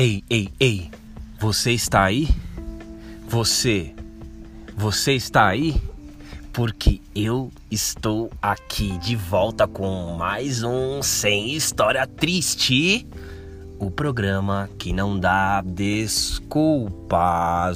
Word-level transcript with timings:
Ei, 0.00 0.22
ei, 0.30 0.48
ei, 0.60 0.90
você 1.40 1.72
está 1.72 2.04
aí? 2.04 2.28
Você, 3.26 3.92
você 4.76 5.14
está 5.14 5.48
aí? 5.48 5.74
Porque 6.52 7.00
eu 7.16 7.50
estou 7.68 8.30
aqui 8.40 8.96
de 8.98 9.16
volta 9.16 9.66
com 9.66 10.14
mais 10.16 10.62
um 10.62 11.02
Sem 11.02 11.52
História 11.52 12.06
Triste. 12.06 13.08
O 13.76 13.90
programa 13.90 14.70
que 14.78 14.92
não 14.92 15.18
dá 15.18 15.62
desculpas, 15.62 17.02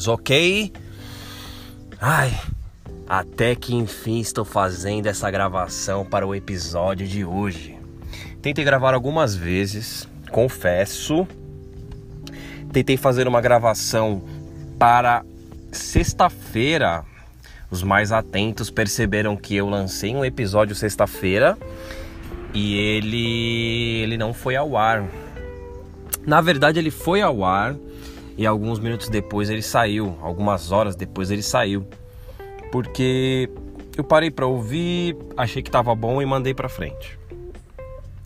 ok? 0.06 0.72
Ai, 2.00 2.40
até 3.08 3.56
que 3.56 3.74
enfim 3.74 4.20
estou 4.20 4.44
fazendo 4.44 5.08
essa 5.08 5.28
gravação 5.28 6.04
para 6.04 6.24
o 6.24 6.36
episódio 6.36 7.08
de 7.08 7.24
hoje. 7.24 7.76
Tentei 8.40 8.64
gravar 8.64 8.94
algumas 8.94 9.34
vezes, 9.34 10.06
confesso 10.30 11.26
tentei 12.72 12.96
fazer 12.96 13.28
uma 13.28 13.40
gravação 13.40 14.22
para 14.78 15.24
sexta-feira. 15.70 17.04
Os 17.70 17.82
mais 17.82 18.12
atentos 18.12 18.70
perceberam 18.70 19.36
que 19.36 19.54
eu 19.56 19.68
lancei 19.68 20.14
um 20.14 20.24
episódio 20.24 20.74
sexta-feira 20.74 21.56
e 22.52 22.76
ele 22.76 24.02
ele 24.02 24.16
não 24.16 24.34
foi 24.34 24.56
ao 24.56 24.76
ar. 24.76 25.04
Na 26.26 26.40
verdade, 26.40 26.78
ele 26.78 26.90
foi 26.90 27.20
ao 27.22 27.44
ar 27.44 27.74
e 28.36 28.46
alguns 28.46 28.78
minutos 28.78 29.08
depois 29.08 29.50
ele 29.50 29.62
saiu, 29.62 30.16
algumas 30.20 30.70
horas 30.72 30.94
depois 30.94 31.30
ele 31.30 31.42
saiu. 31.42 31.86
Porque 32.70 33.50
eu 33.96 34.04
parei 34.04 34.30
para 34.30 34.46
ouvir, 34.46 35.16
achei 35.36 35.62
que 35.62 35.70
tava 35.70 35.94
bom 35.94 36.20
e 36.22 36.26
mandei 36.26 36.54
para 36.54 36.68
frente. 36.68 37.18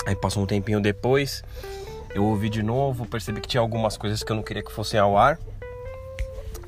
Aí 0.06 0.14
passou 0.14 0.42
um 0.42 0.46
tempinho 0.46 0.80
depois, 0.80 1.42
eu 2.16 2.24
ouvi 2.24 2.48
de 2.48 2.62
novo, 2.62 3.04
percebi 3.04 3.42
que 3.42 3.48
tinha 3.48 3.60
algumas 3.60 3.98
coisas 3.98 4.22
que 4.22 4.32
eu 4.32 4.36
não 4.36 4.42
queria 4.42 4.62
que 4.62 4.72
fossem 4.72 4.98
ao 4.98 5.18
ar. 5.18 5.38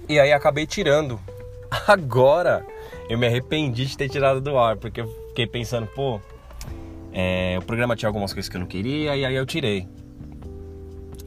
E 0.06 0.20
aí 0.20 0.30
acabei 0.30 0.66
tirando. 0.66 1.18
Agora 1.88 2.66
eu 3.08 3.16
me 3.16 3.26
arrependi 3.26 3.86
de 3.86 3.96
ter 3.96 4.10
tirado 4.10 4.42
do 4.42 4.58
ar, 4.58 4.76
porque 4.76 5.00
eu 5.00 5.08
fiquei 5.28 5.46
pensando, 5.46 5.86
pô, 5.86 6.20
é, 7.14 7.56
o 7.58 7.62
programa 7.62 7.96
tinha 7.96 8.10
algumas 8.10 8.34
coisas 8.34 8.46
que 8.46 8.56
eu 8.56 8.60
não 8.60 8.66
queria 8.66 9.16
e 9.16 9.24
aí 9.24 9.34
eu 9.34 9.46
tirei. 9.46 9.88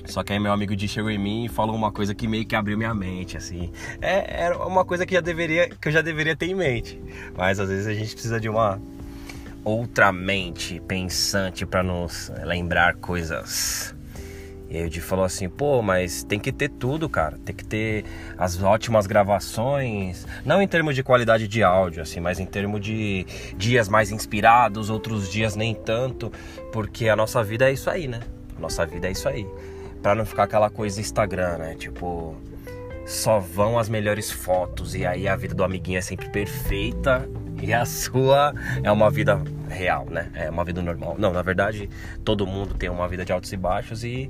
Só 0.05 0.23
que 0.23 0.33
aí 0.33 0.39
meu 0.39 0.51
amigo 0.51 0.75
Di 0.75 0.87
chegou 0.87 1.09
em 1.09 1.17
mim 1.17 1.45
e 1.45 1.49
falou 1.49 1.75
uma 1.75 1.91
coisa 1.91 2.13
que 2.13 2.27
meio 2.27 2.45
que 2.45 2.55
abriu 2.55 2.77
minha 2.77 2.93
mente, 2.93 3.35
assim. 3.35 3.71
É, 3.99 4.43
era 4.43 4.67
uma 4.67 4.85
coisa 4.85 5.03
que, 5.03 5.15
já 5.15 5.21
deveria, 5.21 5.67
que 5.67 5.87
eu 5.87 5.91
já 5.91 6.03
deveria 6.03 6.35
ter 6.35 6.45
em 6.45 6.53
mente. 6.53 7.01
Mas 7.35 7.59
às 7.59 7.69
vezes 7.69 7.87
a 7.87 7.93
gente 7.95 8.13
precisa 8.13 8.39
de 8.39 8.47
uma 8.47 8.79
outra 9.63 10.11
mente 10.11 10.79
pensante 10.81 11.65
para 11.65 11.81
nos 11.81 12.31
lembrar 12.43 12.97
coisas 12.97 13.95
e 14.71 14.77
aí 14.77 14.85
o 14.85 14.89
Di 14.89 15.01
falou 15.01 15.25
assim, 15.25 15.49
pô, 15.49 15.81
mas 15.81 16.23
tem 16.23 16.39
que 16.39 16.49
ter 16.49 16.69
tudo, 16.69 17.09
cara. 17.09 17.37
Tem 17.43 17.53
que 17.53 17.65
ter 17.65 18.05
as 18.37 18.63
ótimas 18.63 19.05
gravações. 19.05 20.25
Não 20.45 20.61
em 20.61 20.67
termos 20.67 20.95
de 20.95 21.03
qualidade 21.03 21.45
de 21.45 21.61
áudio, 21.61 22.01
assim, 22.01 22.21
mas 22.21 22.39
em 22.39 22.45
termos 22.45 22.79
de 22.79 23.25
dias 23.57 23.89
mais 23.89 24.11
inspirados, 24.11 24.89
outros 24.89 25.29
dias 25.29 25.57
nem 25.57 25.75
tanto. 25.75 26.31
Porque 26.71 27.09
a 27.09 27.17
nossa 27.17 27.43
vida 27.43 27.69
é 27.69 27.73
isso 27.73 27.89
aí, 27.89 28.07
né? 28.07 28.21
A 28.57 28.61
nossa 28.61 28.85
vida 28.85 29.09
é 29.09 29.11
isso 29.11 29.27
aí. 29.27 29.45
Pra 30.01 30.15
não 30.15 30.25
ficar 30.25 30.43
aquela 30.43 30.69
coisa 30.69 31.01
Instagram, 31.01 31.57
né? 31.57 31.75
Tipo, 31.75 32.37
só 33.05 33.39
vão 33.39 33.77
as 33.77 33.89
melhores 33.89 34.31
fotos. 34.31 34.95
E 34.95 35.05
aí 35.05 35.27
a 35.27 35.35
vida 35.35 35.53
do 35.53 35.65
amiguinho 35.65 35.97
é 35.97 36.01
sempre 36.01 36.29
perfeita 36.29 37.27
e 37.61 37.73
a 37.73 37.85
sua 37.85 38.53
é 38.83 38.91
uma 38.91 39.09
vida 39.09 39.41
real, 39.69 40.05
né? 40.09 40.29
É 40.33 40.49
uma 40.49 40.65
vida 40.65 40.81
normal. 40.81 41.15
Não, 41.17 41.31
na 41.31 41.41
verdade, 41.41 41.89
todo 42.25 42.47
mundo 42.47 42.73
tem 42.73 42.89
uma 42.89 43.07
vida 43.07 43.23
de 43.23 43.31
altos 43.31 43.51
e 43.53 43.57
baixos 43.57 44.03
e 44.03 44.29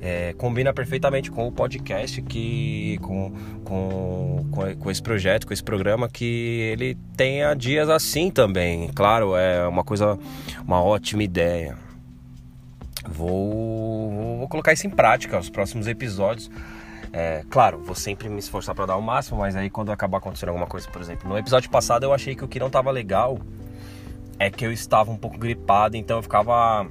é, 0.00 0.32
combina 0.34 0.72
perfeitamente 0.72 1.30
com 1.30 1.48
o 1.48 1.52
podcast 1.52 2.22
que 2.22 2.98
com, 3.02 3.32
com, 3.64 4.46
com, 4.78 4.90
esse 4.90 5.02
projeto, 5.02 5.46
com 5.46 5.52
esse 5.52 5.62
programa 5.62 6.08
que 6.08 6.70
ele 6.72 6.96
tenha 7.16 7.54
dias 7.54 7.88
assim 7.88 8.30
também. 8.30 8.88
Claro, 8.94 9.36
é 9.36 9.66
uma 9.66 9.82
coisa, 9.82 10.18
uma 10.64 10.82
ótima 10.82 11.22
ideia. 11.22 11.76
Vou, 13.08 14.38
vou 14.38 14.48
colocar 14.48 14.72
isso 14.72 14.86
em 14.86 14.90
prática 14.90 15.38
os 15.38 15.48
próximos 15.48 15.86
episódios. 15.86 16.50
É, 17.12 17.42
claro, 17.48 17.82
vou 17.82 17.94
sempre 17.94 18.28
me 18.28 18.38
esforçar 18.38 18.74
para 18.74 18.86
dar 18.86 18.96
o 18.96 19.02
máximo, 19.02 19.38
mas 19.38 19.56
aí 19.56 19.70
quando 19.70 19.90
acabar 19.90 20.18
acontecendo 20.18 20.50
alguma 20.50 20.66
coisa, 20.66 20.88
por 20.90 21.00
exemplo, 21.00 21.28
no 21.28 21.38
episódio 21.38 21.70
passado 21.70 22.04
eu 22.04 22.12
achei 22.12 22.34
que 22.34 22.44
o 22.44 22.48
que 22.48 22.58
não 22.58 22.68
tava 22.68 22.90
legal 22.90 23.38
é 24.38 24.50
que 24.50 24.64
eu 24.64 24.72
estava 24.72 25.10
um 25.10 25.16
pouco 25.16 25.38
gripado, 25.38 25.96
então 25.96 26.18
eu 26.18 26.22
ficava 26.22 26.86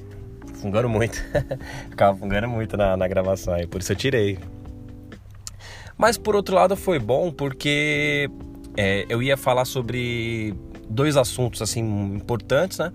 fungando 0.56 0.90
muito. 0.90 1.24
ficava 1.90 2.18
fungando 2.18 2.48
muito 2.48 2.76
na, 2.76 2.98
na 2.98 3.08
gravação, 3.08 3.54
aí 3.54 3.68
por 3.68 3.82
isso 3.82 3.92
eu 3.92 3.96
tirei. 3.96 4.40
Mas 5.98 6.18
por 6.18 6.36
outro 6.36 6.56
lado 6.56 6.76
foi 6.76 7.00
bom 7.00 7.32
porque 7.32 8.30
é, 8.76 9.06
eu 9.10 9.22
ia 9.22 9.38
falar 9.38 9.66
sobre 9.66 10.54
dois 10.90 11.18
assuntos 11.18 11.62
assim 11.62 11.82
importantes, 12.14 12.78
né? 12.78 12.92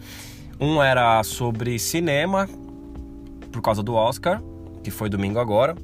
Um 0.61 0.83
era 0.83 1.23
sobre 1.25 1.79
cinema 1.79 2.49
por 3.51 3.61
causa 3.61 3.83
do 3.83 3.95
Oscar, 3.95 4.41
que 4.83 4.91
foi 4.91 5.09
domingo 5.09 5.39
agora, 5.39 5.75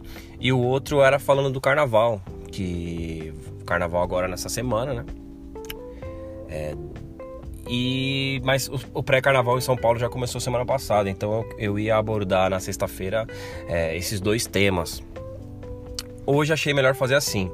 e 0.40 0.52
o 0.52 0.58
outro 0.58 1.02
era 1.02 1.18
falando 1.18 1.50
do 1.50 1.60
carnaval, 1.60 2.22
que 2.50 3.32
carnaval 3.66 4.02
agora 4.02 4.28
nessa 4.28 4.48
semana, 4.48 4.94
né? 4.94 5.04
É, 6.48 6.74
e 7.68 8.40
mas 8.42 8.68
o, 8.68 8.80
o 8.94 9.02
pré-carnaval 9.02 9.58
em 9.58 9.60
São 9.60 9.76
Paulo 9.76 9.98
já 9.98 10.08
começou 10.08 10.40
semana 10.40 10.64
passada, 10.64 11.10
então 11.10 11.32
eu, 11.32 11.58
eu 11.58 11.78
ia 11.78 11.96
abordar 11.96 12.48
na 12.48 12.58
sexta-feira 12.58 13.26
é, 13.68 13.94
esses 13.96 14.20
dois 14.20 14.46
temas. 14.46 15.02
Hoje 16.24 16.52
achei 16.52 16.72
melhor 16.72 16.94
fazer 16.94 17.14
assim: 17.14 17.50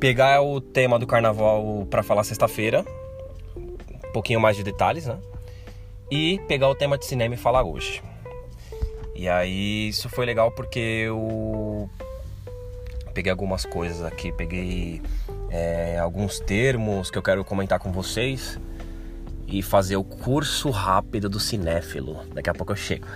pegar 0.00 0.42
o 0.42 0.60
tema 0.60 0.98
do 0.98 1.06
carnaval 1.06 1.86
para 1.90 2.02
falar 2.02 2.24
sexta-feira, 2.24 2.84
um 3.56 4.12
pouquinho 4.12 4.40
mais 4.40 4.56
de 4.56 4.62
detalhes, 4.62 5.06
né? 5.06 5.18
E 6.10 6.40
pegar 6.48 6.68
o 6.68 6.74
tema 6.74 6.96
de 6.96 7.04
cinema 7.04 7.34
e 7.34 7.38
falar 7.38 7.62
hoje. 7.62 8.02
E 9.14 9.28
aí 9.28 9.88
isso 9.88 10.08
foi 10.08 10.24
legal 10.24 10.50
porque 10.50 10.78
eu 10.78 11.88
peguei 13.12 13.30
algumas 13.30 13.64
coisas 13.64 14.02
aqui, 14.02 14.32
peguei 14.32 15.00
é, 15.50 15.98
alguns 15.98 16.40
termos 16.40 17.10
que 17.10 17.18
eu 17.18 17.22
quero 17.22 17.44
comentar 17.44 17.78
com 17.78 17.92
vocês 17.92 18.58
e 19.46 19.62
fazer 19.62 19.96
o 19.96 20.04
curso 20.04 20.70
rápido 20.70 21.28
do 21.28 21.38
cinéfilo. 21.38 22.24
Daqui 22.34 22.48
a 22.48 22.54
pouco 22.54 22.72
eu 22.72 22.76
chego. 22.76 23.06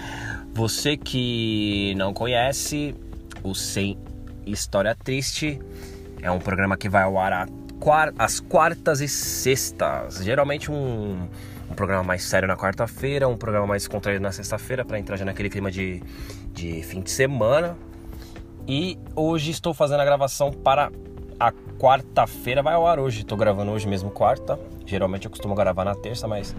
Você 0.52 0.96
que 0.96 1.94
não 1.96 2.12
conhece, 2.12 2.94
o 3.42 3.54
Sem 3.54 3.98
História 4.44 4.94
Triste 4.94 5.60
é 6.22 6.30
um 6.30 6.38
programa 6.38 6.76
que 6.76 6.88
vai 6.88 7.02
ao 7.02 7.18
ar 7.18 7.48
às 8.18 8.40
quartas 8.40 9.00
e 9.00 9.08
sextas. 9.08 10.22
Geralmente 10.22 10.70
um, 10.70 11.28
um 11.70 11.74
programa 11.74 12.02
mais 12.02 12.22
sério 12.24 12.48
na 12.48 12.56
quarta-feira, 12.56 13.28
um 13.28 13.36
programa 13.36 13.66
mais 13.66 13.86
contraído 13.86 14.22
na 14.22 14.32
sexta-feira, 14.32 14.84
para 14.84 14.98
entrar 14.98 15.16
já 15.16 15.24
naquele 15.24 15.48
clima 15.48 15.70
de, 15.70 16.02
de 16.52 16.82
fim 16.82 17.00
de 17.00 17.10
semana. 17.10 17.76
E 18.68 18.98
hoje 19.16 19.50
estou 19.50 19.72
fazendo 19.72 20.00
a 20.00 20.04
gravação 20.04 20.52
para 20.52 20.92
a 21.40 21.50
quarta-feira, 21.50 22.62
vai 22.62 22.74
ao 22.74 22.86
ar 22.86 22.98
hoje. 22.98 23.20
Estou 23.20 23.38
gravando 23.38 23.72
hoje 23.72 23.88
mesmo, 23.88 24.10
quarta. 24.10 24.60
Geralmente 24.84 25.24
eu 25.24 25.30
costumo 25.30 25.54
gravar 25.54 25.86
na 25.86 25.94
terça, 25.94 26.28
mas 26.28 26.54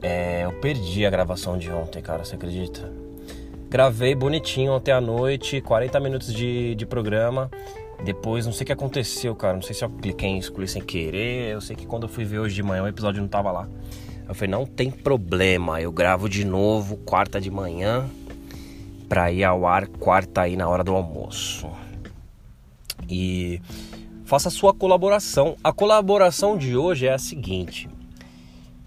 é, 0.00 0.44
eu 0.46 0.52
perdi 0.60 1.04
a 1.04 1.10
gravação 1.10 1.58
de 1.58 1.70
ontem, 1.70 2.00
cara, 2.00 2.24
você 2.24 2.36
acredita? 2.36 2.90
Gravei 3.68 4.14
bonitinho 4.14 4.72
ontem 4.72 4.92
à 4.92 5.00
noite, 5.00 5.60
40 5.60 6.00
minutos 6.00 6.32
de, 6.32 6.74
de 6.74 6.86
programa. 6.86 7.50
Depois, 8.02 8.46
não 8.46 8.52
sei 8.54 8.62
o 8.62 8.66
que 8.66 8.72
aconteceu, 8.72 9.36
cara. 9.36 9.52
Não 9.52 9.62
sei 9.62 9.74
se 9.74 9.84
eu 9.84 9.90
cliquei 9.90 10.30
em 10.30 10.38
excluir 10.38 10.68
sem 10.68 10.80
querer. 10.80 11.52
Eu 11.52 11.60
sei 11.60 11.76
que 11.76 11.84
quando 11.84 12.04
eu 12.04 12.08
fui 12.08 12.24
ver 12.24 12.38
hoje 12.38 12.54
de 12.54 12.62
manhã, 12.62 12.82
o 12.82 12.88
episódio 12.88 13.20
não 13.20 13.28
tava 13.28 13.52
lá. 13.52 13.68
Eu 14.26 14.34
falei, 14.34 14.50
não 14.50 14.64
tem 14.64 14.90
problema. 14.90 15.82
Eu 15.82 15.92
gravo 15.92 16.30
de 16.30 16.46
novo, 16.46 16.96
quarta 16.96 17.38
de 17.38 17.50
manhã 17.50 18.08
para 19.10 19.32
ir 19.32 19.42
ao 19.42 19.66
ar 19.66 19.88
quarta 19.88 20.42
aí 20.42 20.56
na 20.56 20.68
hora 20.68 20.84
do 20.84 20.94
almoço. 20.94 21.68
E 23.08 23.60
faça 24.24 24.46
a 24.46 24.52
sua 24.52 24.72
colaboração. 24.72 25.56
A 25.64 25.72
colaboração 25.72 26.56
de 26.56 26.76
hoje 26.76 27.08
é 27.08 27.12
a 27.12 27.18
seguinte: 27.18 27.88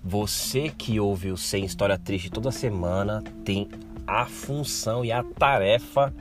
você 0.01 0.69
que 0.69 0.97
ouve 0.97 1.29
o 1.29 1.35
Sem 1.35 1.65
História 1.65 1.99
Triste 1.99 2.31
toda 2.31 2.51
semana 2.51 3.21
tem 3.43 3.67
a 4.07 4.25
função 4.25 5.03
e 5.03 5.11
a 5.11 5.23
tarefa 5.23 6.13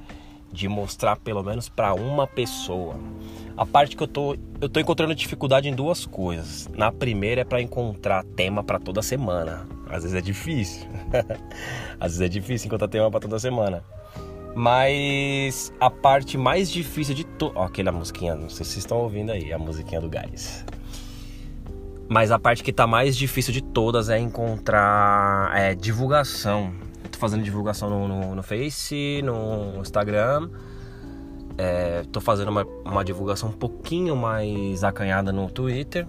de 0.52 0.68
mostrar 0.68 1.16
pelo 1.16 1.42
menos 1.44 1.68
para 1.68 1.94
uma 1.94 2.26
pessoa. 2.26 2.96
A 3.56 3.64
parte 3.64 3.96
que 3.96 4.02
eu 4.02 4.08
tô 4.08 4.36
eu 4.60 4.68
tô 4.68 4.80
encontrando 4.80 5.14
dificuldade 5.14 5.68
em 5.68 5.74
duas 5.74 6.04
coisas. 6.06 6.68
Na 6.76 6.90
primeira 6.90 7.42
é 7.42 7.44
para 7.44 7.62
encontrar 7.62 8.24
tema 8.24 8.64
para 8.64 8.80
toda 8.80 9.00
semana. 9.00 9.64
Às 9.92 10.02
vezes 10.02 10.14
é 10.16 10.20
difícil. 10.20 10.88
Às 12.00 12.12
vezes 12.12 12.20
é 12.20 12.28
difícil 12.28 12.66
encontrar 12.66 12.88
tema 12.88 13.10
para 13.10 13.20
toda 13.20 13.38
semana. 13.38 13.84
Mas 14.54 15.72
a 15.80 15.90
parte 15.90 16.36
mais 16.36 16.70
difícil 16.70 17.14
de 17.14 17.24
tudo. 17.24 17.52
Ó, 17.56 17.64
aquela 17.64 17.92
musiquinha, 17.92 18.34
não 18.34 18.48
sei 18.48 18.64
se 18.64 18.72
vocês 18.72 18.78
estão 18.78 18.98
ouvindo 18.98 19.32
aí, 19.32 19.52
a 19.52 19.58
musiquinha 19.58 20.00
do 20.00 20.08
Gás. 20.08 20.64
Mas 22.08 22.30
a 22.30 22.38
parte 22.38 22.62
que 22.62 22.72
tá 22.72 22.86
mais 22.86 23.16
difícil 23.16 23.52
de 23.52 23.62
todas 23.62 24.10
é 24.10 24.18
encontrar 24.18 25.50
é, 25.56 25.74
divulgação. 25.74 26.72
tô 27.10 27.18
fazendo 27.18 27.42
divulgação 27.42 27.88
no, 27.88 28.08
no, 28.08 28.34
no 28.34 28.42
Face, 28.42 29.22
no 29.22 29.80
Instagram, 29.80 30.50
É, 31.56 32.02
tô 32.12 32.20
fazendo 32.20 32.48
uma, 32.48 32.66
uma 32.84 33.04
divulgação 33.04 33.48
um 33.48 33.52
pouquinho 33.52 34.14
mais 34.14 34.84
acanhada 34.84 35.32
no 35.32 35.50
Twitter. 35.50 36.06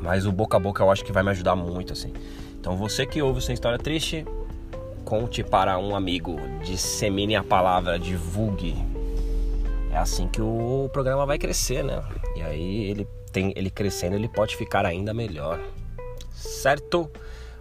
Mas 0.00 0.24
o 0.24 0.32
boca 0.32 0.56
a 0.56 0.60
boca 0.60 0.82
eu 0.82 0.90
acho 0.90 1.04
que 1.04 1.12
vai 1.12 1.22
me 1.22 1.30
ajudar 1.30 1.54
muito, 1.54 1.92
assim. 1.92 2.14
Então 2.60 2.76
você 2.76 3.04
que 3.06 3.22
ouve 3.22 3.38
essa 3.38 3.54
história 3.54 3.78
triste, 3.78 4.26
conte 5.04 5.42
para 5.42 5.78
um 5.78 5.96
amigo, 5.96 6.36
dissemine 6.62 7.34
a 7.34 7.42
palavra, 7.42 7.98
divulgue. 7.98 8.76
É 9.90 9.96
assim 9.96 10.28
que 10.28 10.42
o 10.42 10.90
programa 10.92 11.24
vai 11.24 11.38
crescer, 11.38 11.82
né? 11.82 12.04
E 12.36 12.42
aí 12.42 12.84
ele 12.84 13.08
tem 13.32 13.54
ele 13.56 13.70
crescendo, 13.70 14.14
ele 14.14 14.28
pode 14.28 14.54
ficar 14.56 14.84
ainda 14.84 15.14
melhor. 15.14 15.58
Certo? 16.32 17.10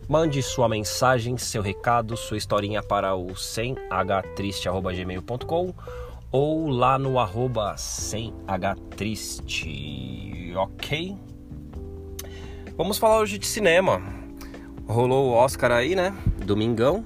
Mande 0.07 0.43
sua 0.43 0.67
mensagem, 0.67 1.37
seu 1.37 1.61
recado, 1.61 2.17
sua 2.17 2.35
historinha 2.37 2.83
para 2.83 3.15
o 3.15 3.27
100htriste@gmail.com 3.27 5.73
ou 6.31 6.67
lá 6.67 6.99
no 6.99 7.19
arroba 7.19 7.75
100htriste, 7.75 10.55
ok? 10.55 11.15
Vamos 12.75 12.97
falar 12.97 13.19
hoje 13.19 13.37
de 13.37 13.47
cinema. 13.47 14.18
Rolou 14.89 15.27
o 15.27 15.33
Oscar 15.33 15.71
aí, 15.71 15.95
né? 15.95 16.11
Domingão. 16.43 17.05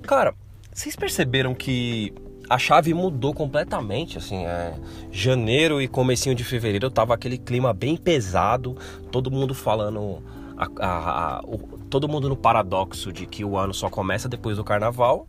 Cara, 0.00 0.34
vocês 0.72 0.96
perceberam 0.96 1.54
que 1.54 2.10
a 2.48 2.56
chave 2.56 2.94
mudou 2.94 3.34
completamente, 3.34 4.16
assim, 4.16 4.46
é, 4.46 4.72
janeiro 5.10 5.80
e 5.82 5.86
comecinho 5.86 6.34
de 6.34 6.42
fevereiro 6.42 6.90
tava 6.90 7.12
aquele 7.12 7.36
clima 7.36 7.74
bem 7.74 7.98
pesado, 7.98 8.78
todo 9.10 9.30
mundo 9.30 9.54
falando, 9.54 10.22
a, 10.56 10.68
a, 10.80 11.36
a, 11.36 11.40
o, 11.42 11.58
todo 11.90 12.08
mundo 12.08 12.30
no 12.30 12.36
paradoxo 12.36 13.12
de 13.12 13.26
que 13.26 13.44
o 13.44 13.58
ano 13.58 13.74
só 13.74 13.90
começa 13.90 14.26
depois 14.26 14.56
do 14.56 14.64
carnaval, 14.64 15.28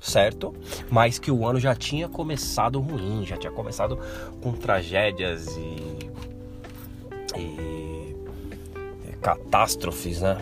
certo? 0.00 0.52
Mas 0.90 1.20
que 1.20 1.30
o 1.30 1.46
ano 1.46 1.60
já 1.60 1.76
tinha 1.76 2.08
começado 2.08 2.80
ruim, 2.80 3.24
já 3.24 3.36
tinha 3.36 3.52
começado 3.52 3.96
com 4.42 4.52
tragédias 4.52 5.56
e, 5.56 6.10
e 7.38 8.16
catástrofes, 9.22 10.20
né? 10.20 10.36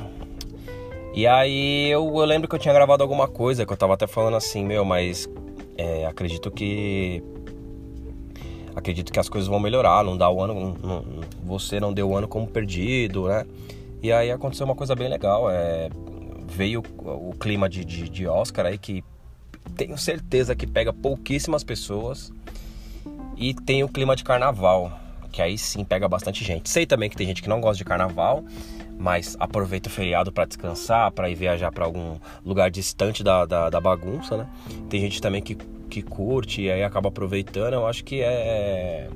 E 1.15 1.27
aí 1.27 1.91
eu, 1.91 2.05
eu, 2.17 2.25
lembro 2.25 2.49
que 2.49 2.55
eu 2.55 2.59
tinha 2.59 2.73
gravado 2.73 3.03
alguma 3.03 3.29
coisa 3.29 3.67
que 3.67 3.73
eu 3.73 3.77
tava 3.77 3.95
até 3.95 4.07
falando 4.07 4.37
assim, 4.37 4.65
meu, 4.65 4.85
mas 4.85 5.29
é, 5.77 6.07
acredito 6.07 6.51
que. 6.51 7.23
Acredito 8.75 9.13
que 9.13 9.21
as 9.21 9.29
coisas 9.29 9.49
vão 9.49 9.61
melhorar, 9.61 10.03
não 10.03 10.17
dá 10.17 10.31
o 10.31 10.41
ano. 10.41 10.79
Não, 10.83 11.05
você 11.45 11.79
não 11.79 11.93
deu 11.93 12.09
o 12.09 12.17
ano 12.17 12.27
como 12.27 12.47
perdido, 12.47 13.29
né? 13.29 13.47
E 14.03 14.11
aí 14.11 14.31
aconteceu 14.31 14.65
uma 14.65 14.75
coisa 14.75 14.95
bem 14.95 15.09
legal. 15.09 15.51
É, 15.51 15.91
veio 16.49 16.83
o, 16.99 17.35
clima 17.39 17.69
de, 17.69 17.85
de, 17.85 18.09
de 18.09 18.27
Oscar 18.27 18.67
aí 18.67 18.79
que 18.79 19.05
tenho 19.77 19.97
certeza 19.99 20.57
que 20.57 20.67
pega 20.67 20.93
pouquíssimas 20.93 21.63
pessoas. 21.63 22.33
E 23.37 23.53
tem 23.53 23.85
o 23.85 23.89
clima 23.89 24.17
de 24.17 24.25
carnaval 24.25 25.03
que 25.33 25.41
aí 25.41 25.57
sim 25.57 25.83
pega 25.83 26.07
bastante 26.07 26.45
gente. 26.45 26.69
Sei 26.69 26.85
também 26.85 27.09
que 27.09 27.17
tem 27.17 27.27
gente 27.27 27.43
que 27.43 27.49
não 27.49 27.61
gosta 27.61 27.79
de 27.79 27.85
carnaval, 27.85 28.45
mas 28.99 29.37
aproveita 29.39 29.89
o 29.89 29.93
feriado 29.93 30.33
para 30.33 30.45
descansar, 30.45 31.11
para 31.11 31.29
ir 31.29 31.35
viajar 31.35 31.73
para 31.73 31.85
algum 31.85 32.19
lugar 32.45 32.71
distante 32.71 33.23
da, 33.23 33.45
da, 33.45 33.71
da, 33.71 33.81
bagunça, 33.81 34.37
né? 34.37 34.47
Tem 34.89 35.01
gente 35.01 35.21
também 35.21 35.43
que, 35.43 35.57
que 35.91 36.03
curte 36.03 36.63
e 36.63 36.71
aí 36.71 36.83
acaba 36.83 37.09
aproveitando. 37.09 37.75
Eu 37.75 37.87
acho 37.87 38.05
que 38.05 38.23
é, 38.23 39.09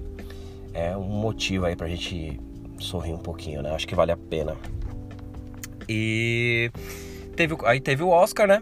é 0.74 0.96
um 0.96 1.02
motivo 1.02 1.66
aí 1.66 1.76
pra 1.76 1.88
gente 1.88 2.40
sorrir 2.78 3.12
um 3.12 3.18
pouquinho, 3.18 3.62
né? 3.62 3.74
Acho 3.74 3.86
que 3.86 3.94
vale 3.94 4.12
a 4.12 4.16
pena. 4.16 4.56
E 5.88 6.70
teve, 7.36 7.56
aí 7.64 7.80
teve 7.80 8.02
o 8.02 8.08
Oscar, 8.08 8.48
né? 8.48 8.60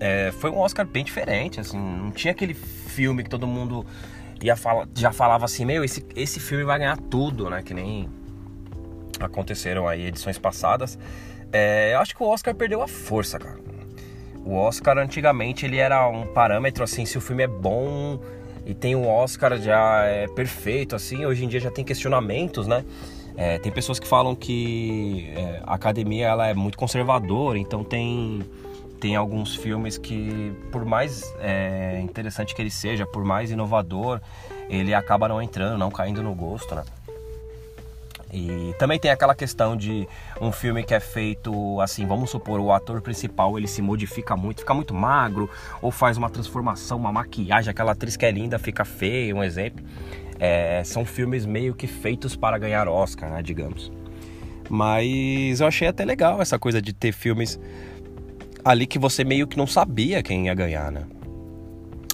É, 0.00 0.32
foi 0.32 0.50
um 0.50 0.58
Oscar 0.58 0.86
bem 0.86 1.04
diferente, 1.04 1.58
assim, 1.58 1.78
não 1.78 2.10
tinha 2.12 2.32
aquele 2.32 2.54
filme 2.54 3.24
que 3.24 3.30
todo 3.30 3.46
mundo 3.46 3.84
ia 4.40 4.54
fala, 4.54 4.88
já 4.94 5.12
falava 5.12 5.44
assim, 5.44 5.64
meu, 5.64 5.82
esse, 5.82 6.04
esse 6.14 6.38
filme 6.38 6.62
vai 6.64 6.78
ganhar 6.78 6.96
tudo, 6.96 7.50
né? 7.50 7.62
Que 7.62 7.74
nem 7.74 8.08
aconteceram 9.26 9.88
aí 9.88 10.06
edições 10.06 10.38
passadas. 10.38 10.98
É, 11.52 11.94
eu 11.94 12.00
acho 12.00 12.14
que 12.14 12.22
o 12.22 12.26
Oscar 12.26 12.54
perdeu 12.54 12.82
a 12.82 12.88
força, 12.88 13.38
cara. 13.38 13.58
O 14.44 14.54
Oscar 14.54 14.98
antigamente 14.98 15.66
ele 15.66 15.76
era 15.76 16.08
um 16.08 16.26
parâmetro 16.26 16.82
assim, 16.82 17.04
se 17.04 17.18
o 17.18 17.20
filme 17.20 17.42
é 17.42 17.46
bom 17.46 18.18
e 18.64 18.74
tem 18.74 18.94
um 18.94 19.08
Oscar 19.08 19.58
já 19.58 20.04
é 20.04 20.26
perfeito, 20.26 20.96
assim. 20.96 21.24
Hoje 21.26 21.44
em 21.44 21.48
dia 21.48 21.60
já 21.60 21.70
tem 21.70 21.84
questionamentos, 21.84 22.66
né? 22.66 22.84
É, 23.36 23.58
tem 23.58 23.70
pessoas 23.70 24.00
que 24.00 24.06
falam 24.06 24.34
que 24.34 25.32
é, 25.36 25.62
a 25.64 25.74
academia 25.74 26.26
ela 26.26 26.48
é 26.48 26.54
muito 26.54 26.76
conservadora, 26.76 27.58
então 27.58 27.84
tem 27.84 28.42
tem 29.00 29.14
alguns 29.14 29.54
filmes 29.54 29.96
que, 29.96 30.52
por 30.72 30.84
mais 30.84 31.22
é, 31.38 32.00
interessante 32.02 32.54
que 32.54 32.60
ele 32.60 32.70
seja, 32.70 33.06
por 33.06 33.24
mais 33.24 33.50
inovador, 33.50 34.20
ele 34.68 34.92
acaba 34.92 35.28
não 35.28 35.40
entrando, 35.40 35.78
não 35.78 35.90
caindo 35.90 36.20
no 36.22 36.34
gosto, 36.34 36.74
né? 36.74 36.82
E 38.32 38.74
também 38.78 38.98
tem 38.98 39.10
aquela 39.10 39.34
questão 39.34 39.76
de 39.76 40.06
um 40.40 40.52
filme 40.52 40.84
que 40.84 40.92
é 40.92 41.00
feito 41.00 41.80
assim, 41.80 42.06
vamos 42.06 42.30
supor, 42.30 42.60
o 42.60 42.70
ator 42.72 43.00
principal 43.00 43.56
ele 43.56 43.66
se 43.66 43.80
modifica 43.80 44.36
muito, 44.36 44.60
fica 44.60 44.74
muito 44.74 44.92
magro, 44.92 45.48
ou 45.80 45.90
faz 45.90 46.18
uma 46.18 46.28
transformação, 46.28 46.98
uma 46.98 47.10
maquiagem, 47.10 47.70
aquela 47.70 47.92
atriz 47.92 48.16
que 48.16 48.26
é 48.26 48.30
linda 48.30 48.58
fica 48.58 48.84
feia, 48.84 49.34
um 49.34 49.42
exemplo. 49.42 49.84
É, 50.38 50.82
são 50.84 51.04
filmes 51.04 51.46
meio 51.46 51.74
que 51.74 51.86
feitos 51.86 52.36
para 52.36 52.58
ganhar 52.58 52.86
Oscar, 52.86 53.30
né, 53.30 53.42
digamos. 53.42 53.90
Mas 54.68 55.60
eu 55.60 55.66
achei 55.66 55.88
até 55.88 56.04
legal 56.04 56.42
essa 56.42 56.58
coisa 56.58 56.80
de 56.82 56.92
ter 56.92 57.12
filmes 57.12 57.58
ali 58.64 58.86
que 58.86 58.98
você 58.98 59.24
meio 59.24 59.46
que 59.46 59.56
não 59.56 59.66
sabia 59.66 60.22
quem 60.22 60.46
ia 60.46 60.54
ganhar, 60.54 60.92
né? 60.92 61.04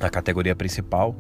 A 0.01 0.09
categoria 0.09 0.55
principal. 0.55 1.17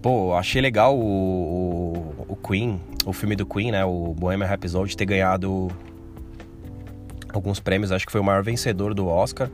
Pô, 0.00 0.34
achei 0.34 0.60
legal 0.60 0.98
o, 0.98 2.24
o, 2.26 2.26
o 2.28 2.36
Queen, 2.36 2.80
o 3.04 3.12
filme 3.12 3.36
do 3.36 3.46
Queen, 3.46 3.70
né? 3.72 3.84
O 3.84 4.14
Bohemian 4.14 4.46
Rhapsody 4.46 4.96
ter 4.96 5.04
ganhado 5.04 5.68
alguns 7.32 7.60
prêmios. 7.60 7.92
Acho 7.92 8.06
que 8.06 8.12
foi 8.12 8.20
o 8.20 8.24
maior 8.24 8.42
vencedor 8.42 8.94
do 8.94 9.06
Oscar. 9.06 9.50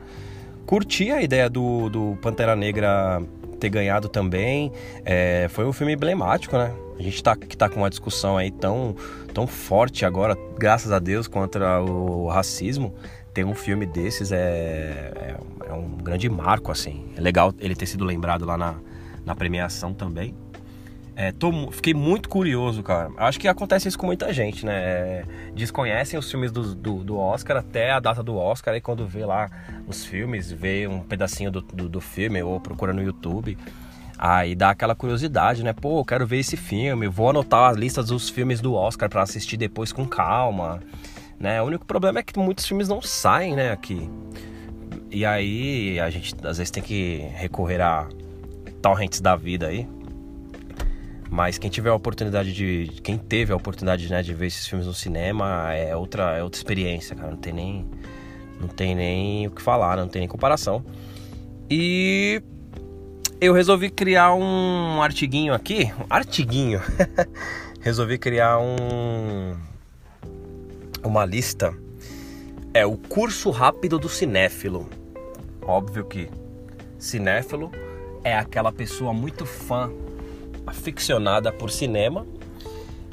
Curti 0.65 1.11
a 1.11 1.21
ideia 1.21 1.49
do, 1.49 1.89
do 1.89 2.17
Pantera 2.21 2.55
Negra 2.55 3.21
ter 3.59 3.69
ganhado 3.69 4.07
também. 4.07 4.71
É, 5.03 5.47
foi 5.49 5.65
um 5.65 5.73
filme 5.73 5.93
emblemático, 5.93 6.57
né? 6.57 6.71
A 6.97 7.01
gente 7.01 7.23
tá, 7.23 7.35
que 7.35 7.55
tá 7.55 7.69
com 7.69 7.77
uma 7.77 7.89
discussão 7.89 8.37
aí 8.37 8.51
tão, 8.51 8.95
tão 9.33 9.47
forte 9.47 10.05
agora, 10.05 10.37
graças 10.57 10.91
a 10.91 10.99
Deus, 10.99 11.27
contra 11.27 11.81
o 11.81 12.27
racismo 12.27 12.93
ter 13.33 13.45
um 13.45 13.53
filme 13.53 13.85
desses 13.85 14.31
é, 14.31 15.13
é, 15.15 15.35
é, 15.69 15.73
um 15.73 15.97
grande 15.97 16.29
marco, 16.29 16.71
assim. 16.71 17.05
É 17.15 17.21
legal 17.21 17.53
ele 17.59 17.75
ter 17.75 17.85
sido 17.85 18.03
lembrado 18.03 18.45
lá 18.45 18.57
na, 18.57 18.75
na 19.25 19.35
premiação 19.35 19.93
também. 19.93 20.35
É, 21.21 21.33
tô, 21.33 21.69
fiquei 21.69 21.93
muito 21.93 22.29
curioso, 22.29 22.81
cara. 22.81 23.11
Acho 23.17 23.37
que 23.37 23.49
acontece 23.49 23.89
isso 23.89 23.99
com 23.99 24.05
muita 24.05 24.31
gente, 24.31 24.65
né? 24.65 24.73
É, 24.73 25.25
desconhecem 25.53 26.17
os 26.17 26.31
filmes 26.31 26.49
do, 26.49 26.73
do, 26.73 27.03
do, 27.03 27.17
Oscar 27.19 27.57
até 27.57 27.91
a 27.91 27.99
data 27.99 28.23
do 28.23 28.37
Oscar, 28.37 28.73
e 28.73 28.79
quando 28.79 29.05
vê 29.05 29.25
lá 29.25 29.49
os 29.85 30.05
filmes, 30.05 30.49
vê 30.49 30.87
um 30.87 31.01
pedacinho 31.01 31.51
do, 31.51 31.61
do, 31.61 31.89
do 31.89 31.99
filme 31.99 32.41
ou 32.41 32.57
procura 32.61 32.93
no 32.93 33.03
YouTube, 33.03 33.57
aí 34.17 34.55
dá 34.55 34.69
aquela 34.69 34.95
curiosidade, 34.95 35.61
né? 35.61 35.73
Pô, 35.73 36.05
quero 36.05 36.25
ver 36.25 36.37
esse 36.37 36.55
filme, 36.55 37.05
vou 37.09 37.29
anotar 37.29 37.69
a 37.69 37.73
lista 37.73 38.01
dos 38.01 38.29
filmes 38.29 38.61
do 38.61 38.73
Oscar 38.73 39.09
para 39.09 39.21
assistir 39.21 39.57
depois 39.57 39.91
com 39.91 40.07
calma. 40.07 40.79
Né? 41.37 41.61
O 41.61 41.65
único 41.65 41.85
problema 41.85 42.19
é 42.19 42.23
que 42.23 42.39
muitos 42.39 42.65
filmes 42.65 42.87
não 42.87 43.01
saem, 43.01 43.57
né, 43.57 43.73
aqui. 43.73 44.09
E 45.11 45.25
aí 45.25 45.99
a 45.99 46.09
gente 46.09 46.33
às 46.47 46.59
vezes 46.59 46.71
tem 46.71 46.81
que 46.81 47.27
recorrer 47.35 47.81
a 47.81 48.07
torrents 48.81 49.19
da 49.19 49.35
vida 49.35 49.67
aí. 49.67 49.85
Mas 51.29 51.57
quem 51.57 51.69
tiver 51.69 51.89
a 51.89 51.95
oportunidade 51.95 52.53
de. 52.53 52.89
Quem 53.03 53.17
teve 53.17 53.53
a 53.53 53.55
oportunidade 53.55 54.09
né, 54.09 54.23
de 54.23 54.33
ver 54.33 54.47
esses 54.47 54.67
filmes 54.67 54.87
no 54.87 54.93
cinema 54.93 55.73
é 55.73 55.95
outra, 55.95 56.37
é 56.37 56.43
outra 56.43 56.59
experiência, 56.59 57.15
cara. 57.15 57.31
Não 57.31 57.37
tem 57.37 57.53
nem. 57.53 57.89
Não 58.59 58.67
tem 58.67 58.95
nem 58.95 59.47
o 59.47 59.51
que 59.51 59.61
falar, 59.61 59.97
não 59.97 60.07
tem 60.07 60.21
nem 60.21 60.27
comparação. 60.27 60.83
E 61.69 62.41
eu 63.39 63.53
resolvi 63.53 63.89
criar 63.89 64.33
um 64.33 65.01
artiguinho 65.01 65.53
aqui. 65.53 65.93
Um 65.99 66.05
artiguinho. 66.09 66.81
resolvi 67.79 68.17
criar 68.17 68.59
um 68.59 69.55
uma 71.03 71.25
lista 71.25 71.73
é 72.73 72.85
o 72.85 72.97
curso 72.97 73.49
rápido 73.49 73.97
do 73.97 74.09
cinéfilo. 74.09 74.89
Óbvio 75.61 76.05
que 76.05 76.29
cinéfilo 76.97 77.71
é 78.23 78.35
aquela 78.37 78.71
pessoa 78.71 79.13
muito 79.13 79.45
fã, 79.45 79.91
aficionada 80.69 81.51
por 81.51 81.69
cinema. 81.71 82.25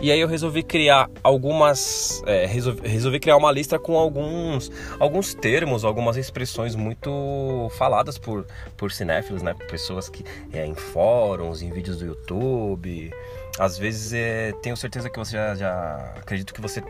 E 0.01 0.13
aí 0.13 0.21
eu 0.21 0.29
resolvi 0.29 0.63
criar 0.63 1.09
algumas, 1.23 2.23
é, 2.27 2.45
resolvi, 2.45 2.87
resolvi, 2.87 3.19
criar 3.19 3.39
uma 3.39 3.51
lista 3.51 3.79
com 3.79 3.97
alguns, 3.97 4.71
alguns 5.01 5.33
termos, 5.33 5.87
algumas 5.87 6.19
expressões 6.19 6.75
muito 6.75 7.71
faladas 7.79 8.19
por, 8.19 8.47
por 8.77 8.93
cinéfilos, 8.93 9.43
né? 9.43 9.55
Pessoas 9.71 10.11
que 10.11 10.23
é, 10.53 10.67
em 10.67 10.75
fóruns, 10.75 11.63
em 11.63 11.71
vídeos 11.71 11.99
do 11.99 12.05
YouTube. 12.05 13.11
Às 13.59 13.79
vezes 13.79 14.13
é, 14.13 14.53
tenho 14.63 14.77
certeza 14.77 15.09
que 15.09 15.19
você 15.19 15.33
já, 15.33 15.55
já 15.55 16.13
acredito 16.19 16.53
que 16.53 16.61
você 16.61 16.83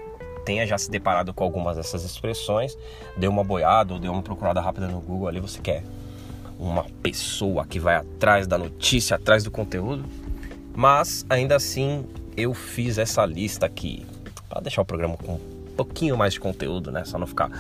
tenha 0.45 0.67
já 0.67 0.77
se 0.77 0.91
deparado 0.91 1.33
com 1.33 1.45
algumas 1.45 1.77
dessas 1.77 2.05
expressões, 2.05 2.77
dê 3.17 3.29
uma 3.29 3.45
boiada 3.45 3.95
ou 3.95 4.01
dê 4.01 4.09
uma 4.09 4.23
procurada 4.23 4.61
rápida 4.61 4.89
no 4.89 5.01
Google 5.01 5.29
ali, 5.29 5.41
você 5.41 5.61
quer 5.61 5.85
uma 6.59 6.85
pessoa 7.03 7.67
que 7.67 7.79
vai 7.79 7.97
atrás 7.97 8.47
da 8.47 8.57
notícia, 8.57 9.17
atrás 9.17 9.45
do 9.45 9.51
conteúdo, 9.51 10.05
mas 10.77 11.25
ainda 11.31 11.57
assim 11.57 12.05
eu 12.37 12.53
fiz 12.53 12.99
essa 12.99 13.25
lista 13.25 13.65
aqui 13.65 14.07
para 14.47 14.61
deixar 14.61 14.83
o 14.83 14.85
programa 14.85 15.17
com 15.17 15.33
um 15.33 15.75
pouquinho 15.75 16.17
mais 16.17 16.35
de 16.35 16.41
conteúdo, 16.41 16.93
né? 16.93 17.05
Só 17.05 17.19
não 17.19 17.27
ficar, 17.27 17.51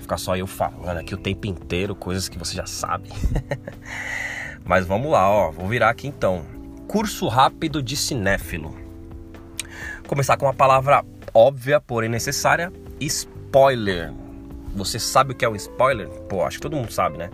ficar 0.00 0.16
só 0.16 0.34
eu 0.36 0.46
falando 0.46 0.98
aqui 0.98 1.14
o 1.14 1.18
tempo 1.18 1.46
inteiro, 1.46 1.94
coisas 1.94 2.28
que 2.28 2.38
você 2.38 2.56
já 2.56 2.66
sabe. 2.66 3.10
mas 4.64 4.86
vamos 4.86 5.12
lá, 5.12 5.28
ó, 5.28 5.50
vou 5.50 5.68
virar 5.68 5.90
aqui 5.90 6.08
então. 6.08 6.44
Curso 6.88 7.28
rápido 7.28 7.82
de 7.82 7.96
cinéfilo. 7.96 8.74
Começar 10.06 10.36
com 10.38 10.46
uma 10.46 10.54
palavra 10.54 11.04
óbvia, 11.34 11.80
porém 11.80 12.08
necessária: 12.08 12.72
spoiler. 13.00 14.12
Você 14.74 14.98
sabe 14.98 15.32
o 15.32 15.34
que 15.34 15.44
é 15.44 15.48
um 15.48 15.56
spoiler? 15.56 16.08
Pô, 16.08 16.42
acho 16.42 16.56
que 16.56 16.62
todo 16.62 16.76
mundo 16.76 16.90
sabe, 16.90 17.18
né? 17.18 17.30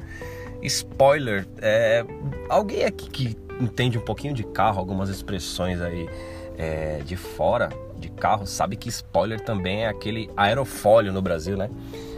Spoiler 0.63 1.47
é. 1.61 2.05
Alguém 2.49 2.85
aqui 2.85 3.09
que 3.09 3.48
entende 3.61 3.99
um 3.99 4.01
pouquinho 4.01 4.35
de 4.35 4.45
carro, 4.45 4.79
algumas 4.79 5.09
expressões 5.09 5.81
aí 5.81 6.09
é, 6.57 7.03
de 7.05 7.17
fora 7.17 7.69
de 7.99 8.09
carro, 8.09 8.47
sabe 8.47 8.77
que 8.77 8.89
spoiler 8.89 9.41
também 9.41 9.85
é 9.85 9.89
aquele 9.89 10.31
aerofólio 10.37 11.13
no 11.13 11.23
Brasil, 11.23 11.57
né? 11.57 11.71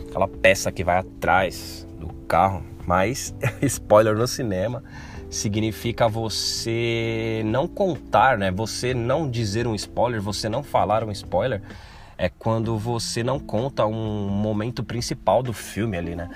Aquela 0.08 0.28
peça 0.28 0.72
que 0.72 0.82
vai 0.82 0.98
atrás 0.98 1.86
do 1.98 2.08
carro. 2.26 2.62
Mas 2.86 3.34
spoiler 3.62 4.16
no 4.16 4.26
cinema 4.26 4.82
significa 5.28 6.08
você 6.08 7.42
não 7.44 7.68
contar, 7.68 8.36
né? 8.36 8.50
Você 8.50 8.92
não 8.92 9.30
dizer 9.30 9.66
um 9.66 9.74
spoiler, 9.74 10.20
você 10.20 10.48
não 10.48 10.62
falar 10.62 11.04
um 11.04 11.10
spoiler 11.12 11.62
é 12.18 12.28
quando 12.28 12.76
você 12.76 13.22
não 13.22 13.38
conta 13.38 13.86
um 13.86 14.28
momento 14.28 14.84
principal 14.84 15.42
do 15.42 15.54
filme 15.54 15.96
ali, 15.96 16.14
né? 16.14 16.28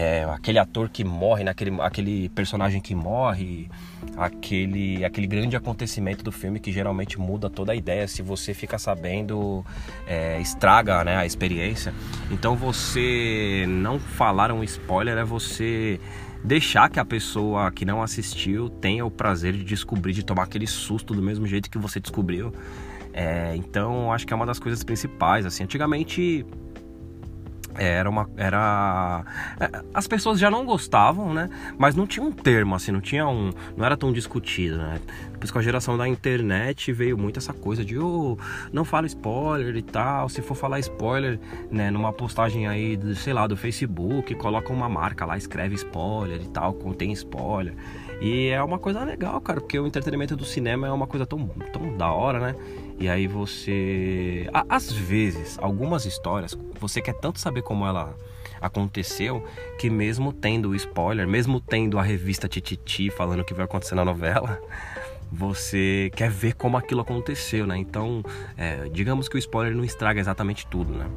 É, 0.00 0.22
aquele 0.32 0.60
ator 0.60 0.88
que 0.88 1.02
morre, 1.02 1.42
naquele, 1.42 1.72
né? 1.72 1.78
aquele 1.80 2.28
personagem 2.28 2.80
que 2.80 2.94
morre, 2.94 3.68
aquele, 4.16 5.04
aquele 5.04 5.26
grande 5.26 5.56
acontecimento 5.56 6.22
do 6.22 6.30
filme 6.30 6.60
que 6.60 6.70
geralmente 6.70 7.18
muda 7.18 7.50
toda 7.50 7.72
a 7.72 7.74
ideia. 7.74 8.06
Se 8.06 8.22
você 8.22 8.54
fica 8.54 8.78
sabendo, 8.78 9.66
é, 10.06 10.40
estraga 10.40 11.02
né, 11.02 11.16
a 11.16 11.26
experiência. 11.26 11.92
Então 12.30 12.54
você 12.54 13.64
não 13.66 13.98
falar 13.98 14.52
um 14.52 14.62
spoiler 14.62 15.18
é 15.18 15.24
você 15.24 15.98
deixar 16.44 16.88
que 16.88 17.00
a 17.00 17.04
pessoa 17.04 17.68
que 17.72 17.84
não 17.84 18.00
assistiu 18.00 18.70
tenha 18.70 19.04
o 19.04 19.10
prazer 19.10 19.52
de 19.52 19.64
descobrir, 19.64 20.12
de 20.12 20.24
tomar 20.24 20.44
aquele 20.44 20.68
susto 20.68 21.12
do 21.12 21.20
mesmo 21.20 21.44
jeito 21.44 21.68
que 21.68 21.76
você 21.76 21.98
descobriu. 21.98 22.52
É, 23.12 23.56
então, 23.56 24.12
acho 24.12 24.24
que 24.24 24.32
é 24.32 24.36
uma 24.36 24.46
das 24.46 24.60
coisas 24.60 24.84
principais. 24.84 25.44
Assim, 25.44 25.64
antigamente 25.64 26.46
era 27.78 28.08
uma 28.08 28.28
era 28.36 29.24
é, 29.60 29.82
as 29.94 30.06
pessoas 30.06 30.38
já 30.38 30.50
não 30.50 30.64
gostavam 30.64 31.32
né? 31.32 31.48
Mas 31.78 31.94
não 31.94 32.06
tinha 32.06 32.24
um 32.24 32.32
termo 32.32 32.74
assim 32.74 32.92
não 32.92 33.00
tinha 33.00 33.26
um 33.26 33.50
não 33.76 33.84
era 33.84 33.96
tão 33.96 34.12
discutido 34.12 34.78
né? 34.78 35.00
Depois 35.32 35.50
com 35.50 35.58
a 35.58 35.62
geração 35.62 35.96
da 35.96 36.08
internet 36.08 36.92
veio 36.92 37.16
muito 37.16 37.38
essa 37.38 37.52
coisa 37.52 37.84
de 37.84 37.98
oh, 37.98 38.36
não 38.72 38.84
fala 38.84 39.06
spoiler 39.06 39.76
e 39.76 39.82
tal. 39.82 40.28
Se 40.28 40.42
for 40.42 40.56
falar 40.56 40.80
spoiler 40.80 41.38
né 41.70 41.90
numa 41.90 42.12
postagem 42.12 42.66
aí 42.66 42.98
sei 43.14 43.32
lá 43.32 43.46
do 43.46 43.56
Facebook 43.56 44.34
coloca 44.34 44.72
uma 44.72 44.88
marca 44.88 45.24
lá 45.24 45.36
escreve 45.36 45.74
spoiler 45.76 46.42
e 46.42 46.48
tal 46.48 46.74
contém 46.74 47.12
spoiler 47.12 47.74
e 48.20 48.48
é 48.48 48.62
uma 48.62 48.78
coisa 48.78 49.04
legal 49.04 49.40
cara 49.40 49.60
porque 49.60 49.78
o 49.78 49.86
entretenimento 49.86 50.36
do 50.36 50.44
cinema 50.44 50.86
é 50.86 50.90
uma 50.90 51.06
coisa 51.06 51.24
tão 51.24 51.46
tão 51.72 51.96
da 51.96 52.10
hora 52.10 52.40
né 52.40 52.54
e 53.00 53.08
aí 53.08 53.28
você. 53.28 54.48
Às 54.68 54.90
vezes, 54.90 55.56
algumas 55.60 56.04
histórias, 56.04 56.58
você 56.80 57.00
quer 57.00 57.14
tanto 57.14 57.38
saber 57.38 57.62
como 57.62 57.86
ela 57.86 58.14
aconteceu, 58.60 59.44
que 59.78 59.88
mesmo 59.88 60.32
tendo 60.32 60.70
o 60.70 60.74
spoiler, 60.74 61.28
mesmo 61.28 61.60
tendo 61.60 61.96
a 61.96 62.02
revista 62.02 62.48
Tititi 62.48 63.08
falando 63.08 63.40
o 63.40 63.44
que 63.44 63.54
vai 63.54 63.66
acontecer 63.66 63.94
na 63.94 64.04
novela, 64.04 64.60
você 65.30 66.10
quer 66.16 66.28
ver 66.28 66.54
como 66.54 66.76
aquilo 66.76 67.00
aconteceu, 67.00 67.68
né? 67.68 67.76
Então, 67.78 68.20
é, 68.56 68.88
digamos 68.88 69.28
que 69.28 69.36
o 69.36 69.38
spoiler 69.38 69.76
não 69.76 69.84
estraga 69.84 70.18
exatamente 70.18 70.66
tudo, 70.66 70.92
né? 70.92 71.08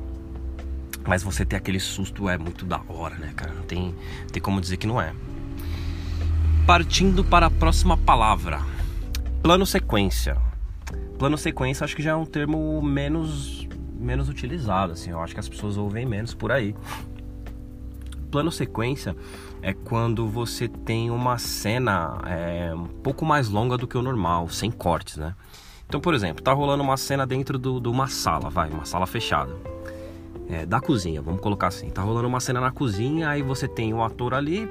Mas 1.03 1.23
você 1.23 1.43
ter 1.43 1.55
aquele 1.55 1.79
susto 1.79 2.29
é 2.29 2.37
muito 2.37 2.63
da 2.63 2.79
hora, 2.87 3.15
né, 3.15 3.33
cara? 3.35 3.53
Não 3.53 3.63
tem, 3.63 3.95
tem 4.31 4.39
como 4.39 4.61
dizer 4.61 4.77
que 4.77 4.85
não 4.85 5.01
é. 5.01 5.15
Partindo 6.65 7.23
para 7.23 7.47
a 7.47 7.49
próxima 7.49 7.97
palavra: 7.97 8.61
plano 9.41 9.65
sequência 9.65 10.37
plano 11.21 11.37
sequência 11.37 11.83
acho 11.83 11.95
que 11.95 12.01
já 12.01 12.11
é 12.11 12.15
um 12.15 12.25
termo 12.25 12.81
menos 12.81 13.67
menos 13.93 14.27
utilizado, 14.27 14.93
assim, 14.93 15.11
eu 15.11 15.19
acho 15.19 15.35
que 15.35 15.39
as 15.39 15.47
pessoas 15.47 15.77
ouvem 15.77 16.03
menos 16.03 16.33
por 16.33 16.51
aí. 16.51 16.75
Plano 18.31 18.51
sequência 18.51 19.15
é 19.61 19.71
quando 19.71 20.27
você 20.27 20.67
tem 20.67 21.11
uma 21.11 21.37
cena 21.37 22.19
é, 22.25 22.73
um 22.73 22.87
pouco 22.87 23.23
mais 23.23 23.49
longa 23.49 23.77
do 23.77 23.87
que 23.87 23.95
o 23.95 24.01
normal, 24.01 24.49
sem 24.49 24.71
cortes, 24.71 25.17
né? 25.17 25.35
Então, 25.87 26.01
por 26.01 26.15
exemplo, 26.15 26.41
tá 26.41 26.51
rolando 26.51 26.81
uma 26.81 26.97
cena 26.97 27.27
dentro 27.27 27.59
de 27.59 27.87
uma 27.87 28.07
sala, 28.07 28.49
vai, 28.49 28.71
uma 28.71 28.85
sala 28.85 29.05
fechada. 29.05 29.55
É, 30.49 30.65
da 30.65 30.81
cozinha, 30.81 31.21
vamos 31.21 31.41
colocar 31.41 31.67
assim. 31.67 31.91
Tá 31.91 32.01
rolando 32.01 32.27
uma 32.27 32.39
cena 32.39 32.59
na 32.59 32.71
cozinha, 32.71 33.29
aí 33.29 33.43
você 33.43 33.67
tem 33.67 33.93
um 33.93 34.03
ator 34.03 34.33
ali, 34.33 34.67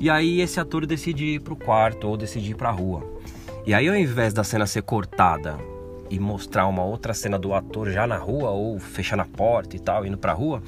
e 0.00 0.08
aí 0.08 0.40
esse 0.40 0.58
ator 0.58 0.86
decide 0.86 1.34
ir 1.34 1.40
pro 1.40 1.54
quarto 1.54 2.08
ou 2.08 2.16
decide 2.16 2.52
ir 2.52 2.54
pra 2.54 2.70
rua. 2.70 3.04
E 3.66 3.74
aí, 3.74 3.86
ao 3.86 3.94
invés 3.94 4.32
da 4.32 4.42
cena 4.42 4.66
ser 4.66 4.82
cortada 4.82 5.58
e 6.08 6.18
mostrar 6.18 6.66
uma 6.66 6.82
outra 6.82 7.12
cena 7.12 7.38
do 7.38 7.52
ator 7.52 7.90
já 7.90 8.06
na 8.06 8.16
rua 8.16 8.50
ou 8.50 8.80
fechando 8.80 9.22
a 9.22 9.26
porta 9.26 9.76
e 9.76 9.78
tal, 9.78 10.06
indo 10.06 10.16
pra 10.16 10.32
rua, 10.32 10.62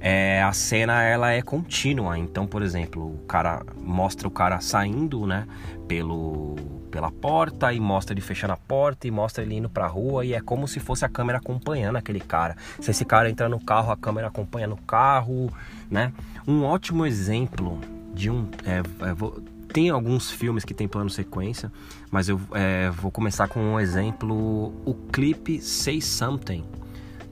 é, 0.00 0.42
a 0.42 0.52
cena 0.54 1.02
ela 1.02 1.30
é 1.30 1.42
contínua. 1.42 2.18
Então, 2.18 2.46
por 2.46 2.62
exemplo, 2.62 3.14
o 3.14 3.18
cara 3.26 3.62
mostra 3.76 4.26
o 4.26 4.30
cara 4.30 4.58
saindo, 4.60 5.26
né, 5.26 5.46
pelo 5.86 6.56
pela 6.90 7.12
porta 7.12 7.72
e 7.72 7.78
mostra 7.78 8.12
ele 8.12 8.20
fechando 8.20 8.52
a 8.52 8.56
porta 8.56 9.06
e 9.06 9.12
mostra 9.12 9.44
ele 9.44 9.54
indo 9.54 9.70
pra 9.70 9.86
rua 9.86 10.24
e 10.24 10.34
é 10.34 10.40
como 10.40 10.66
se 10.66 10.80
fosse 10.80 11.04
a 11.04 11.08
câmera 11.08 11.38
acompanhando 11.38 11.96
aquele 11.96 12.18
cara. 12.18 12.56
Se 12.80 12.90
esse 12.90 13.04
cara 13.04 13.30
entra 13.30 13.48
no 13.48 13.60
carro, 13.60 13.92
a 13.92 13.96
câmera 13.96 14.26
acompanha 14.26 14.66
no 14.66 14.76
carro, 14.76 15.52
né? 15.88 16.12
Um 16.48 16.64
ótimo 16.64 17.06
exemplo 17.06 17.78
de 18.20 18.30
um 18.30 18.46
é, 18.64 18.82
é, 19.08 19.14
vou, 19.14 19.42
tem 19.72 19.88
alguns 19.88 20.30
filmes 20.30 20.64
que 20.64 20.74
tem 20.74 20.86
plano 20.86 21.08
sequência, 21.08 21.72
mas 22.10 22.28
eu 22.28 22.40
é, 22.52 22.90
vou 22.90 23.10
começar 23.10 23.48
com 23.48 23.60
um 23.60 23.80
exemplo: 23.80 24.72
o 24.84 24.94
clipe 25.10 25.60
Say 25.60 26.00
Something 26.00 26.64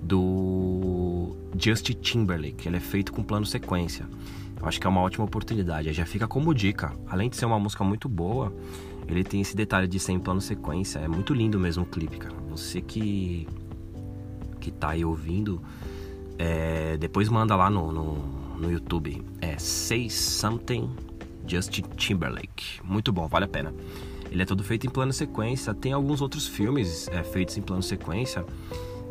do 0.00 1.36
Justin 1.56 1.94
Timberlake. 1.94 2.66
Ele 2.66 2.76
é 2.76 2.80
feito 2.80 3.12
com 3.12 3.22
plano 3.22 3.44
sequência. 3.44 4.06
Eu 4.60 4.66
acho 4.66 4.80
que 4.80 4.86
é 4.86 4.90
uma 4.90 5.00
ótima 5.00 5.24
oportunidade. 5.24 5.92
Já 5.92 6.06
fica 6.06 6.26
como 6.26 6.54
dica. 6.54 6.92
Além 7.08 7.28
de 7.28 7.36
ser 7.36 7.44
uma 7.44 7.58
música 7.58 7.84
muito 7.84 8.08
boa, 8.08 8.52
ele 9.06 9.22
tem 9.22 9.40
esse 9.40 9.54
detalhe 9.54 9.86
de 9.86 9.98
ser 10.00 10.12
em 10.12 10.18
plano 10.18 10.40
sequência. 10.40 11.00
É 11.00 11.08
muito 11.08 11.34
lindo 11.34 11.58
mesmo 11.58 11.82
o 11.82 11.86
clipe, 11.86 12.18
cara. 12.18 12.34
Você 12.50 12.80
que 12.80 13.46
que 14.60 14.72
tá 14.72 14.90
aí 14.90 15.04
ouvindo, 15.04 15.62
é, 16.36 16.96
depois 16.96 17.28
manda 17.28 17.54
lá 17.54 17.70
no, 17.70 17.92
no, 17.92 18.37
no 18.60 18.70
YouTube. 18.70 19.22
É 19.40 19.58
Say 19.58 20.10
Something 20.10 20.90
Justin 21.46 21.82
Timberlake. 21.96 22.80
Muito 22.84 23.12
bom, 23.12 23.26
vale 23.26 23.46
a 23.46 23.48
pena. 23.48 23.74
Ele 24.30 24.42
é 24.42 24.44
todo 24.44 24.62
feito 24.62 24.86
em 24.86 24.90
plano 24.90 25.12
sequência. 25.12 25.72
Tem 25.74 25.92
alguns 25.92 26.20
outros 26.20 26.46
filmes 26.46 27.08
é, 27.08 27.22
feitos 27.22 27.56
em 27.56 27.62
plano 27.62 27.82
sequência. 27.82 28.44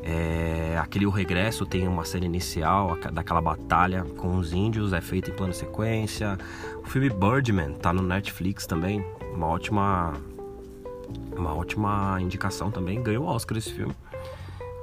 É, 0.03 0.77
aquele 0.79 1.05
O 1.05 1.09
Regresso 1.09 1.65
tem 1.65 1.87
uma 1.87 2.05
cena 2.05 2.25
inicial 2.25 2.97
daquela 3.11 3.41
batalha 3.41 4.03
com 4.03 4.37
os 4.37 4.53
índios, 4.53 4.93
é 4.93 5.01
feito 5.01 5.31
em 5.31 5.33
plano 5.33 5.53
sequência. 5.53 6.37
O 6.83 6.87
filme 6.87 7.09
Birdman 7.09 7.73
tá 7.73 7.91
no 7.91 8.01
Netflix 8.01 8.65
também, 8.65 9.03
uma 9.33 9.47
ótima 9.47 10.13
uma 11.35 11.53
ótima 11.53 12.17
indicação 12.21 12.71
também, 12.71 13.01
ganhou 13.01 13.25
o 13.25 13.27
Oscar 13.27 13.57
esse 13.57 13.73
filme. 13.73 13.93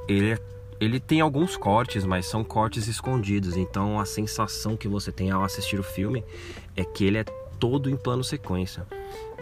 Ele 0.06 0.33
é, 0.33 0.38
ele 0.81 0.99
tem 1.00 1.21
alguns 1.21 1.57
cortes, 1.57 2.04
mas 2.04 2.26
são 2.26 2.43
cortes 2.43 2.87
escondidos, 2.88 3.57
então 3.57 3.99
a 4.00 4.04
sensação 4.04 4.76
que 4.76 4.88
você 4.88 5.12
tem 5.12 5.31
ao 5.31 5.45
assistir 5.45 5.78
o 5.78 5.83
filme 5.83 6.25
é 6.76 6.85
que 6.85 7.04
ele 7.04 7.19
é 7.19 7.25
todo 7.59 7.88
em 7.88 7.97
plano 7.97 8.25
sequência. 8.25 8.87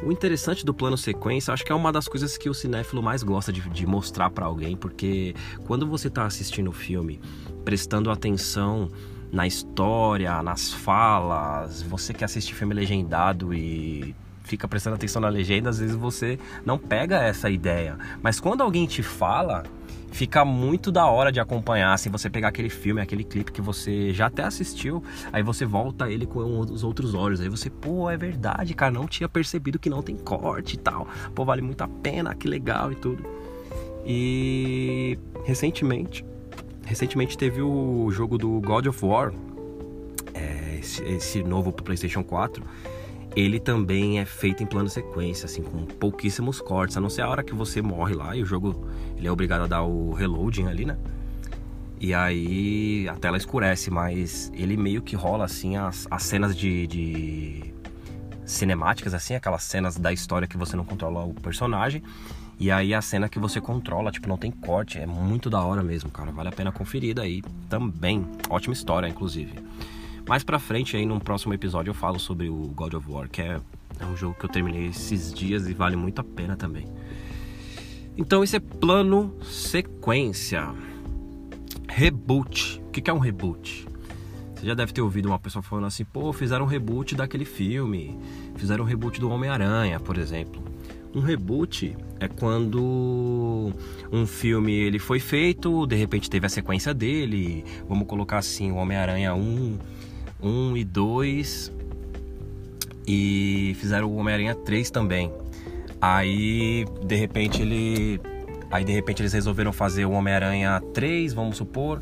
O 0.03 0.11
interessante 0.11 0.65
do 0.65 0.75
plano 0.75 0.97
sequência, 0.97 1.53
acho 1.53 1.65
que 1.65 1.73
é 1.73 1.75
uma 1.75 1.93
das 1.93 2.09
coisas 2.09 2.37
que 2.37 2.49
o 2.49 2.55
cinéfilo 2.55 3.03
mais 3.03 3.23
gosta 3.23 3.53
de, 3.53 3.61
de 3.71 3.87
mostrar 3.87 4.31
para 4.31 4.47
alguém, 4.47 4.77
porque 4.77 5.35
quando 5.67 5.87
você 5.87 6.09
está 6.09 6.25
assistindo 6.25 6.69
o 6.69 6.73
filme, 6.73 7.21
prestando 7.65 8.11
atenção 8.11 8.91
na 9.31 9.47
história, 9.47 10.43
nas 10.43 10.73
falas, 10.73 11.83
você 11.83 12.13
que 12.13 12.25
assiste 12.25 12.55
filme 12.55 12.75
legendado 12.75 13.55
e 13.55 14.15
fica 14.45 14.69
prestando 14.69 14.97
atenção 14.97 15.23
na 15.23 15.29
legenda, 15.29 15.71
às 15.71 15.79
vezes 15.79 15.97
você 15.97 16.39
não 16.67 16.77
pega 16.77 17.23
essa 17.23 17.49
ideia. 17.49 17.97
Mas 18.23 18.39
quando 18.39 18.61
alguém 18.61 18.87
te 18.87 19.03
fala, 19.03 19.63
fica 20.13 20.45
muito 20.45 20.93
da 20.93 21.07
hora 21.07 21.33
de 21.33 21.41
acompanhar. 21.41 21.99
Se 21.99 22.09
você 22.09 22.31
pegar 22.31 22.49
aquele 22.49 22.69
filme, 22.69 23.01
aquele 23.01 23.25
clipe 23.25 23.51
que 23.51 23.61
você 23.61 24.13
já 24.13 24.27
até 24.27 24.45
assistiu, 24.45 25.03
aí 25.33 25.43
você 25.43 25.65
volta 25.65 26.11
ele 26.11 26.27
com 26.27 26.61
os 26.61 26.85
outros 26.85 27.15
olhos. 27.15 27.41
Aí 27.41 27.49
você, 27.49 27.69
pô, 27.69 28.09
é 28.09 28.17
verdade, 28.17 28.75
cara, 28.75 28.93
não 28.93 29.09
tinha 29.09 29.29
percebido 29.29 29.79
que 29.79 29.91
não 29.91 30.03
tem 30.03 30.17
corte 30.17 30.75
e 30.75 30.79
tal. 30.79 31.09
Pô, 31.35 31.45
vale 31.45 31.63
muito 31.63 31.83
a 31.83 31.89
pena, 31.89 32.35
que 32.35 32.47
legal 32.47 32.93
e 32.93 32.95
tudo. 32.95 33.25
E 34.05 35.19
recentemente, 35.45 36.25
recentemente 36.85 37.37
teve 37.37 37.63
o 37.63 38.11
jogo 38.11 38.37
do 38.37 38.61
God 38.61 38.87
of 38.87 39.05
War, 39.05 39.33
é, 40.35 40.79
esse, 40.79 41.03
esse 41.05 41.43
novo 41.43 41.73
pro 41.73 41.85
PlayStation 41.85 42.23
4. 42.23 42.63
Ele 43.35 43.59
também 43.59 44.21
é 44.21 44.25
feito 44.25 44.63
em 44.63 44.67
plano 44.67 44.89
sequência, 44.89 45.47
assim, 45.47 45.63
com 45.63 45.85
pouquíssimos 45.85 46.61
cortes, 46.61 46.97
a 46.97 47.01
não 47.01 47.09
ser 47.09 47.23
a 47.23 47.29
hora 47.29 47.43
que 47.43 47.55
você 47.55 47.81
morre 47.81 48.15
lá 48.15 48.37
e 48.37 48.43
o 48.43 48.47
jogo 48.47 48.87
ele 49.17 49.27
é 49.27 49.33
obrigado 49.33 49.63
a 49.63 49.67
dar 49.67 49.83
o 49.83 50.13
reloading 50.13 50.67
ali, 50.67 50.85
né? 50.85 50.97
E 52.01 52.13
aí 52.13 53.09
a 53.09 53.15
tela 53.15 53.37
escurece, 53.37 53.91
mas 53.91 54.51
ele 54.55 54.77
meio 54.77 55.01
que 55.01 55.15
rola 55.15 55.45
assim 55.45 55.77
as, 55.77 56.07
as 56.11 56.25
cenas 56.25 56.57
de, 56.57 56.87
de 56.89 57.75
cinemáticas, 58.45 59.15
assim, 59.15 59.35
aquelas 59.35 59.63
cenas 59.63 59.97
da 59.97 60.13
história 60.13 60.49
que 60.49 60.57
você 60.57 60.77
não 60.77 60.85
controla 60.85 61.25
o 61.25 61.33
personagem. 61.33 62.03
E 62.59 62.71
aí 62.71 62.93
a 62.93 63.01
cena 63.01 63.29
que 63.29 63.39
você 63.39 63.61
controla, 63.61 64.11
tipo, 64.11 64.29
não 64.29 64.37
tem 64.37 64.51
corte, 64.51 64.99
é 64.99 65.07
muito 65.07 65.49
da 65.49 65.63
hora 65.63 65.83
mesmo, 65.83 66.11
cara. 66.11 66.31
Vale 66.31 66.49
a 66.49 66.53
pena 66.53 66.71
conferir 66.71 67.15
daí 67.15 67.43
também. 67.69 68.27
Ótima 68.49 68.73
história, 68.73 69.09
inclusive. 69.09 69.55
Mais 70.29 70.45
pra 70.45 70.59
frente 70.59 70.97
aí, 70.97 71.05
num 71.05 71.19
próximo 71.19 71.53
episódio, 71.53 71.91
eu 71.91 71.95
falo 71.95 72.19
sobre 72.19 72.49
o 72.49 72.69
God 72.69 72.95
of 72.95 73.11
War, 73.11 73.29
que 73.29 73.43
é, 73.43 73.61
é 73.99 74.07
um 74.07 74.17
jogo 74.17 74.37
que 74.39 74.45
eu 74.45 74.51
terminei 74.51 74.87
esses 74.87 75.33
dias 75.33 75.69
e 75.69 75.75
vale 75.75 75.97
muito 75.97 76.21
a 76.21 76.25
pena 76.25 76.57
também. 76.57 76.87
Então 78.17 78.45
esse 78.45 78.57
é 78.57 78.61
plano 78.61 79.35
sequência. 79.43 80.73
Reboot. 81.89 82.83
O 82.87 82.91
que 82.91 83.11
é 83.11 83.13
um 83.13 83.19
reboot? 83.19 83.87
Você 84.55 84.67
já 84.67 84.75
deve 84.75 84.93
ter 84.93 85.01
ouvido 85.01 85.27
uma 85.27 85.39
pessoa 85.39 85.63
falando 85.63 85.87
assim, 85.87 86.05
pô, 86.05 86.33
fizeram 86.33 86.65
um 86.65 86.69
reboot 86.69 87.17
daquele 87.17 87.45
filme, 87.45 88.17
fizeram 88.55 88.85
um 88.85 88.87
reboot 88.87 89.19
do 89.19 89.29
Homem-Aranha, 89.29 89.99
por 89.99 90.17
exemplo. 90.17 90.63
Um 91.15 91.21
reboot 91.21 91.97
é 92.21 92.29
quando 92.29 93.73
um 94.11 94.27
filme 94.27 94.73
ele 94.73 94.99
foi 94.99 95.19
feito, 95.19 95.85
de 95.87 95.97
repente 95.97 96.31
teve 96.31 96.47
a 96.47 96.49
sequência 96.49 96.95
dele, 96.95 97.65
vamos 97.89 98.07
colocar 98.07 98.39
assim, 98.39 98.71
o 98.71 98.77
Homem-Aranha 98.77 99.35
1, 99.35 99.79
1 100.43 100.77
e 100.77 100.85
2 100.85 101.73
e 103.07 103.77
fizeram 103.79 104.09
o 104.09 104.17
Homem-Aranha 104.17 104.55
3 104.55 104.91
também. 104.91 105.33
Aí, 106.01 106.85
de 107.05 107.15
repente 107.15 107.63
ele 107.63 108.21
aí 108.71 108.85
de 108.85 108.93
repente 108.93 109.21
eles 109.21 109.35
resolveram 109.35 109.73
fazer 109.73 110.07
o 110.07 110.13
Homem-Aranha 110.13 110.81
3, 110.95 111.35
vamos 111.35 111.59
supor, 111.59 112.01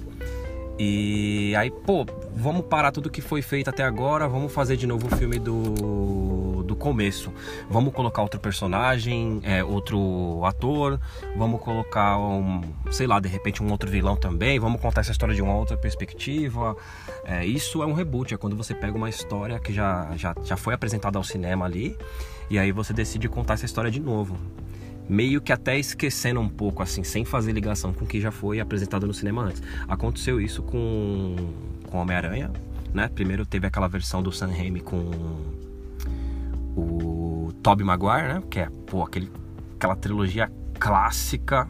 e 0.82 1.54
aí, 1.56 1.70
pô, 1.70 2.06
vamos 2.34 2.64
parar 2.64 2.90
tudo 2.90 3.10
que 3.10 3.20
foi 3.20 3.42
feito 3.42 3.68
até 3.68 3.82
agora, 3.82 4.26
vamos 4.26 4.50
fazer 4.50 4.78
de 4.78 4.86
novo 4.86 5.08
o 5.08 5.16
filme 5.16 5.38
do, 5.38 5.62
do 5.62 6.49
começo. 6.80 7.32
Vamos 7.70 7.94
colocar 7.94 8.22
outro 8.22 8.40
personagem, 8.40 9.40
é, 9.44 9.62
outro 9.62 10.44
ator, 10.44 10.98
vamos 11.36 11.60
colocar 11.60 12.18
um, 12.18 12.62
sei 12.90 13.06
lá, 13.06 13.20
de 13.20 13.28
repente 13.28 13.62
um 13.62 13.70
outro 13.70 13.88
vilão 13.88 14.16
também, 14.16 14.58
vamos 14.58 14.80
contar 14.80 15.02
essa 15.02 15.12
história 15.12 15.34
de 15.34 15.42
uma 15.42 15.54
outra 15.54 15.76
perspectiva. 15.76 16.76
É, 17.24 17.46
isso 17.46 17.82
é 17.82 17.86
um 17.86 17.92
reboot, 17.92 18.34
é 18.34 18.36
quando 18.36 18.56
você 18.56 18.74
pega 18.74 18.96
uma 18.96 19.08
história 19.08 19.60
que 19.60 19.72
já, 19.72 20.10
já, 20.16 20.34
já 20.42 20.56
foi 20.56 20.74
apresentada 20.74 21.18
ao 21.18 21.22
cinema 21.22 21.66
ali, 21.66 21.96
e 22.48 22.58
aí 22.58 22.72
você 22.72 22.92
decide 22.92 23.28
contar 23.28 23.54
essa 23.54 23.66
história 23.66 23.90
de 23.90 24.00
novo 24.00 24.36
meio 25.08 25.40
que 25.40 25.52
até 25.52 25.76
esquecendo 25.76 26.38
um 26.38 26.48
pouco, 26.48 26.84
assim, 26.84 27.02
sem 27.02 27.24
fazer 27.24 27.50
ligação 27.50 27.92
com 27.92 28.04
o 28.04 28.06
que 28.06 28.20
já 28.20 28.30
foi 28.30 28.60
apresentado 28.60 29.08
no 29.08 29.12
cinema 29.12 29.42
antes. 29.42 29.60
Aconteceu 29.88 30.40
isso 30.40 30.62
com, 30.62 31.34
com 31.90 31.98
Homem-Aranha, 31.98 32.52
né? 32.94 33.10
Primeiro 33.12 33.44
teve 33.44 33.66
aquela 33.66 33.88
versão 33.88 34.22
do 34.22 34.30
Sam 34.30 34.52
Raimi 34.52 34.80
com 34.80 35.10
o 36.80 37.52
Tobey 37.62 37.84
Maguire, 37.84 38.28
né? 38.28 38.42
Que 38.48 38.60
é, 38.60 38.68
pô, 38.86 39.02
aquele, 39.02 39.30
aquela 39.76 39.96
trilogia 39.96 40.50
clássica. 40.78 41.68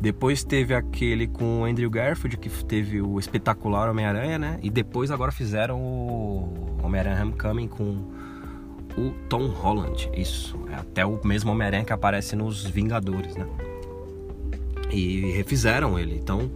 Depois 0.00 0.42
teve 0.42 0.74
aquele 0.74 1.26
com 1.26 1.60
o 1.60 1.64
Andrew 1.64 1.90
Garfield, 1.90 2.36
que 2.38 2.48
teve 2.64 3.02
o 3.02 3.18
espetacular 3.18 3.88
Homem-Aranha, 3.90 4.38
né? 4.38 4.58
E 4.62 4.70
depois 4.70 5.10
agora 5.10 5.30
fizeram 5.30 5.78
o 5.78 6.78
Homem-Aranha 6.82 7.22
Homecoming 7.22 7.68
com 7.68 8.04
o 8.96 9.10
Tom 9.28 9.48
Holland. 9.48 10.10
Isso, 10.14 10.58
é 10.70 10.74
até 10.74 11.04
o 11.04 11.20
mesmo 11.24 11.52
Homem-Aranha 11.52 11.84
que 11.84 11.92
aparece 11.92 12.34
nos 12.34 12.64
Vingadores, 12.64 13.36
né? 13.36 13.46
E 14.90 15.30
refizeram 15.32 15.98
ele, 15.98 16.16
então 16.16 16.50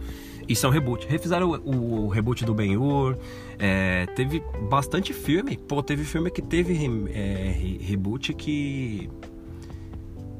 isso 0.47 0.65
é 0.65 0.69
um 0.69 0.71
reboot. 0.71 1.07
Refizeram 1.07 1.51
o, 1.51 2.05
o 2.05 2.07
reboot 2.07 2.45
do 2.45 2.53
Ben-Hur, 2.53 3.17
é, 3.57 4.05
teve 4.07 4.43
bastante 4.69 5.13
filme. 5.13 5.57
Pô, 5.57 5.81
teve 5.81 6.03
filme 6.03 6.29
que 6.29 6.41
teve 6.41 6.73
é, 7.13 7.55
reboot 7.81 8.33
que... 8.33 9.09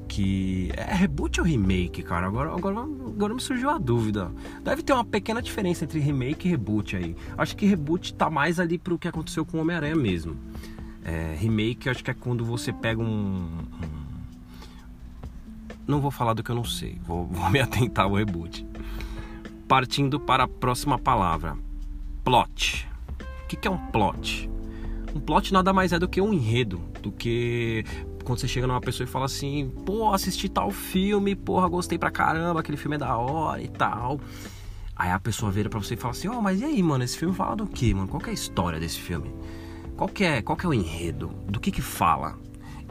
Que... 0.07 0.71
É 0.77 0.93
reboot 0.93 1.41
ou 1.41 1.45
remake, 1.45 2.01
cara? 2.01 2.27
Agora, 2.27 2.53
agora, 2.53 2.79
agora 2.79 3.33
me 3.33 3.41
surgiu 3.41 3.69
a 3.69 3.77
dúvida. 3.77 4.31
Deve 4.63 4.81
ter 4.81 4.93
uma 4.93 5.03
pequena 5.03 5.41
diferença 5.41 5.83
entre 5.83 5.99
remake 5.99 6.47
e 6.47 6.51
reboot 6.51 6.95
aí. 6.95 7.15
Acho 7.37 7.55
que 7.55 7.65
reboot 7.65 8.13
tá 8.13 8.29
mais 8.29 8.59
ali 8.59 8.77
pro 8.77 8.97
que 8.97 9.07
aconteceu 9.07 9.45
com 9.45 9.57
o 9.57 9.61
Homem-Aranha 9.61 9.95
mesmo. 9.95 10.37
É, 11.03 11.35
remake, 11.37 11.89
acho 11.89 12.03
que 12.03 12.09
é 12.09 12.13
quando 12.13 12.43
você 12.43 12.73
pega 12.73 12.99
um, 12.99 13.05
um, 13.05 13.65
Não 15.85 16.01
vou 16.01 16.09
falar 16.09 16.33
do 16.33 16.41
que 16.41 16.49
eu 16.49 16.55
não 16.55 16.63
sei, 16.63 16.97
vou, 17.05 17.27
vou 17.29 17.49
me 17.49 17.59
atentar 17.59 18.05
ao 18.05 18.13
reboot. 18.13 18.65
Partindo 19.67 20.19
para 20.19 20.43
a 20.43 20.47
próxima 20.47 20.99
palavra: 20.99 21.57
plot. 22.23 22.87
O 23.43 23.47
que, 23.47 23.67
é 23.67 23.71
um 23.71 23.77
plot? 23.87 24.49
Um 25.15 25.19
plot 25.19 25.53
nada 25.53 25.71
mais 25.71 25.93
é 25.93 25.99
do 25.99 26.07
que 26.07 26.19
um 26.19 26.33
enredo, 26.33 26.81
do 27.01 27.11
que 27.11 27.85
quando 28.23 28.39
você 28.39 28.47
chega 28.47 28.67
numa 28.67 28.81
pessoa 28.81 29.07
e 29.07 29.09
fala 29.09 29.25
assim, 29.25 29.71
pô, 29.85 30.11
assisti 30.11 30.49
tal 30.49 30.71
filme, 30.71 31.35
porra, 31.35 31.67
gostei 31.67 31.97
pra 31.97 32.09
caramba, 32.09 32.59
aquele 32.59 32.77
filme 32.77 32.95
é 32.95 32.99
da 32.99 33.15
hora 33.15 33.61
e 33.61 33.67
tal. 33.67 34.19
Aí 34.95 35.11
a 35.11 35.19
pessoa 35.19 35.51
vira 35.51 35.69
pra 35.69 35.79
você 35.79 35.93
e 35.93 35.97
fala 35.97 36.11
assim, 36.11 36.27
ó, 36.27 36.37
oh, 36.37 36.41
mas 36.41 36.59
e 36.59 36.65
aí, 36.65 36.81
mano, 36.81 37.03
esse 37.03 37.17
filme 37.17 37.33
fala 37.33 37.55
do 37.55 37.67
que, 37.67 37.93
mano? 37.93 38.07
Qual 38.07 38.19
que 38.19 38.29
é 38.29 38.31
a 38.31 38.33
história 38.33 38.79
desse 38.79 38.99
filme? 38.99 39.31
Qual 39.95 40.09
que 40.09 40.23
é, 40.23 40.41
qual 40.41 40.57
que 40.57 40.65
é 40.65 40.69
o 40.69 40.73
enredo? 40.73 41.27
Do 41.47 41.59
que 41.59 41.71
que 41.71 41.81
fala? 41.81 42.37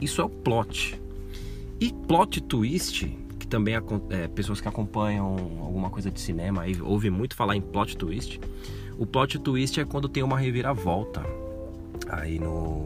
Isso 0.01 0.21
é 0.21 0.23
o 0.23 0.29
plot. 0.29 0.99
E 1.79 1.91
plot 1.91 2.41
twist, 2.41 3.05
que 3.45 3.49
também 3.49 3.75
é, 4.09 4.27
pessoas 4.27 4.59
que 4.59 4.67
acompanham 4.67 5.35
alguma 5.61 5.89
coisa 5.89 6.09
de 6.09 6.19
cinema 6.19 6.63
aí 6.63 6.81
ouvem 6.81 7.11
muito 7.11 7.35
falar 7.35 7.55
em 7.55 7.61
plot 7.61 7.95
twist. 7.95 8.41
O 8.97 9.05
plot 9.05 9.39
twist 9.39 9.79
é 9.79 9.85
quando 9.85 10.09
tem 10.09 10.23
uma 10.23 10.37
reviravolta 10.37 11.23
aí 12.09 12.39
no 12.39 12.85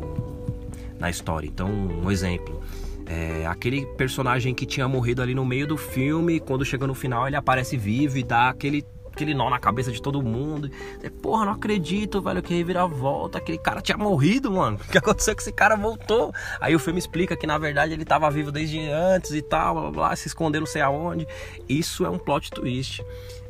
na 1.00 1.10
história. 1.10 1.48
Então, 1.48 1.70
um 1.70 2.12
exemplo, 2.12 2.62
é, 3.06 3.46
aquele 3.48 3.86
personagem 3.96 4.54
que 4.54 4.66
tinha 4.66 4.86
morrido 4.86 5.22
ali 5.22 5.34
no 5.34 5.46
meio 5.46 5.66
do 5.66 5.78
filme, 5.78 6.42
quando 6.42 6.66
chega 6.66 6.86
no 6.86 6.94
final 6.94 7.26
ele 7.26 7.38
aparece 7.38 7.78
vivo 7.78 8.18
e 8.18 8.24
dá 8.24 8.50
aquele 8.50 8.84
aquele 9.20 9.34
nó 9.34 9.50
na 9.50 9.60
cabeça 9.60 9.92
de 9.92 10.02
todo 10.02 10.22
mundo. 10.22 10.72
Você, 11.00 11.10
Porra, 11.10 11.46
não 11.46 11.52
acredito, 11.52 12.22
velho, 12.22 12.42
que 12.42 12.54
reviravolta. 12.54 13.38
Aquele 13.38 13.58
cara 13.58 13.82
tinha 13.82 13.98
morrido, 13.98 14.52
mano. 14.52 14.80
O 14.90 14.92
que 14.92 14.98
aconteceu 14.98 15.36
que 15.36 15.42
esse 15.42 15.52
cara 15.52 15.76
voltou? 15.76 16.34
Aí 16.60 16.74
o 16.74 16.80
filme 16.80 16.98
explica 16.98 17.36
que 17.36 17.46
na 17.46 17.58
verdade 17.58 17.94
ele 17.94 18.04
estava 18.04 18.30
vivo 18.32 18.52
desde 18.52 18.80
antes 18.90 19.32
e 19.32 19.42
tal, 19.42 19.74
blá, 19.74 19.82
blá, 19.84 19.92
blá, 19.92 20.16
se 20.16 20.28
escondeu 20.28 20.62
não 20.62 20.68
sei 20.68 20.82
aonde. 20.82 21.28
Isso 21.68 22.06
é 22.06 22.10
um 22.10 22.18
plot 22.18 22.50
twist. 22.50 23.04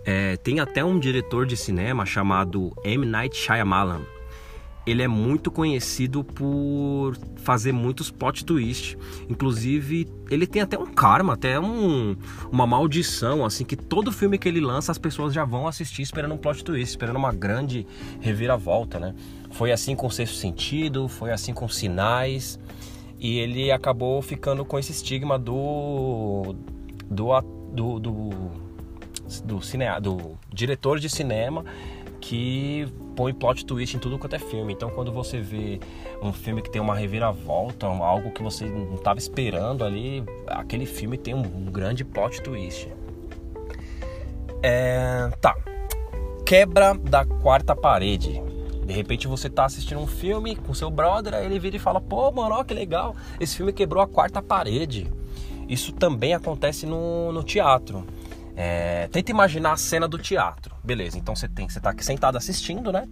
É, 0.03 0.35
tem 0.37 0.59
até 0.59 0.83
um 0.83 0.99
diretor 0.99 1.45
de 1.45 1.55
cinema 1.55 2.05
chamado 2.05 2.73
M. 2.83 3.05
Night 3.05 3.37
Shyamalan 3.37 4.01
ele 4.89 5.03
é 5.03 5.07
muito 5.07 5.51
conhecido 5.51 6.23
por 6.23 7.17
fazer 7.37 7.71
muitos 7.71 8.09
plot 8.09 8.45
twist. 8.45 8.97
Inclusive, 9.29 10.07
ele 10.29 10.47
tem 10.47 10.61
até 10.61 10.77
um 10.77 10.85
karma, 10.85 11.33
até 11.33 11.59
um, 11.59 12.15
uma 12.51 12.65
maldição, 12.65 13.45
assim, 13.45 13.63
que 13.65 13.75
todo 13.75 14.11
filme 14.11 14.37
que 14.37 14.47
ele 14.47 14.59
lança 14.59 14.91
as 14.91 14.97
pessoas 14.97 15.33
já 15.33 15.45
vão 15.45 15.67
assistir 15.67 16.01
esperando 16.01 16.33
um 16.33 16.37
plot 16.37 16.63
twist, 16.63 16.89
esperando 16.89 17.17
uma 17.17 17.31
grande 17.31 17.85
reviravolta, 18.19 18.99
né? 18.99 19.15
Foi 19.51 19.71
assim 19.71 19.95
com 19.95 20.09
Sexto 20.09 20.35
Sentido, 20.35 21.07
foi 21.07 21.31
assim 21.31 21.53
com 21.53 21.67
Sinais, 21.67 22.59
e 23.19 23.39
ele 23.39 23.71
acabou 23.71 24.21
ficando 24.21 24.63
com 24.63 24.79
esse 24.79 24.91
estigma 24.91 25.37
do 25.37 26.55
do 27.09 27.41
do, 27.71 27.99
do, 27.99 28.29
do, 29.43 29.61
cine, 29.61 29.85
do 30.01 30.37
diretor 30.51 30.99
de 30.99 31.09
cinema 31.09 31.63
que 32.19 32.87
põe 33.15 33.33
plot 33.33 33.65
twist 33.65 33.95
em 33.95 33.99
tudo 33.99 34.17
quanto 34.17 34.35
é 34.35 34.39
filme. 34.39 34.73
Então, 34.73 34.89
quando 34.89 35.11
você 35.11 35.39
vê 35.39 35.79
um 36.21 36.31
filme 36.31 36.61
que 36.61 36.69
tem 36.69 36.81
uma 36.81 36.95
reviravolta, 36.95 37.87
algo 37.87 38.31
que 38.31 38.41
você 38.41 38.65
não 38.65 38.95
estava 38.95 39.19
esperando 39.19 39.83
ali, 39.83 40.23
aquele 40.47 40.85
filme 40.85 41.17
tem 41.17 41.33
um, 41.33 41.41
grande 41.65 42.03
plot 42.03 42.41
twist. 42.41 42.87
É, 44.61 45.29
tá. 45.39 45.55
Quebra 46.45 46.93
da 46.95 47.25
quarta 47.25 47.75
parede. 47.75 48.41
De 48.85 48.93
repente 48.93 49.27
você 49.27 49.49
tá 49.49 49.65
assistindo 49.65 50.01
um 50.01 50.07
filme 50.07 50.55
com 50.55 50.73
seu 50.73 50.89
brother, 50.89 51.35
aí 51.35 51.45
ele 51.45 51.59
vira 51.59 51.75
e 51.75 51.79
fala: 51.79 52.01
pô, 52.01 52.31
mano, 52.31 52.55
ó, 52.55 52.63
que 52.63 52.73
legal, 52.73 53.15
esse 53.39 53.55
filme 53.55 53.71
quebrou 53.71 54.01
a 54.01 54.07
quarta 54.07 54.41
parede. 54.41 55.07
Isso 55.67 55.93
também 55.93 56.33
acontece 56.33 56.87
no, 56.87 57.31
no 57.31 57.43
teatro. 57.43 58.03
É, 58.61 59.07
tenta 59.07 59.31
imaginar 59.31 59.71
a 59.71 59.77
cena 59.77 60.05
do 60.05 60.17
teatro. 60.17 60.75
Beleza, 60.83 61.17
então 61.17 61.33
você 61.33 61.47
tem, 61.47 61.69
você 61.69 61.79
tá 61.79 61.91
aqui 61.91 62.03
sentado 62.03 62.37
assistindo, 62.37 62.91
né? 62.91 63.07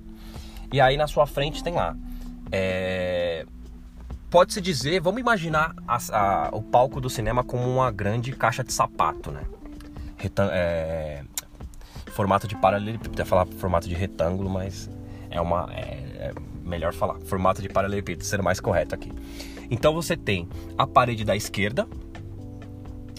E 0.74 0.82
aí 0.82 0.98
na 0.98 1.08
sua 1.08 1.26
frente 1.26 1.64
tem 1.64 1.74
lá. 1.74 1.96
É, 2.52 3.46
Pode-se 4.30 4.60
dizer, 4.60 5.00
vamos 5.00 5.22
imaginar 5.22 5.74
a, 5.88 5.98
a, 6.12 6.50
o 6.52 6.62
palco 6.62 7.00
do 7.00 7.10
cinema 7.10 7.46
como 7.46 7.64
uma 7.64 7.90
grande 7.90 8.34
caixa 8.34 8.62
de 8.62 8.74
sapato, 8.74 9.32
né? 9.32 9.44
Retan 10.18 10.50
é, 10.52 11.24
formato 12.08 12.46
de 12.46 12.56
paralelepípedo, 12.58 13.26
falar 13.26 13.46
formato 13.46 13.88
de 13.88 13.96
retângulo, 13.96 14.50
mas 14.50 14.90
é 15.30 15.40
uma. 15.40 15.70
É, 15.74 15.82
é 16.30 16.34
melhor 16.62 16.94
falar, 16.94 17.22
formato 17.22 17.62
de 17.62 17.70
paralelepípedo, 17.70 18.26
sendo 18.26 18.44
mais 18.44 18.60
correto 18.60 18.94
aqui. 18.94 19.14
Então 19.72 19.94
você 19.94 20.18
tem 20.18 20.50
a 20.78 20.86
parede 20.86 21.24
da 21.24 21.34
esquerda, 21.34 21.88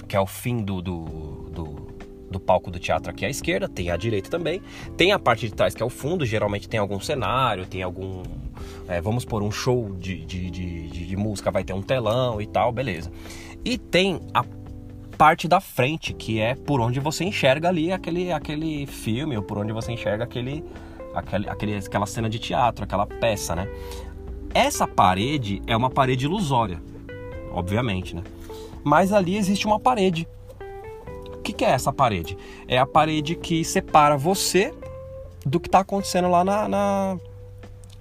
que 0.06 0.14
é 0.14 0.20
o 0.20 0.26
fim 0.26 0.62
do, 0.62 0.82
do, 0.82 1.04
do, 1.50 1.87
do, 2.30 2.40
palco 2.40 2.70
do 2.70 2.78
teatro 2.78 3.10
aqui 3.10 3.24
à 3.24 3.30
esquerda, 3.30 3.68
tem 3.68 3.90
a 3.90 3.96
direita 3.96 4.30
também. 4.30 4.62
Tem 4.96 5.12
a 5.12 5.18
parte 5.18 5.48
de 5.48 5.54
trás, 5.54 5.74
que 5.74 5.82
é 5.82 5.86
o 5.86 5.90
fundo, 5.90 6.24
geralmente 6.24 6.68
tem 6.68 6.78
algum 6.78 7.00
cenário, 7.00 7.66
tem 7.66 7.82
algum. 7.82 8.22
É, 8.88 9.00
vamos 9.00 9.24
por 9.24 9.42
um 9.42 9.50
show 9.50 9.94
de, 9.98 10.24
de, 10.24 10.50
de, 10.50 10.88
de, 10.88 11.06
de 11.06 11.16
música, 11.16 11.50
vai 11.50 11.64
ter 11.64 11.72
um 11.72 11.82
telão 11.82 12.40
e 12.40 12.46
tal, 12.46 12.72
beleza. 12.72 13.10
E 13.64 13.76
tem 13.76 14.20
a 14.32 14.44
parte 15.16 15.48
da 15.48 15.60
frente, 15.60 16.14
que 16.14 16.40
é 16.40 16.54
por 16.54 16.80
onde 16.80 17.00
você 17.00 17.24
enxerga 17.24 17.68
ali 17.68 17.92
aquele, 17.92 18.32
aquele 18.32 18.86
filme, 18.86 19.36
ou 19.36 19.42
por 19.42 19.58
onde 19.58 19.72
você 19.72 19.92
enxerga 19.92 20.24
aquele, 20.24 20.64
aquele, 21.14 21.48
aquele, 21.48 21.76
aquela 21.76 22.06
cena 22.06 22.30
de 22.30 22.38
teatro, 22.38 22.84
aquela 22.84 23.06
peça, 23.06 23.56
né? 23.56 23.68
Essa 24.54 24.86
parede 24.86 25.60
é 25.66 25.76
uma 25.76 25.90
parede 25.90 26.24
ilusória, 26.24 26.80
obviamente, 27.52 28.14
né? 28.14 28.22
Mas 28.84 29.12
ali 29.12 29.36
existe 29.36 29.66
uma 29.66 29.78
parede. 29.78 30.26
Que, 31.48 31.52
que 31.54 31.64
é 31.64 31.70
essa 31.70 31.90
parede? 31.90 32.36
É 32.66 32.76
a 32.76 32.84
parede 32.84 33.34
que 33.34 33.64
separa 33.64 34.18
você 34.18 34.74
do 35.46 35.58
que 35.58 35.66
está 35.66 35.78
acontecendo 35.78 36.28
lá 36.28 36.44
na, 36.44 36.68
na, 36.68 37.16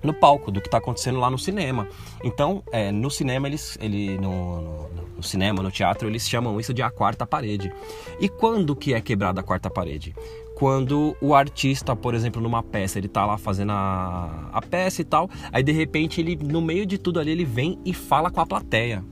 no 0.04 0.14
palco, 0.14 0.52
do 0.52 0.60
que 0.60 0.68
está 0.68 0.80
acontecendo 0.80 1.18
lá 1.18 1.30
no 1.30 1.40
cinema. 1.40 1.88
Então, 2.26 2.62
é, 2.74 2.92
no 2.92 3.10
cinema 3.10 3.48
eles, 3.48 3.78
ele, 3.80 4.18
no, 4.18 4.90
no, 4.90 4.90
no, 5.16 5.24
cinema, 5.24 5.64
no 5.64 5.72
teatro, 5.72 6.10
eles 6.10 6.28
chamam 6.28 6.60
isso 6.60 6.74
de 6.74 6.82
a 6.82 6.90
quarta 6.90 7.26
parede. 7.26 7.72
E 8.20 8.28
quando 8.28 8.76
que 8.76 8.94
é 8.94 9.00
quebrada 9.00 9.40
a 9.40 9.44
quarta 9.44 9.70
parede? 9.70 10.14
Quando 10.54 11.16
o 11.22 11.34
artista, 11.34 11.96
por 11.96 12.14
exemplo, 12.14 12.42
numa 12.42 12.62
peça, 12.62 12.98
ele 12.98 13.08
tá 13.08 13.26
lá 13.26 13.38
fazendo 13.38 13.72
a, 13.72 14.50
a 14.52 14.62
peça 14.62 15.02
e 15.02 15.06
tal, 15.06 15.30
aí 15.54 15.64
de 15.64 15.72
repente 15.72 16.20
ele, 16.20 16.36
no 16.36 16.62
meio 16.62 16.86
de 16.86 16.98
tudo 16.98 17.18
ali, 17.18 17.32
ele 17.32 17.46
vem 17.46 17.80
e 17.86 17.94
fala 17.94 18.30
com 18.30 18.42
a 18.42 18.46
plateia. 18.46 19.06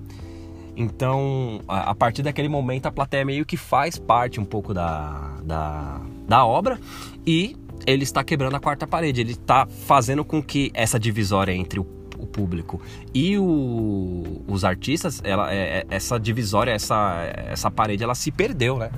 Então, 0.76 1.62
a, 1.68 1.92
a 1.92 1.96
partir 1.96 2.22
daquele 2.22 2.50
momento, 2.50 2.86
a 2.86 2.92
plateia 2.92 3.24
meio 3.24 3.46
que 3.46 3.58
faz 3.58 3.98
parte 3.98 4.40
um 4.40 4.46
pouco 4.46 4.74
da, 4.74 5.36
da, 5.44 6.02
da 6.28 6.46
obra 6.46 6.80
e 7.26 7.56
ele 7.86 8.04
está 8.04 8.24
quebrando 8.24 8.56
a 8.56 8.60
quarta 8.60 8.86
parede, 8.86 9.22
ele 9.22 9.32
está 9.32 9.66
fazendo 9.66 10.26
com 10.26 10.42
que 10.42 10.72
essa 10.74 11.00
divisória 11.00 11.54
entre 11.54 11.80
o, 11.80 11.86
o 12.18 12.26
público 12.26 12.82
e 13.14 13.38
o, 13.38 14.44
os 14.48 14.66
artistas, 14.66 15.22
ela, 15.24 15.54
é, 15.54 15.80
é, 15.80 15.86
essa 15.90 16.20
divisória, 16.20 16.72
essa, 16.72 17.24
essa 17.48 17.72
parede, 17.72 18.04
ela 18.04 18.16
se 18.16 18.32
perdeu, 18.32 18.78
né? 18.78 18.92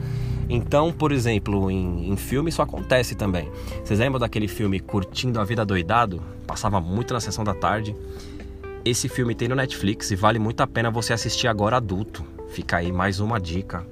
Então, 0.50 0.94
por 0.94 1.12
exemplo, 1.12 1.70
em, 1.70 2.10
em 2.10 2.16
filme 2.16 2.50
isso 2.50 2.62
acontece 2.62 3.16
também. 3.16 3.50
Vocês 3.84 4.00
lembram 4.00 4.20
daquele 4.20 4.48
filme 4.48 4.80
Curtindo 4.80 5.42
a 5.42 5.44
Vida 5.44 5.66
Doidado? 5.66 6.22
Passava 6.46 6.80
muito 6.80 7.14
na 7.14 7.20
sessão 7.20 7.44
da 7.44 7.54
tarde. 7.54 7.94
Esse 8.90 9.10
filme 9.10 9.36
tem 9.36 9.50
no 9.50 9.56
Netflix 9.56 10.12
e 10.12 10.16
vale 10.16 10.40
muito 10.40 10.62
a 10.62 10.68
pena 10.68 10.90
você 10.90 11.12
assistir 11.12 11.50
agora 11.50 11.76
adulto. 11.76 12.26
Fica 12.48 12.78
aí 12.78 12.90
mais 12.90 13.20
uma 13.20 13.38
dica. 13.38 13.86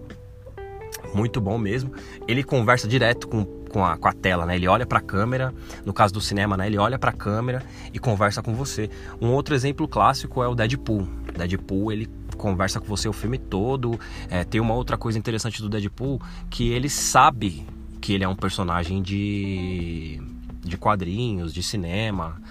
Muito 1.13 1.41
bom 1.41 1.57
mesmo. 1.57 1.91
Ele 2.25 2.41
conversa 2.41 2.87
direto 2.87 3.27
com 3.27 3.43
com 3.43 3.83
a, 3.83 3.97
com 3.97 4.07
a 4.07 4.13
tela, 4.13 4.45
né? 4.45 4.55
Ele 4.55 4.69
olha 4.69 4.85
para 4.85 4.99
a 4.99 5.01
câmera, 5.01 5.53
no 5.85 5.91
caso 5.91 6.13
do 6.13 6.21
cinema, 6.21 6.55
né? 6.55 6.67
Ele 6.67 6.77
olha 6.77 6.97
para 6.97 7.09
a 7.09 7.13
câmera 7.13 7.61
e 7.93 7.99
conversa 7.99 8.41
com 8.41 8.55
você. 8.55 8.89
Um 9.19 9.31
outro 9.31 9.53
exemplo 9.53 9.85
clássico 9.85 10.41
é 10.41 10.47
o 10.47 10.55
Deadpool. 10.55 11.05
Deadpool, 11.37 11.91
ele 11.91 12.07
conversa 12.37 12.79
com 12.79 12.85
você 12.85 13.09
o 13.09 13.11
filme 13.11 13.37
todo. 13.37 13.99
É, 14.29 14.45
tem 14.45 14.61
uma 14.61 14.75
outra 14.75 14.97
coisa 14.97 15.19
interessante 15.19 15.61
do 15.61 15.67
Deadpool 15.67 16.21
que 16.49 16.69
ele 16.69 16.87
sabe 16.89 17.67
que 17.99 18.13
ele 18.13 18.23
é 18.23 18.27
um 18.29 18.35
personagem 18.35 19.01
de 19.01 20.21
de 20.61 20.77
quadrinhos, 20.77 21.53
de 21.53 21.61
cinema. 21.61 22.41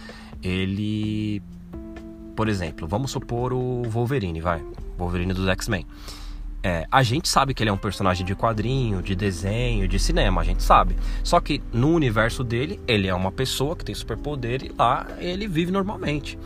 Ele, 0.43 1.43
por 2.35 2.49
exemplo, 2.49 2.87
vamos 2.87 3.11
supor 3.11 3.53
o 3.53 3.83
Wolverine, 3.85 4.40
vai, 4.40 4.62
Wolverine 4.99 5.33
dos 5.33 5.49
X-Men. 5.49 5.87
É, 6.62 6.87
a 6.90 7.03
gente 7.03 7.29
sabe 7.29 7.53
que 7.53 7.62
ele 7.62 7.68
é 7.68 7.73
um 7.73 7.79
personagem 7.79 8.25
de 8.25 8.35
quadrinho, 8.35 9.03
de 9.03 9.14
desenho, 9.14 9.87
de 9.87 9.99
cinema, 9.99 10.40
a 10.40 10.44
gente 10.44 10.62
sabe. 10.62 10.97
Só 11.23 11.38
que 11.38 11.62
no 11.73 11.90
universo 11.90 12.42
dele, 12.42 12.81
ele 12.88 13.07
é 13.07 13.14
uma 13.14 13.31
pessoa 13.31 13.77
que 13.77 13.85
tem 13.85 13.94
superpoder 13.94 14.64
e 14.64 14.73
lá 14.77 15.07
ele 15.18 15.47
vive 15.47 15.70
normalmente. 15.70 16.38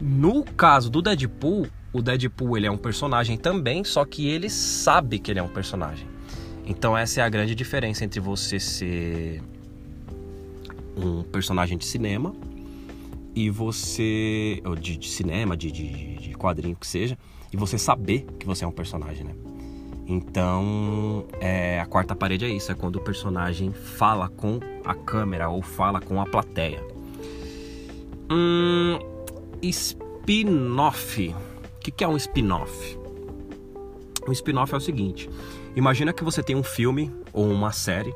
No 0.00 0.44
caso 0.44 0.90
do 0.90 1.02
Deadpool, 1.02 1.66
o 1.92 2.00
Deadpool 2.00 2.56
ele 2.56 2.66
é 2.66 2.70
um 2.70 2.78
personagem 2.78 3.36
também, 3.36 3.84
só 3.84 4.04
que 4.06 4.26
ele 4.26 4.48
sabe 4.48 5.18
que 5.18 5.30
ele 5.30 5.40
é 5.40 5.42
um 5.42 5.48
personagem. 5.48 6.08
Então 6.66 6.96
essa 6.96 7.20
é 7.20 7.24
a 7.24 7.28
grande 7.28 7.54
diferença 7.54 8.02
entre 8.02 8.20
você 8.20 8.58
ser 8.58 9.42
um 10.96 11.22
personagem 11.22 11.76
de 11.76 11.84
cinema 11.84 12.34
e 13.34 13.50
você. 13.50 14.62
ou 14.64 14.74
de, 14.74 14.96
de 14.96 15.08
cinema, 15.08 15.56
de, 15.56 15.70
de, 15.70 16.16
de 16.16 16.34
quadrinho 16.34 16.76
que 16.76 16.86
seja 16.86 17.18
e 17.52 17.56
você 17.56 17.78
saber 17.78 18.26
que 18.38 18.46
você 18.46 18.64
é 18.64 18.68
um 18.68 18.72
personagem, 18.72 19.24
né? 19.24 19.34
Então, 20.06 21.24
é, 21.40 21.80
a 21.80 21.86
quarta 21.86 22.14
parede 22.14 22.44
é 22.44 22.48
isso, 22.48 22.70
é 22.70 22.74
quando 22.74 22.96
o 22.96 23.00
personagem 23.00 23.72
fala 23.72 24.28
com 24.28 24.60
a 24.84 24.94
câmera 24.94 25.48
ou 25.48 25.62
fala 25.62 26.00
com 26.00 26.20
a 26.20 26.26
plateia. 26.26 26.84
Hum, 28.30 28.98
spin-off. 29.62 31.28
O 31.28 31.78
que, 31.80 31.90
que 31.90 32.04
é 32.04 32.08
um 32.08 32.16
spin-off? 32.16 32.98
Um 34.26 34.32
spin-off 34.32 34.74
é 34.74 34.76
o 34.76 34.80
seguinte: 34.80 35.30
imagina 35.76 36.12
que 36.12 36.24
você 36.24 36.42
tem 36.42 36.56
um 36.56 36.62
filme 36.62 37.10
ou 37.32 37.50
uma 37.50 37.72
série 37.72 38.12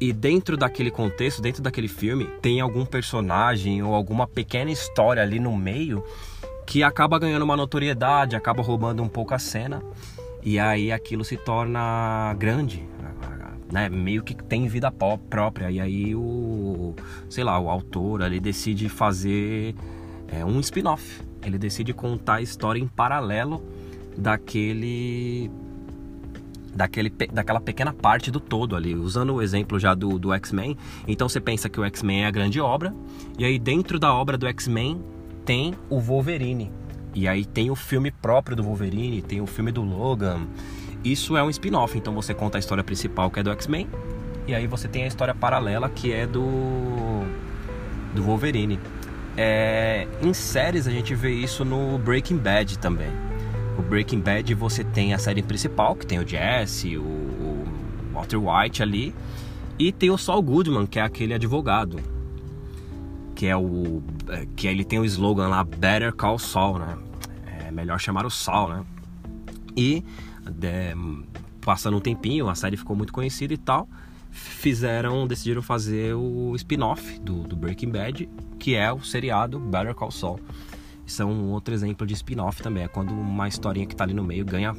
e 0.00 0.12
dentro 0.12 0.56
daquele 0.56 0.90
contexto, 0.90 1.42
dentro 1.42 1.62
daquele 1.62 1.88
filme, 1.88 2.24
tem 2.40 2.60
algum 2.60 2.86
personagem 2.86 3.82
ou 3.82 3.94
alguma 3.94 4.26
pequena 4.26 4.70
história 4.70 5.22
ali 5.22 5.38
no 5.38 5.54
meio 5.54 6.02
que 6.66 6.82
acaba 6.82 7.18
ganhando 7.18 7.42
uma 7.42 7.56
notoriedade, 7.56 8.34
acaba 8.34 8.62
roubando 8.62 9.02
um 9.02 9.08
pouco 9.08 9.34
a 9.34 9.38
cena 9.38 9.82
e 10.42 10.58
aí 10.58 10.90
aquilo 10.90 11.24
se 11.24 11.36
torna 11.36 12.34
grande, 12.38 12.88
né? 13.70 13.88
Meio 13.88 14.22
que 14.22 14.34
tem 14.34 14.66
vida 14.66 14.90
própria 14.90 15.70
e 15.70 15.78
aí 15.78 16.14
o, 16.14 16.94
sei 17.28 17.44
lá, 17.44 17.58
o 17.58 17.68
autor 17.68 18.22
ali 18.22 18.40
decide 18.40 18.88
fazer 18.88 19.74
é, 20.28 20.44
um 20.44 20.60
spin-off. 20.60 21.22
Ele 21.44 21.58
decide 21.58 21.92
contar 21.92 22.36
a 22.36 22.42
história 22.42 22.80
em 22.80 22.86
paralelo 22.86 23.62
daquele 24.16 25.50
daquele, 26.74 27.10
daquela 27.32 27.60
pequena 27.60 27.92
parte 27.92 28.30
do 28.30 28.40
todo 28.40 28.76
ali. 28.76 28.94
Usando 28.94 29.34
o 29.34 29.42
exemplo 29.42 29.78
já 29.78 29.94
do, 29.94 30.18
do 30.18 30.32
X-Men, 30.32 30.76
então 31.06 31.28
você 31.28 31.40
pensa 31.40 31.68
que 31.68 31.80
o 31.80 31.84
X-Men 31.84 32.24
é 32.24 32.26
a 32.26 32.30
grande 32.30 32.60
obra, 32.60 32.94
e 33.38 33.44
aí 33.44 33.58
dentro 33.58 33.98
da 33.98 34.14
obra 34.14 34.36
do 34.38 34.46
X-Men 34.46 35.02
tem 35.44 35.74
o 35.88 36.00
Wolverine. 36.00 36.70
E 37.14 37.26
aí 37.26 37.44
tem 37.44 37.70
o 37.70 37.76
filme 37.76 38.10
próprio 38.10 38.56
do 38.56 38.62
Wolverine, 38.62 39.20
tem 39.20 39.40
o 39.40 39.46
filme 39.46 39.72
do 39.72 39.82
Logan. 39.82 40.46
Isso 41.02 41.36
é 41.36 41.42
um 41.42 41.50
spin-off, 41.50 41.96
então 41.96 42.14
você 42.14 42.32
conta 42.34 42.58
a 42.58 42.60
história 42.60 42.84
principal 42.84 43.30
que 43.30 43.40
é 43.40 43.42
do 43.42 43.50
X-Men, 43.50 43.88
e 44.46 44.54
aí 44.54 44.66
você 44.66 44.86
tem 44.86 45.04
a 45.04 45.06
história 45.06 45.34
paralela 45.34 45.88
que 45.88 46.12
é 46.12 46.26
do 46.26 47.24
do 48.14 48.22
Wolverine. 48.22 48.78
É, 49.36 50.06
em 50.20 50.34
séries 50.34 50.86
a 50.86 50.90
gente 50.90 51.14
vê 51.14 51.32
isso 51.32 51.64
no 51.64 51.98
Breaking 51.98 52.36
Bad 52.36 52.78
também. 52.78 53.29
O 53.80 53.82
Breaking 53.82 54.20
Bad 54.20 54.52
você 54.52 54.84
tem 54.84 55.14
a 55.14 55.18
série 55.18 55.42
principal, 55.42 55.96
que 55.96 56.06
tem 56.06 56.18
o 56.18 56.28
Jesse, 56.28 56.98
o, 56.98 57.64
Walter 58.12 58.36
White 58.36 58.82
ali, 58.82 59.14
e 59.78 59.90
tem 59.90 60.10
o 60.10 60.18
Saul 60.18 60.42
Goodman, 60.42 60.86
que 60.86 60.98
é 60.98 61.02
aquele 61.02 61.32
advogado 61.32 61.98
que 63.34 63.46
é 63.46 63.56
o 63.56 64.02
é, 64.28 64.46
que 64.54 64.66
ele 64.66 64.84
tem 64.84 64.98
o 64.98 65.04
slogan 65.06 65.48
lá 65.48 65.64
Better 65.64 66.12
Call 66.12 66.38
Saul, 66.38 66.78
né? 66.78 66.98
É 67.66 67.70
melhor 67.70 67.98
chamar 67.98 68.26
o 68.26 68.30
Saul, 68.30 68.68
né? 68.68 68.84
E 69.74 70.04
de, 70.44 70.94
passando 71.62 71.96
um 71.96 72.00
tempinho, 72.00 72.50
a 72.50 72.54
série 72.54 72.76
ficou 72.76 72.94
muito 72.94 73.14
conhecida 73.14 73.54
e 73.54 73.56
tal, 73.56 73.88
fizeram, 74.30 75.26
decidiram 75.26 75.62
fazer 75.62 76.12
o 76.14 76.54
spin-off 76.54 77.18
do, 77.20 77.44
do, 77.44 77.56
Breaking 77.56 77.88
Bad, 77.88 78.28
que 78.58 78.74
é 78.74 78.92
o 78.92 79.00
seriado 79.00 79.58
Better 79.58 79.94
Call 79.94 80.10
Saul. 80.10 80.38
É 81.18 81.24
um 81.24 81.50
outro 81.50 81.72
exemplo 81.74 82.06
de 82.06 82.14
spin-off 82.14 82.62
também, 82.62 82.84
é 82.84 82.88
quando 82.88 83.10
uma 83.12 83.48
historinha 83.48 83.86
que 83.86 83.94
está 83.94 84.04
ali 84.04 84.14
no 84.14 84.22
meio 84.22 84.44
ganha 84.44 84.76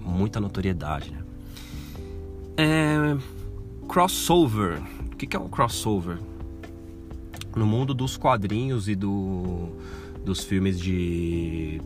muita 0.00 0.40
notoriedade, 0.40 1.10
né? 1.10 1.22
É, 2.56 3.16
crossover. 3.88 4.80
O 5.12 5.16
que 5.16 5.36
é 5.36 5.40
um 5.40 5.48
crossover? 5.48 6.18
no 7.56 7.66
mundo 7.66 7.94
dos 7.94 8.16
quadrinhos 8.16 8.86
e 8.86 8.94
do, 8.94 9.70
dos 10.24 10.44
filmes 10.44 10.78
de, 10.78 11.80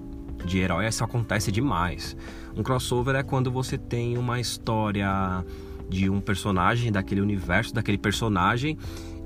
de 0.44 0.58
herói, 0.58 0.86
isso 0.86 1.04
acontece 1.04 1.52
demais. 1.52 2.16
Um 2.56 2.62
crossover 2.62 3.14
é 3.14 3.22
quando 3.22 3.50
você 3.50 3.78
tem 3.78 4.18
uma 4.18 4.40
história 4.40 5.44
de 5.88 6.10
um 6.10 6.20
personagem, 6.20 6.90
daquele 6.90 7.20
universo, 7.20 7.72
daquele 7.72 7.96
personagem, 7.96 8.76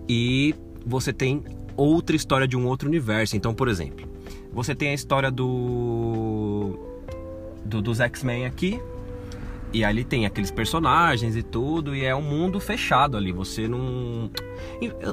e 0.06 0.54
você 0.86 1.12
tem 1.12 1.42
outra 1.76 2.14
história 2.14 2.46
de 2.46 2.56
um 2.56 2.66
outro 2.66 2.88
universo. 2.88 3.36
Então, 3.36 3.54
por 3.54 3.66
exemplo, 3.66 4.06
você 4.52 4.74
tem 4.74 4.90
a 4.90 4.94
história 4.94 5.30
do, 5.30 6.78
do 7.64 7.82
dos 7.82 8.00
X-Men 8.00 8.46
aqui, 8.46 8.80
E 9.74 9.84
ali 9.84 10.04
tem 10.04 10.24
aqueles 10.24 10.52
personagens 10.52 11.34
e 11.34 11.42
tudo, 11.42 11.96
e 11.96 12.04
é 12.04 12.14
um 12.14 12.22
mundo 12.22 12.60
fechado 12.60 13.16
ali. 13.16 13.32
Você 13.32 13.66
não. 13.66 14.30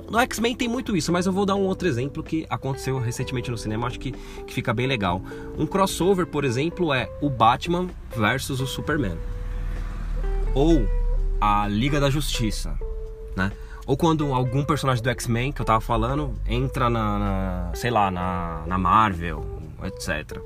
No 0.07 0.19
X-Men 0.19 0.55
tem 0.55 0.67
muito 0.67 0.95
isso, 0.95 1.11
mas 1.11 1.25
eu 1.25 1.33
vou 1.33 1.47
dar 1.47 1.55
um 1.55 1.63
outro 1.63 1.87
exemplo 1.87 2.21
que 2.21 2.45
aconteceu 2.47 2.99
recentemente 2.99 3.49
no 3.49 3.57
cinema, 3.57 3.87
acho 3.87 3.99
que, 3.99 4.11
que 4.11 4.53
fica 4.53 4.71
bem 4.71 4.85
legal. 4.85 5.19
Um 5.57 5.65
crossover, 5.65 6.27
por 6.27 6.45
exemplo, 6.45 6.93
é 6.93 7.09
o 7.19 7.27
Batman 7.27 7.89
versus 8.15 8.61
o 8.61 8.67
Superman. 8.67 9.17
Ou 10.53 10.85
a 11.41 11.67
Liga 11.67 11.99
da 11.99 12.11
Justiça, 12.11 12.77
né? 13.35 13.51
Ou 13.91 13.97
quando 13.97 14.33
algum 14.33 14.63
personagem 14.63 15.03
do 15.03 15.09
X-Men 15.09 15.51
que 15.51 15.61
eu 15.61 15.65
tava 15.65 15.81
falando 15.81 16.33
entra 16.47 16.89
na, 16.89 17.19
na 17.19 17.71
sei 17.73 17.91
lá, 17.91 18.09
na, 18.09 18.63
na 18.65 18.77
Marvel, 18.77 19.45
etc. 19.83 20.39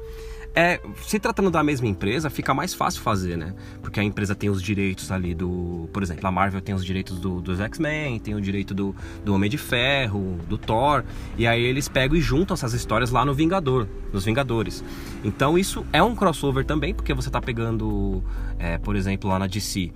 É, 0.55 0.81
se 1.03 1.19
tratando 1.19 1.51
da 1.51 1.63
mesma 1.63 1.85
empresa, 1.85 2.27
fica 2.27 2.55
mais 2.55 2.73
fácil 2.73 3.03
fazer, 3.03 3.37
né? 3.37 3.53
Porque 3.83 3.99
a 3.99 4.03
empresa 4.03 4.33
tem 4.33 4.49
os 4.49 4.63
direitos 4.63 5.11
ali 5.11 5.35
do. 5.35 5.87
Por 5.93 6.01
exemplo, 6.01 6.25
a 6.27 6.31
Marvel 6.31 6.59
tem 6.59 6.73
os 6.73 6.83
direitos 6.83 7.19
do, 7.19 7.39
dos 7.39 7.59
X-Men, 7.59 8.17
tem 8.17 8.33
o 8.33 8.41
direito 8.41 8.73
do, 8.73 8.95
do 9.23 9.35
Homem 9.35 9.47
de 9.47 9.59
Ferro, 9.59 10.39
do 10.49 10.57
Thor. 10.57 11.03
E 11.37 11.45
aí 11.45 11.61
eles 11.61 11.87
pegam 11.87 12.17
e 12.17 12.21
juntam 12.21 12.55
essas 12.55 12.73
histórias 12.73 13.11
lá 13.11 13.23
no 13.23 13.35
Vingador, 13.35 13.87
nos 14.11 14.25
Vingadores. 14.25 14.83
Então 15.23 15.55
isso 15.55 15.85
é 15.93 16.01
um 16.01 16.15
crossover 16.15 16.65
também, 16.65 16.95
porque 16.95 17.13
você 17.13 17.29
tá 17.29 17.39
pegando, 17.39 18.23
é, 18.57 18.79
por 18.79 18.95
exemplo, 18.95 19.29
lá 19.29 19.37
na 19.37 19.45
DC. 19.45 19.91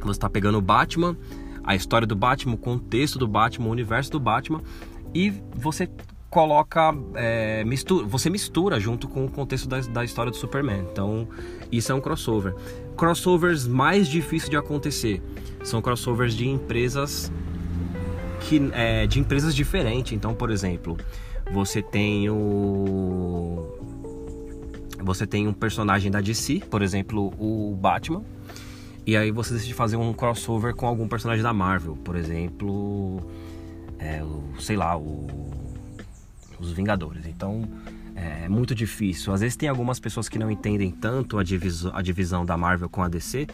Você 0.00 0.20
tá 0.20 0.30
pegando 0.30 0.58
o 0.58 0.62
Batman, 0.62 1.14
a 1.64 1.74
história 1.74 2.06
do 2.06 2.14
Batman, 2.14 2.54
o 2.54 2.58
contexto 2.58 3.18
do 3.18 3.26
Batman, 3.26 3.68
o 3.68 3.70
universo 3.70 4.10
do 4.12 4.20
Batman. 4.20 4.60
E 5.14 5.32
você 5.54 5.88
coloca 6.28 6.92
é, 7.14 7.64
mistura, 7.64 8.04
você 8.04 8.28
mistura 8.28 8.80
junto 8.80 9.06
com 9.06 9.24
o 9.24 9.30
contexto 9.30 9.68
da, 9.68 9.80
da, 9.80 10.04
história 10.04 10.32
do 10.32 10.36
Superman. 10.36 10.84
Então 10.90 11.28
isso 11.70 11.92
é 11.92 11.94
um 11.94 12.00
crossover. 12.00 12.54
Crossovers 12.96 13.66
mais 13.66 14.08
difíceis 14.08 14.50
de 14.50 14.56
acontecer 14.56 15.22
são 15.62 15.80
crossovers 15.80 16.34
de 16.34 16.48
empresas 16.48 17.32
que 18.40 18.60
é, 18.72 19.06
de 19.06 19.20
empresas 19.20 19.54
diferentes. 19.54 20.12
Então, 20.12 20.34
por 20.34 20.50
exemplo, 20.50 20.96
você 21.52 21.80
tem 21.80 22.28
o 22.28 23.72
você 25.00 25.26
tem 25.26 25.46
um 25.46 25.52
personagem 25.52 26.10
da 26.10 26.20
DC, 26.20 26.62
por 26.70 26.82
exemplo, 26.82 27.32
o 27.38 27.76
Batman. 27.76 28.22
E 29.06 29.16
aí 29.16 29.30
você 29.30 29.54
decide 29.54 29.74
fazer 29.74 29.96
um 29.96 30.12
crossover 30.12 30.74
com 30.74 30.86
algum 30.86 31.06
personagem 31.06 31.42
da 31.42 31.52
Marvel, 31.52 31.96
por 31.96 32.16
exemplo, 32.16 33.20
é, 33.98 34.22
o, 34.22 34.60
sei 34.60 34.76
lá, 34.76 34.96
o 34.96 35.26
os 36.58 36.72
Vingadores. 36.72 37.26
Então 37.26 37.68
é 38.14 38.48
muito 38.48 38.74
difícil. 38.74 39.32
Às 39.32 39.40
vezes 39.40 39.56
tem 39.56 39.68
algumas 39.68 39.98
pessoas 39.98 40.28
que 40.28 40.38
não 40.38 40.50
entendem 40.50 40.90
tanto 40.90 41.38
a, 41.38 41.42
divisão, 41.42 41.92
a 41.94 42.02
divisão 42.02 42.44
da 42.44 42.56
Marvel 42.56 42.88
com 42.88 43.02
a 43.02 43.08
DC, 43.08 43.46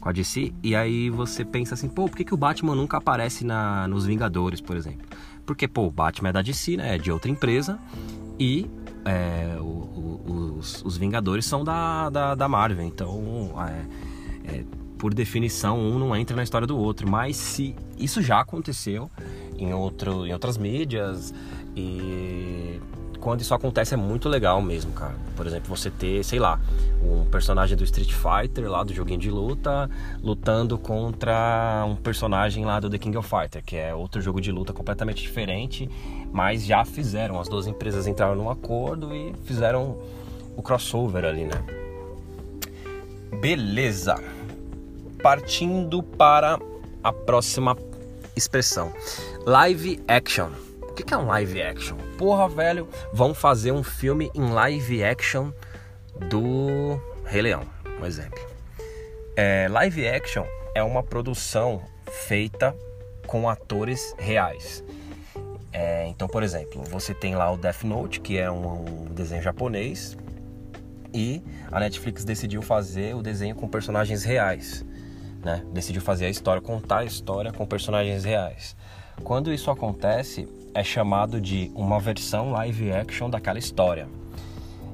com 0.00 0.08
a 0.08 0.12
DC, 0.12 0.52
e 0.62 0.74
aí 0.76 1.10
você 1.10 1.44
pensa 1.44 1.74
assim, 1.74 1.88
pô, 1.88 2.08
por 2.08 2.16
que, 2.16 2.24
que 2.24 2.34
o 2.34 2.36
Batman 2.36 2.74
nunca 2.74 2.98
aparece 2.98 3.44
na, 3.44 3.88
nos 3.88 4.06
Vingadores, 4.06 4.60
por 4.60 4.76
exemplo? 4.76 5.06
Porque, 5.46 5.66
pô, 5.66 5.86
o 5.86 5.90
Batman 5.90 6.28
é 6.28 6.32
da 6.32 6.42
DC, 6.42 6.76
né? 6.76 6.94
É 6.94 6.98
de 6.98 7.10
outra 7.10 7.30
empresa, 7.30 7.78
e 8.38 8.66
é, 9.04 9.56
o, 9.58 9.64
o, 9.64 10.56
os, 10.58 10.82
os, 10.84 10.96
Vingadores 10.96 11.44
são 11.44 11.64
da, 11.64 12.10
da, 12.10 12.34
da 12.34 12.48
Marvel, 12.48 12.84
então 12.84 13.52
é, 14.46 14.56
é, 14.56 14.64
por 15.04 15.12
definição 15.12 15.78
um 15.78 15.98
não 15.98 16.16
entra 16.16 16.34
na 16.34 16.42
história 16.42 16.66
do 16.66 16.78
outro. 16.78 17.06
Mas 17.06 17.36
se 17.36 17.76
isso 17.98 18.22
já 18.22 18.40
aconteceu 18.40 19.10
em, 19.58 19.70
outro, 19.74 20.26
em 20.26 20.32
outras 20.32 20.56
mídias, 20.56 21.34
e 21.76 22.80
quando 23.20 23.42
isso 23.42 23.52
acontece 23.52 23.92
é 23.92 23.98
muito 23.98 24.30
legal 24.30 24.62
mesmo, 24.62 24.92
cara. 24.92 25.14
Por 25.36 25.46
exemplo, 25.46 25.68
você 25.68 25.90
ter, 25.90 26.24
sei 26.24 26.38
lá, 26.38 26.58
um 27.02 27.26
personagem 27.26 27.76
do 27.76 27.84
Street 27.84 28.14
Fighter 28.14 28.66
lá 28.66 28.82
do 28.82 28.94
joguinho 28.94 29.20
de 29.20 29.30
luta 29.30 29.90
lutando 30.22 30.78
contra 30.78 31.84
um 31.86 31.96
personagem 31.96 32.64
lá 32.64 32.80
do 32.80 32.88
The 32.88 32.96
King 32.96 33.18
of 33.18 33.28
Fighter, 33.28 33.62
que 33.62 33.76
é 33.76 33.94
outro 33.94 34.22
jogo 34.22 34.40
de 34.40 34.50
luta 34.50 34.72
completamente 34.72 35.20
diferente, 35.20 35.86
mas 36.32 36.64
já 36.64 36.82
fizeram, 36.82 37.38
as 37.38 37.46
duas 37.46 37.66
empresas 37.66 38.06
entraram 38.06 38.36
num 38.36 38.48
acordo 38.48 39.14
e 39.14 39.34
fizeram 39.44 39.98
o 40.56 40.62
crossover 40.62 41.26
ali, 41.26 41.44
né? 41.44 41.62
Beleza. 43.38 44.16
Partindo 45.24 46.02
para 46.02 46.58
a 47.02 47.10
próxima 47.10 47.74
expressão. 48.36 48.92
Live 49.46 50.04
action. 50.06 50.50
O 50.82 50.92
que 50.92 51.14
é 51.14 51.16
um 51.16 51.28
live 51.28 51.62
action? 51.62 51.96
Porra, 52.18 52.46
velho, 52.46 52.86
vão 53.10 53.32
fazer 53.32 53.72
um 53.72 53.82
filme 53.82 54.30
em 54.34 54.50
live 54.50 55.02
action 55.02 55.50
do 56.28 57.00
Rei 57.24 57.40
Leão, 57.40 57.62
um 57.98 58.04
exemplo. 58.04 58.38
É, 59.34 59.66
live 59.70 60.06
action 60.06 60.44
é 60.74 60.82
uma 60.82 61.02
produção 61.02 61.80
feita 62.26 62.76
com 63.26 63.48
atores 63.48 64.14
reais. 64.18 64.84
É, 65.72 66.06
então, 66.06 66.28
por 66.28 66.42
exemplo, 66.42 66.82
você 66.84 67.14
tem 67.14 67.34
lá 67.34 67.50
o 67.50 67.56
Death 67.56 67.82
Note, 67.82 68.20
que 68.20 68.36
é 68.36 68.50
um, 68.50 69.06
um 69.06 69.14
desenho 69.14 69.40
japonês, 69.40 70.18
e 71.14 71.42
a 71.72 71.80
Netflix 71.80 72.26
decidiu 72.26 72.60
fazer 72.60 73.16
o 73.16 73.22
desenho 73.22 73.54
com 73.54 73.66
personagens 73.66 74.22
reais. 74.22 74.84
Né? 75.44 75.62
Decidiu 75.72 76.00
fazer 76.00 76.26
a 76.26 76.30
história, 76.30 76.62
contar 76.62 77.00
a 77.00 77.04
história 77.04 77.52
com 77.52 77.66
personagens 77.66 78.24
reais. 78.24 78.74
Quando 79.22 79.52
isso 79.52 79.70
acontece, 79.70 80.48
é 80.74 80.82
chamado 80.82 81.40
de 81.40 81.70
uma 81.74 82.00
versão 82.00 82.50
live 82.50 82.90
action 82.90 83.30
daquela 83.30 83.58
história. 83.58 84.08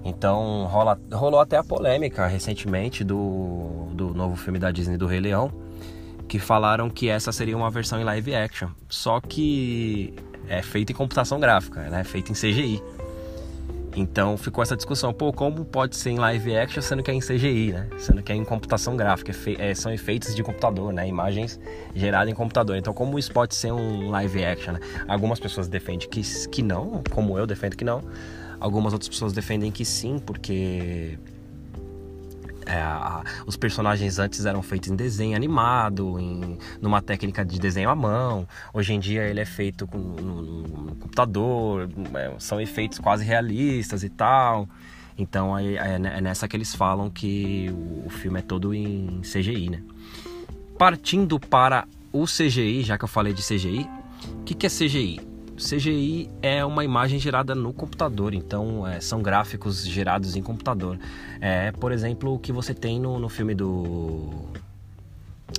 Então 0.04 0.66
rola, 0.66 0.98
rolou 1.12 1.40
até 1.40 1.56
a 1.56 1.64
polêmica 1.64 2.26
recentemente 2.26 3.04
do, 3.04 3.88
do 3.92 4.14
novo 4.14 4.34
filme 4.36 4.58
da 4.58 4.70
Disney 4.70 4.96
do 4.96 5.06
Rei 5.06 5.20
Leão, 5.20 5.52
que 6.26 6.38
falaram 6.38 6.88
que 6.88 7.08
essa 7.08 7.32
seria 7.32 7.56
uma 7.56 7.70
versão 7.70 8.00
em 8.00 8.04
live 8.04 8.34
action, 8.34 8.68
só 8.88 9.20
que 9.20 10.14
é 10.48 10.62
feita 10.62 10.92
em 10.92 10.94
computação 10.94 11.38
gráfica, 11.38 11.82
né? 11.90 12.02
Feita 12.02 12.32
em 12.32 12.34
CGI. 12.34 12.82
Então 13.96 14.37
ficou 14.37 14.62
essa 14.62 14.76
discussão, 14.76 15.12
pô, 15.12 15.33
como 15.33 15.64
pode 15.64 15.96
ser 15.96 16.11
em 16.11 16.18
live 16.18 16.57
action 16.57 16.81
sendo 16.81 17.03
que 17.03 17.11
é 17.11 17.14
em 17.14 17.20
CGI, 17.20 17.72
né? 17.72 17.88
Sendo 17.98 18.22
que 18.22 18.33
é 18.33 18.35
em 18.35 18.44
computação 18.44 18.96
gráfica, 18.96 19.33
é, 19.59 19.74
são 19.74 19.92
efeitos 19.92 20.35
de 20.35 20.42
computador, 20.42 20.92
né? 20.92 21.09
Imagens 21.09 21.59
geradas 21.94 22.31
em 22.31 22.35
computador. 22.35 22.76
Então 22.76 22.92
como 22.92 23.18
isso 23.18 23.33
pode 23.33 23.55
ser 23.55 23.72
um 23.72 24.11
live 24.11 24.44
action, 24.44 24.74
né? 24.74 24.81
Algumas 25.09 25.40
pessoas 25.40 25.66
defendem 25.68 26.09
que, 26.09 26.22
que 26.48 26.62
não, 26.62 27.03
como 27.11 27.37
eu 27.37 27.46
defendo 27.46 27.76
que 27.76 27.85
não. 27.85 28.03
Algumas 28.61 28.92
outras 28.92 29.09
pessoas 29.09 29.33
defendem 29.33 29.72
que 29.72 29.85
sim, 29.85 30.18
porque 30.18 31.18
é, 32.70 32.85
os 33.46 33.56
personagens 33.56 34.20
antes 34.20 34.46
eram 34.46 34.62
feitos 34.62 34.88
em 34.88 34.94
desenho 34.94 35.35
animado, 35.35 36.20
em, 36.20 36.56
numa 36.80 37.02
técnica 37.02 37.44
de 37.44 37.59
desenho 37.59 37.90
à 37.90 37.96
mão. 37.96 38.46
Hoje 38.72 38.94
em 38.94 39.00
dia 39.00 39.24
ele 39.24 39.40
é 39.40 39.44
feito 39.44 39.88
com, 39.88 39.98
no, 39.98 40.42
no 40.62 40.94
computador, 40.94 41.88
é, 42.14 42.33
são 42.38 42.61
efeitos 42.61 43.00
quase 43.00 43.24
realistas 43.24 44.04
e 44.04 44.09
tal. 44.09 44.68
Então 45.18 45.59
é, 45.59 45.74
é, 45.74 45.94
é, 45.94 46.20
nessa 46.20 46.46
que 46.46 46.56
eles 46.56 46.72
falam 46.72 47.11
que 47.11 47.68
o, 47.72 48.06
o 48.06 48.11
filme 48.11 48.38
é 48.38 48.42
todo 48.42 48.72
em 48.72 49.20
CGI, 49.22 49.68
né? 49.68 49.83
Partindo 50.78 51.40
para 51.40 51.87
o 52.12 52.24
CGI, 52.24 52.85
já 52.85 52.96
que 52.96 53.04
eu 53.04 53.09
falei 53.09 53.33
de 53.33 53.42
CGI, 53.42 53.88
o 54.40 54.44
que, 54.44 54.54
que 54.54 54.66
é 54.66 54.70
CGI? 54.70 55.29
CGI 55.60 56.30
é 56.40 56.64
uma 56.64 56.84
imagem 56.84 57.20
gerada 57.20 57.54
no 57.54 57.72
computador, 57.72 58.34
então 58.34 58.86
é, 58.86 59.00
são 59.00 59.22
gráficos 59.22 59.86
gerados 59.86 60.34
em 60.34 60.42
computador. 60.42 60.98
É, 61.40 61.70
por 61.72 61.92
exemplo, 61.92 62.34
o 62.34 62.38
que 62.38 62.50
você 62.50 62.74
tem 62.74 62.98
no, 62.98 63.18
no 63.18 63.28
filme 63.28 63.54
do. 63.54 64.30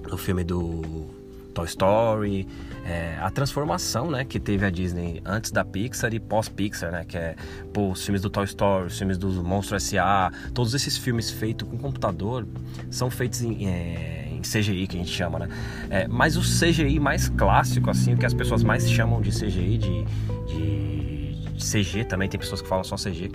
No 0.09 0.17
filme 0.17 0.43
do 0.43 1.09
Toy 1.53 1.65
Story, 1.65 2.47
é, 2.85 3.17
a 3.19 3.29
transformação 3.29 4.09
né, 4.09 4.25
que 4.25 4.39
teve 4.39 4.65
a 4.65 4.69
Disney 4.69 5.21
antes 5.25 5.51
da 5.51 5.63
Pixar 5.63 6.13
e 6.13 6.19
pós-Pixar, 6.19 6.91
né, 6.91 7.05
que 7.05 7.17
é 7.17 7.35
pô, 7.73 7.91
os 7.91 8.03
filmes 8.03 8.21
do 8.21 8.29
Toy 8.29 8.45
Story, 8.45 8.87
os 8.87 8.97
filmes 8.97 9.17
do 9.17 9.43
Monstro 9.43 9.75
S.A., 9.75 10.31
todos 10.53 10.73
esses 10.73 10.97
filmes 10.97 11.29
feitos 11.29 11.67
com 11.67 11.77
computador 11.77 12.47
são 12.89 13.09
feitos 13.09 13.41
em, 13.41 13.67
é, 13.67 14.30
CGI 14.47 14.87
que 14.87 14.95
a 14.97 14.99
gente 14.99 15.11
chama, 15.11 15.39
né? 15.39 15.47
É, 15.89 16.07
mas 16.07 16.37
o 16.37 16.41
CGI 16.41 16.99
mais 16.99 17.29
clássico, 17.29 17.89
assim, 17.89 18.13
o 18.13 18.17
que 18.17 18.25
as 18.25 18.33
pessoas 18.33 18.63
mais 18.63 18.89
chamam 18.89 19.21
de 19.21 19.31
CGI, 19.31 19.77
de, 19.77 20.05
de, 20.47 21.35
de 21.53 21.63
CG 21.63 22.05
também, 22.05 22.29
tem 22.29 22.39
pessoas 22.39 22.61
que 22.61 22.67
falam 22.67 22.83
só 22.83 22.95
CG. 22.95 23.31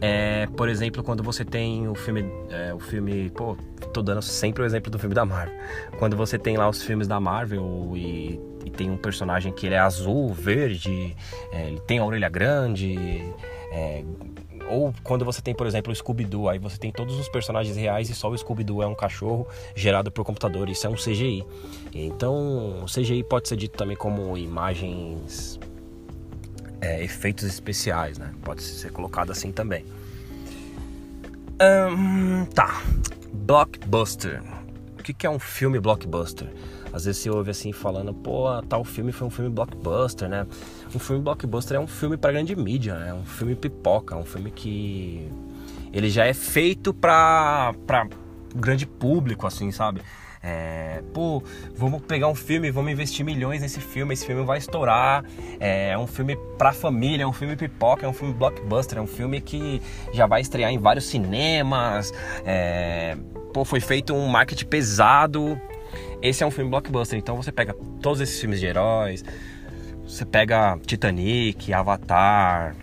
É, 0.00 0.46
por 0.56 0.68
exemplo, 0.68 1.02
quando 1.02 1.22
você 1.22 1.44
tem 1.44 1.88
o 1.88 1.94
filme, 1.94 2.26
é, 2.50 2.74
o 2.74 2.78
filme, 2.78 3.30
pô, 3.30 3.56
tô 3.92 4.02
dando 4.02 4.20
sempre 4.20 4.62
o 4.62 4.66
exemplo 4.66 4.90
do 4.90 4.98
filme 4.98 5.14
da 5.14 5.24
Marvel. 5.24 5.54
Quando 5.98 6.16
você 6.16 6.38
tem 6.38 6.56
lá 6.56 6.68
os 6.68 6.82
filmes 6.82 7.08
da 7.08 7.18
Marvel 7.18 7.92
e, 7.94 8.38
e 8.66 8.70
tem 8.70 8.90
um 8.90 8.96
personagem 8.98 9.52
que 9.52 9.66
ele 9.66 9.74
é 9.74 9.78
azul, 9.78 10.32
verde, 10.32 11.16
é, 11.52 11.68
ele 11.68 11.80
tem 11.80 12.00
a 12.00 12.04
orelha 12.04 12.28
grande, 12.28 13.24
é, 13.72 14.04
ou 14.68 14.94
quando 15.02 15.24
você 15.24 15.42
tem, 15.42 15.54
por 15.54 15.66
exemplo, 15.66 15.92
o 15.92 15.94
Scooby-Doo, 15.94 16.48
aí 16.48 16.58
você 16.58 16.76
tem 16.76 16.90
todos 16.90 17.18
os 17.18 17.28
personagens 17.28 17.76
reais 17.76 18.08
e 18.10 18.14
só 18.14 18.28
o 18.28 18.36
Scooby-Doo 18.36 18.82
é 18.82 18.86
um 18.86 18.94
cachorro 18.94 19.46
gerado 19.74 20.10
por 20.10 20.24
computador. 20.24 20.68
Isso 20.68 20.86
é 20.86 20.90
um 20.90 20.94
CGI. 20.94 21.44
Então, 21.92 22.82
o 22.82 22.86
CGI 22.86 23.24
pode 23.24 23.48
ser 23.48 23.56
dito 23.56 23.76
também 23.76 23.96
como 23.96 24.36
imagens, 24.36 25.58
é, 26.80 27.02
efeitos 27.02 27.44
especiais, 27.44 28.18
né? 28.18 28.32
Pode 28.42 28.62
ser 28.62 28.90
colocado 28.90 29.30
assim 29.30 29.52
também. 29.52 29.84
tá. 32.54 32.82
Blockbuster. 33.32 34.42
que 35.02 35.26
é 35.26 35.30
um 35.30 35.38
filme 35.38 35.78
blockbuster? 35.78 36.48
Às 36.94 37.06
vezes 37.06 37.22
você 37.22 37.30
ouve 37.30 37.50
assim 37.50 37.72
falando, 37.72 38.14
pô, 38.14 38.46
tal 38.68 38.84
filme 38.84 39.10
foi 39.10 39.26
um 39.26 39.30
filme 39.30 39.50
blockbuster, 39.50 40.28
né? 40.28 40.46
Um 40.94 40.98
filme 40.98 41.22
blockbuster 41.22 41.76
é 41.76 41.80
um 41.80 41.86
filme 41.86 42.16
para 42.16 42.32
grande 42.32 42.54
mídia, 42.54 42.94
né? 42.96 43.12
Um 43.12 43.24
filme 43.24 43.54
pipoca, 43.54 44.16
um 44.16 44.24
filme 44.24 44.50
que 44.50 45.28
ele 45.92 46.08
já 46.08 46.24
é 46.24 46.32
feito 46.32 46.94
para 46.94 47.74
para 47.86 48.08
grande 48.54 48.86
público, 48.86 49.46
assim, 49.46 49.72
sabe? 49.72 50.00
É, 50.46 51.02
pô, 51.14 51.42
vamos 51.74 52.02
pegar 52.02 52.28
um 52.28 52.34
filme, 52.34 52.70
vamos 52.70 52.92
investir 52.92 53.24
milhões 53.24 53.62
nesse 53.62 53.80
filme, 53.80 54.12
esse 54.12 54.26
filme 54.26 54.44
vai 54.44 54.58
estourar. 54.58 55.24
É, 55.58 55.90
é 55.90 55.98
um 55.98 56.06
filme 56.06 56.36
pra 56.58 56.70
família, 56.70 57.24
é 57.24 57.26
um 57.26 57.32
filme 57.32 57.56
pipoca, 57.56 58.04
é 58.04 58.08
um 58.08 58.12
filme 58.12 58.34
blockbuster, 58.34 58.98
é 58.98 59.00
um 59.00 59.06
filme 59.06 59.40
que 59.40 59.80
já 60.12 60.26
vai 60.26 60.42
estrear 60.42 60.70
em 60.70 60.78
vários 60.78 61.06
cinemas. 61.06 62.12
É, 62.44 63.16
pô, 63.54 63.64
foi 63.64 63.80
feito 63.80 64.12
um 64.12 64.26
marketing 64.28 64.66
pesado. 64.66 65.58
Esse 66.20 66.44
é 66.44 66.46
um 66.46 66.50
filme 66.50 66.70
blockbuster, 66.70 67.18
então 67.18 67.36
você 67.36 67.50
pega 67.50 67.74
todos 68.02 68.20
esses 68.20 68.38
filmes 68.38 68.60
de 68.60 68.66
heróis, 68.66 69.24
você 70.14 70.24
pega 70.24 70.78
Titanic, 70.86 71.72
Avatar, 71.72 72.76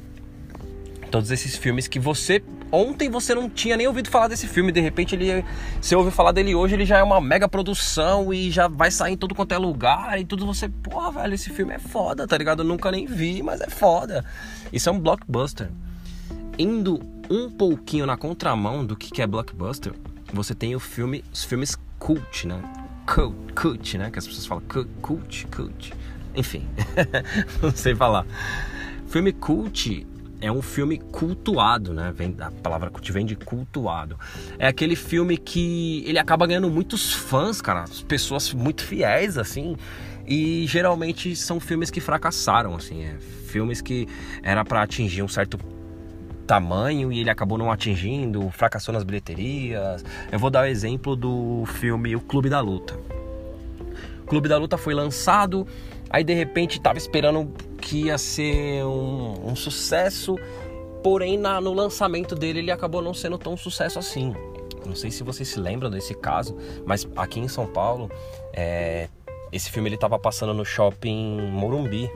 todos 1.10 1.32
esses 1.32 1.56
filmes 1.56 1.88
que 1.88 1.98
você 1.98 2.44
ontem 2.70 3.10
você 3.10 3.34
não 3.34 3.50
tinha 3.50 3.78
nem 3.78 3.88
ouvido 3.88 4.10
falar 4.10 4.28
desse 4.28 4.48
filme, 4.48 4.70
de 4.70 4.82
repente 4.82 5.16
ele 5.16 5.46
você 5.82 5.96
ouve 5.96 6.12
falar 6.12 6.34
dele 6.34 6.54
hoje, 6.54 6.76
ele 6.76 6.86
já 6.86 6.98
é 6.98 7.04
uma 7.04 7.22
mega 7.22 7.48
produção 7.48 8.34
e 8.34 8.52
já 8.52 8.68
vai 8.68 8.92
sair 8.92 9.14
em 9.14 9.18
todo 9.18 9.34
quanto 9.34 9.54
é 9.54 9.58
lugar 9.58 10.20
e 10.20 10.26
tudo 10.26 10.46
você, 10.46 10.68
porra, 10.68 11.22
velho, 11.22 11.34
esse 11.34 11.50
filme 11.52 11.74
é 11.74 11.80
foda, 11.80 12.28
tá 12.28 12.38
ligado? 12.38 12.64
Eu 12.64 12.66
nunca 12.66 12.92
nem 12.92 13.06
vi, 13.06 13.42
mas 13.42 13.62
é 13.62 13.70
foda. 13.70 14.26
Isso 14.72 14.90
é 14.90 14.92
um 14.92 15.00
blockbuster. 15.00 15.70
Indo 16.60 17.00
um 17.30 17.50
pouquinho 17.50 18.06
na 18.06 18.18
contramão 18.18 18.86
do 18.86 18.96
que 18.96 19.22
é 19.22 19.28
blockbuster, 19.28 19.94
você 20.34 20.54
tem 20.54 20.76
o 20.76 20.82
filme, 20.82 21.24
os 21.32 21.46
filmes 21.46 21.78
cult, 21.98 22.46
né? 22.46 22.62
Cult, 23.06 23.54
cult, 23.54 23.98
né? 23.98 24.12
Que 24.12 24.20
as 24.20 24.28
pessoas 24.28 24.46
falam 24.46 24.64
cult, 25.02 25.48
cult. 25.48 25.94
Enfim, 26.36 26.68
não 27.62 27.72
sei 27.72 27.96
falar. 27.96 28.26
Filme 29.08 29.34
cult 29.34 30.08
é 30.40 30.52
um 30.52 30.62
filme 30.62 30.98
cultuado, 30.98 31.94
né? 31.94 32.12
Vem, 32.16 32.36
a 32.40 32.50
palavra 32.50 32.90
cult 32.90 33.12
vem 33.12 33.26
de 33.26 33.36
cultuado. 33.36 34.20
É 34.58 34.68
aquele 34.68 34.96
filme 34.96 35.38
que 35.38 36.04
ele 36.08 36.18
acaba 36.18 36.48
ganhando 36.48 36.70
muitos 36.70 37.14
fãs, 37.14 37.62
cara, 37.62 37.86
pessoas 38.08 38.54
muito 38.54 38.84
fiéis, 38.84 39.38
assim. 39.38 39.76
E 40.26 40.66
geralmente 40.68 41.36
são 41.36 41.60
filmes 41.60 41.92
que 41.92 42.00
fracassaram, 42.00 42.76
assim. 42.76 43.04
É, 43.04 43.18
filmes 43.48 43.82
que 43.82 44.08
era 44.42 44.64
para 44.66 44.82
atingir 44.82 45.22
um 45.22 45.28
certo 45.28 45.60
tamanho 46.48 47.12
e 47.12 47.20
ele 47.20 47.30
acabou 47.30 47.58
não 47.58 47.72
atingindo, 47.72 48.50
fracassou 48.50 48.94
nas 48.94 49.04
bilheterias. 49.04 50.04
Eu 50.32 50.40
vou 50.40 50.50
dar 50.50 50.64
o 50.64 50.66
exemplo 50.66 51.16
do 51.16 51.66
filme 51.66 52.16
O 52.16 52.20
Clube 52.20 52.50
da 52.50 52.60
Luta. 52.60 53.00
O 54.24 54.26
Clube 54.26 54.50
da 54.50 54.58
Luta 54.58 54.78
foi 54.78 54.94
lançado, 54.94 55.68
aí 56.12 56.24
de 56.24 56.34
repente 56.34 56.80
tava 56.80 56.98
esperando 56.98 57.52
que 57.82 58.06
ia 58.06 58.18
ser 58.18 58.84
um, 58.86 59.50
um 59.52 59.56
sucesso, 59.56 60.36
porém 61.02 61.38
na, 61.38 61.60
no 61.62 61.74
lançamento 61.74 62.36
dele 62.36 62.60
ele 62.60 62.72
acabou 62.72 63.02
não 63.02 63.14
sendo 63.14 63.38
tão 63.38 63.56
sucesso 63.56 63.98
assim. 63.98 64.36
Não 64.86 64.96
sei 64.96 65.10
se 65.10 65.24
vocês 65.24 65.48
se 65.48 65.60
lembram 65.60 65.90
desse 65.90 66.14
caso, 66.14 66.58
mas 66.86 67.08
aqui 67.16 67.40
em 67.40 67.48
São 67.48 67.66
Paulo, 67.66 68.12
é, 68.54 69.08
esse 69.52 69.72
filme 69.72 69.88
ele 69.88 69.96
estava 69.96 70.20
passando 70.20 70.54
no 70.54 70.66
shopping 70.66 71.50
Morumbi. 71.50 72.10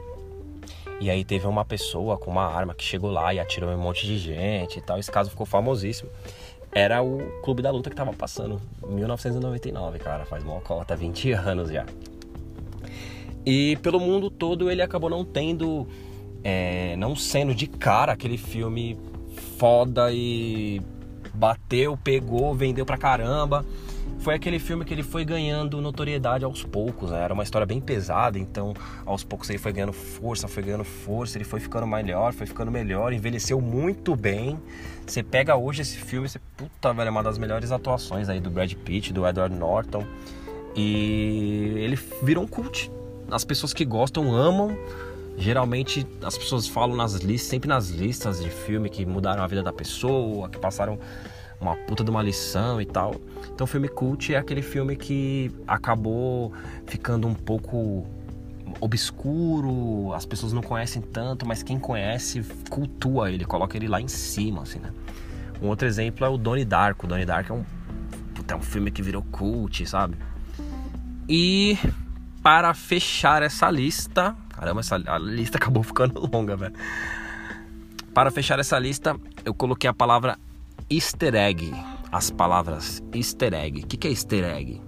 E 0.99 1.09
aí 1.09 1.25
teve 1.25 1.45
uma 1.45 1.65
pessoa 1.65 2.17
com 2.17 2.31
uma 2.31 2.45
arma 2.45 2.73
que 2.73 2.83
chegou 2.83 3.11
lá 3.11 3.33
e 3.33 3.39
atirou 3.39 3.69
um 3.69 3.77
monte 3.77 4.05
de 4.05 4.17
gente 4.17 4.79
e 4.79 4.81
tal. 4.81 4.97
Esse 4.97 5.11
caso 5.11 5.29
ficou 5.29 5.45
famosíssimo. 5.45 6.09
Era 6.71 7.03
o 7.03 7.19
Clube 7.43 7.61
da 7.61 7.69
Luta 7.69 7.89
que 7.89 7.95
tava 7.95 8.13
passando, 8.13 8.61
1999, 8.85 9.99
cara, 9.99 10.25
faz 10.25 10.43
uma 10.43 10.59
cota, 10.59 10.95
20 10.95 11.31
anos 11.31 11.69
já. 11.69 11.85
E 13.45 13.77
pelo 13.77 13.99
mundo 13.99 14.29
todo 14.29 14.71
ele 14.71 14.81
acabou 14.81 15.09
não 15.09 15.23
tendo, 15.23 15.87
é, 16.43 16.95
não 16.97 17.15
sendo 17.15 17.53
de 17.53 17.67
cara 17.67 18.11
aquele 18.13 18.37
filme 18.37 18.97
foda 19.57 20.11
e 20.11 20.81
bateu, 21.33 21.97
pegou, 21.97 22.55
vendeu 22.55 22.85
pra 22.85 22.97
caramba. 22.97 23.65
Foi 24.19 24.33
aquele 24.33 24.57
filme 24.57 24.83
que 24.83 24.91
ele 24.91 25.03
foi 25.03 25.23
ganhando 25.23 25.79
notoriedade 25.79 26.43
aos 26.43 26.63
poucos, 26.63 27.11
né? 27.11 27.21
era 27.21 27.33
uma 27.33 27.43
história 27.43 27.65
bem 27.65 27.79
pesada, 27.79 28.39
então 28.39 28.73
aos 29.05 29.23
poucos 29.23 29.47
ele 29.51 29.59
foi 29.59 29.71
ganhando 29.71 29.93
força, 29.93 30.47
foi 30.47 30.63
ganhando 30.63 30.83
força, 30.83 31.37
ele 31.37 31.45
foi 31.45 31.59
ficando 31.59 31.85
melhor, 31.85 32.33
foi 32.33 32.47
ficando 32.47 32.71
melhor, 32.71 33.13
envelheceu 33.13 33.61
muito 33.61 34.15
bem. 34.15 34.59
Você 35.05 35.21
pega 35.21 35.55
hoje 35.55 35.83
esse 35.83 35.97
filme, 35.97 36.27
você, 36.27 36.39
puta, 36.57 36.91
velho, 36.91 37.07
é 37.07 37.11
uma 37.11 37.21
das 37.21 37.37
melhores 37.37 37.71
atuações 37.71 38.27
aí 38.27 38.39
do 38.39 38.49
Brad 38.49 38.73
Pitt, 38.73 39.13
do 39.13 39.27
Edward 39.27 39.55
Norton. 39.55 40.03
E 40.75 41.73
ele 41.77 41.97
virou 42.23 42.43
um 42.43 42.47
cult, 42.47 42.91
as 43.29 43.43
pessoas 43.43 43.73
que 43.73 43.85
gostam 43.85 44.33
amam. 44.33 44.77
Geralmente 45.37 46.07
as 46.23 46.37
pessoas 46.37 46.65
falam 46.67 46.95
nas 46.95 47.15
listas, 47.15 47.49
sempre 47.49 47.67
nas 47.67 47.89
listas 47.89 48.41
de 48.41 48.49
filme 48.49 48.89
que 48.89 49.05
mudaram 49.05 49.43
a 49.43 49.47
vida 49.47 49.61
da 49.61 49.73
pessoa, 49.73 50.47
que 50.47 50.57
passaram 50.57 50.97
uma 51.59 51.75
puta 51.75 52.03
de 52.03 52.09
uma 52.09 52.21
lição 52.21 52.79
e 52.79 52.85
tal. 52.85 53.15
Então, 53.53 53.65
o 53.65 53.67
filme 53.67 53.87
cult 53.87 54.33
é 54.33 54.37
aquele 54.37 54.61
filme 54.61 54.95
que 54.95 55.51
acabou 55.67 56.53
ficando 56.85 57.27
um 57.27 57.33
pouco 57.33 58.05
obscuro, 58.79 60.13
as 60.13 60.25
pessoas 60.25 60.51
não 60.51 60.61
conhecem 60.61 61.01
tanto, 61.01 61.45
mas 61.45 61.63
quem 61.63 61.79
conhece 61.79 62.43
cultua 62.69 63.31
ele, 63.31 63.45
coloca 63.45 63.77
ele 63.77 63.87
lá 63.87 64.01
em 64.01 64.07
cima, 64.07 64.63
assim, 64.63 64.79
né? 64.79 64.91
Um 65.61 65.67
outro 65.67 65.87
exemplo 65.87 66.25
é 66.25 66.29
o 66.29 66.37
Donnie 66.37 66.65
Darko. 66.65 67.05
O 67.05 67.09
Donnie 67.09 67.25
Darko 67.25 67.53
é 67.53 67.55
um, 67.55 67.65
é 68.47 68.55
um 68.55 68.61
filme 68.61 68.91
que 68.91 69.01
virou 69.01 69.21
cult, 69.31 69.85
sabe? 69.85 70.15
E 71.27 71.77
para 72.45 72.75
fechar 72.75 73.41
essa 73.41 73.71
lista. 73.71 74.35
Caramba, 74.49 74.81
essa, 74.81 75.01
a 75.07 75.17
lista 75.17 75.57
acabou 75.57 75.81
ficando 75.81 76.29
longa, 76.31 76.55
velho. 76.55 76.75
Para 78.13 78.29
fechar 78.29 78.59
essa 78.59 78.77
lista, 78.77 79.19
eu 79.43 79.51
coloquei 79.51 79.89
a 79.89 79.93
palavra 79.95 80.37
easter 80.87 81.33
egg. 81.33 81.73
As 82.11 82.29
palavras 82.29 83.01
easter 83.11 83.51
egg. 83.51 83.81
O 83.81 83.87
que, 83.87 83.97
que 83.97 84.07
é 84.07 84.11
easter 84.11 84.43
egg? 84.43 84.79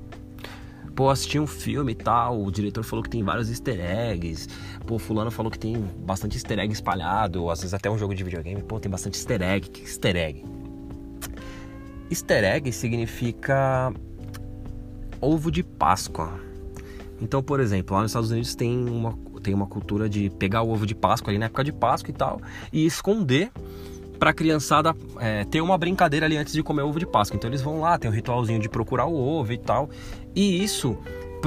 Pô, 0.96 1.10
assisti 1.10 1.40
um 1.40 1.48
filme 1.48 1.94
e 1.94 1.96
tal, 1.96 2.44
o 2.44 2.52
diretor 2.52 2.84
falou 2.84 3.02
que 3.02 3.10
tem 3.10 3.24
vários 3.24 3.50
easter 3.50 3.80
eggs. 3.80 4.48
Pô, 4.86 5.00
fulano 5.00 5.32
falou 5.32 5.52
que 5.52 5.58
tem 5.58 5.82
bastante 6.06 6.38
easter 6.38 6.60
egg 6.60 6.72
espalhado, 6.72 7.50
às 7.50 7.62
vezes 7.62 7.74
até 7.74 7.90
um 7.90 7.98
jogo 7.98 8.14
de 8.14 8.24
videogame. 8.24 8.62
Pô, 8.62 8.80
tem 8.80 8.92
bastante 8.92 9.16
easter 9.16 9.42
egg. 9.42 9.68
Que 9.68 9.82
é 9.82 9.84
easter 9.84 10.16
egg? 10.16 10.46
Easter 12.12 12.44
egg 12.44 12.72
significa 12.72 13.92
ovo 15.20 15.50
de 15.50 15.64
Páscoa. 15.64 16.46
Então, 17.22 17.42
por 17.42 17.60
exemplo, 17.60 17.96
lá 17.96 18.02
nos 18.02 18.12
Estados 18.12 18.32
Unidos 18.32 18.56
tem 18.56 18.78
uma, 18.90 19.18
tem 19.42 19.54
uma 19.54 19.68
cultura 19.68 20.08
de 20.08 20.30
pegar 20.30 20.62
o 20.62 20.70
ovo 20.70 20.86
de 20.86 20.94
Páscoa 20.94 21.32
ali 21.32 21.40
na 21.40 21.46
época 21.46 21.64
de 21.64 21.72
Páscoa 21.72 22.12
e 22.12 22.14
tal 22.14 22.42
e 22.72 22.86
esconder 22.86 23.52
para 24.18 24.32
a 24.32 24.34
criançada 24.34 24.96
é, 25.20 25.44
ter 25.46 25.62
uma 25.62 25.78
brincadeira 25.78 26.26
ali 26.26 26.38
antes 26.38 26.54
de 26.54 26.64
comer 26.64 26.82
o 26.82 26.90
ovo 26.90 27.00
de 27.00 27.06
Páscoa. 27.06 27.38
Então 27.38 27.50
eles 27.50 27.62
vão 27.62 27.80
lá, 27.82 27.98
tem 27.98 28.10
um 28.10 28.14
ritualzinho 28.14 28.60
de 28.60 28.70
procurar 28.70 29.06
o 29.06 29.16
ovo 29.16 29.54
e 29.54 29.58
tal. 29.58 29.90
E 30.36 30.64
isso 30.64 30.98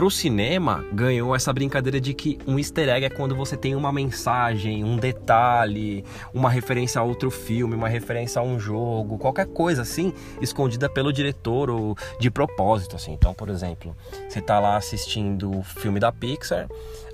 pro 0.01 0.11
cinema 0.11 0.83
ganhou 0.95 1.37
essa 1.37 1.53
brincadeira 1.53 2.01
de 2.01 2.15
que 2.15 2.39
um 2.47 2.59
easter 2.59 2.89
egg 2.89 3.05
é 3.05 3.11
quando 3.11 3.37
você 3.37 3.55
tem 3.55 3.75
uma 3.75 3.93
mensagem, 3.93 4.83
um 4.83 4.97
detalhe, 4.97 6.07
uma 6.33 6.49
referência 6.49 6.99
a 6.99 7.05
outro 7.05 7.31
filme, 7.31 7.75
uma 7.75 7.87
referência 7.87 8.41
a 8.41 8.43
um 8.43 8.59
jogo, 8.59 9.19
qualquer 9.19 9.45
coisa 9.49 9.83
assim, 9.83 10.15
escondida 10.41 10.89
pelo 10.89 11.13
diretor 11.13 11.69
ou 11.69 11.95
de 12.19 12.31
propósito 12.31 12.97
assim. 12.97 13.13
Então, 13.13 13.35
por 13.35 13.51
exemplo, 13.51 13.95
você 14.27 14.41
tá 14.41 14.59
lá 14.59 14.79
assistindo 14.79 15.59
o 15.59 15.63
filme 15.63 16.01
da 16.01 16.11
Pixar, 16.11 16.67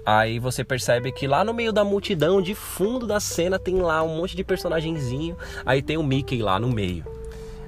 Aí 0.04 0.38
você 0.38 0.62
percebe 0.62 1.10
que 1.10 1.26
lá 1.26 1.42
no 1.42 1.52
meio 1.52 1.72
da 1.72 1.82
multidão, 1.82 2.40
de 2.40 2.54
fundo 2.54 3.08
da 3.08 3.18
cena, 3.18 3.58
tem 3.58 3.80
lá 3.80 4.04
um 4.04 4.16
monte 4.18 4.36
de 4.36 4.44
personagenzinho. 4.44 5.36
Aí 5.64 5.82
tem 5.82 5.96
o 5.96 6.02
Mickey 6.04 6.40
lá 6.40 6.60
no 6.60 6.68
meio. 6.68 7.15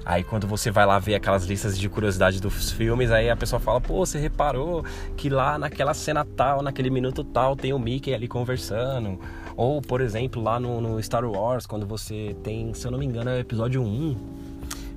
Aí 0.09 0.23
quando 0.23 0.47
você 0.47 0.71
vai 0.71 0.87
lá 0.87 0.97
ver 0.97 1.13
aquelas 1.13 1.45
listas 1.45 1.77
de 1.77 1.87
curiosidade 1.87 2.41
dos 2.41 2.71
filmes, 2.71 3.11
aí 3.11 3.29
a 3.29 3.35
pessoa 3.35 3.59
fala, 3.59 3.79
pô, 3.79 4.03
você 4.03 4.17
reparou 4.17 4.83
que 5.15 5.29
lá 5.29 5.59
naquela 5.59 5.93
cena 5.93 6.25
tal, 6.25 6.63
naquele 6.63 6.89
minuto 6.89 7.23
tal, 7.23 7.55
tem 7.55 7.73
o 7.73 7.77
Mickey 7.77 8.11
ali 8.11 8.27
conversando. 8.27 9.19
Ou, 9.55 9.79
por 9.83 10.01
exemplo, 10.01 10.41
lá 10.41 10.59
no, 10.59 10.81
no 10.81 11.03
Star 11.03 11.23
Wars, 11.23 11.67
quando 11.67 11.85
você 11.85 12.35
tem, 12.41 12.73
se 12.73 12.87
eu 12.87 12.89
não 12.89 12.97
me 12.97 13.05
engano, 13.05 13.29
é 13.29 13.35
o 13.35 13.39
episódio 13.39 13.83
1, 13.83 14.17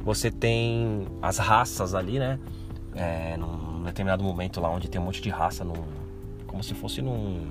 você 0.03 0.31
tem 0.31 1.07
as 1.21 1.37
raças 1.37 1.95
ali, 1.95 2.19
né? 2.19 2.39
É, 2.95 3.37
num 3.37 3.83
determinado 3.83 4.25
momento 4.25 4.63
lá 4.63 4.71
onde 4.71 4.89
tem 4.89 4.99
um 4.99 5.05
monte 5.05 5.21
de 5.21 5.29
raça, 5.29 5.63
num, 5.63 5.85
como 6.47 6.65
se 6.65 6.73
fosse 6.73 7.03
num, 7.03 7.49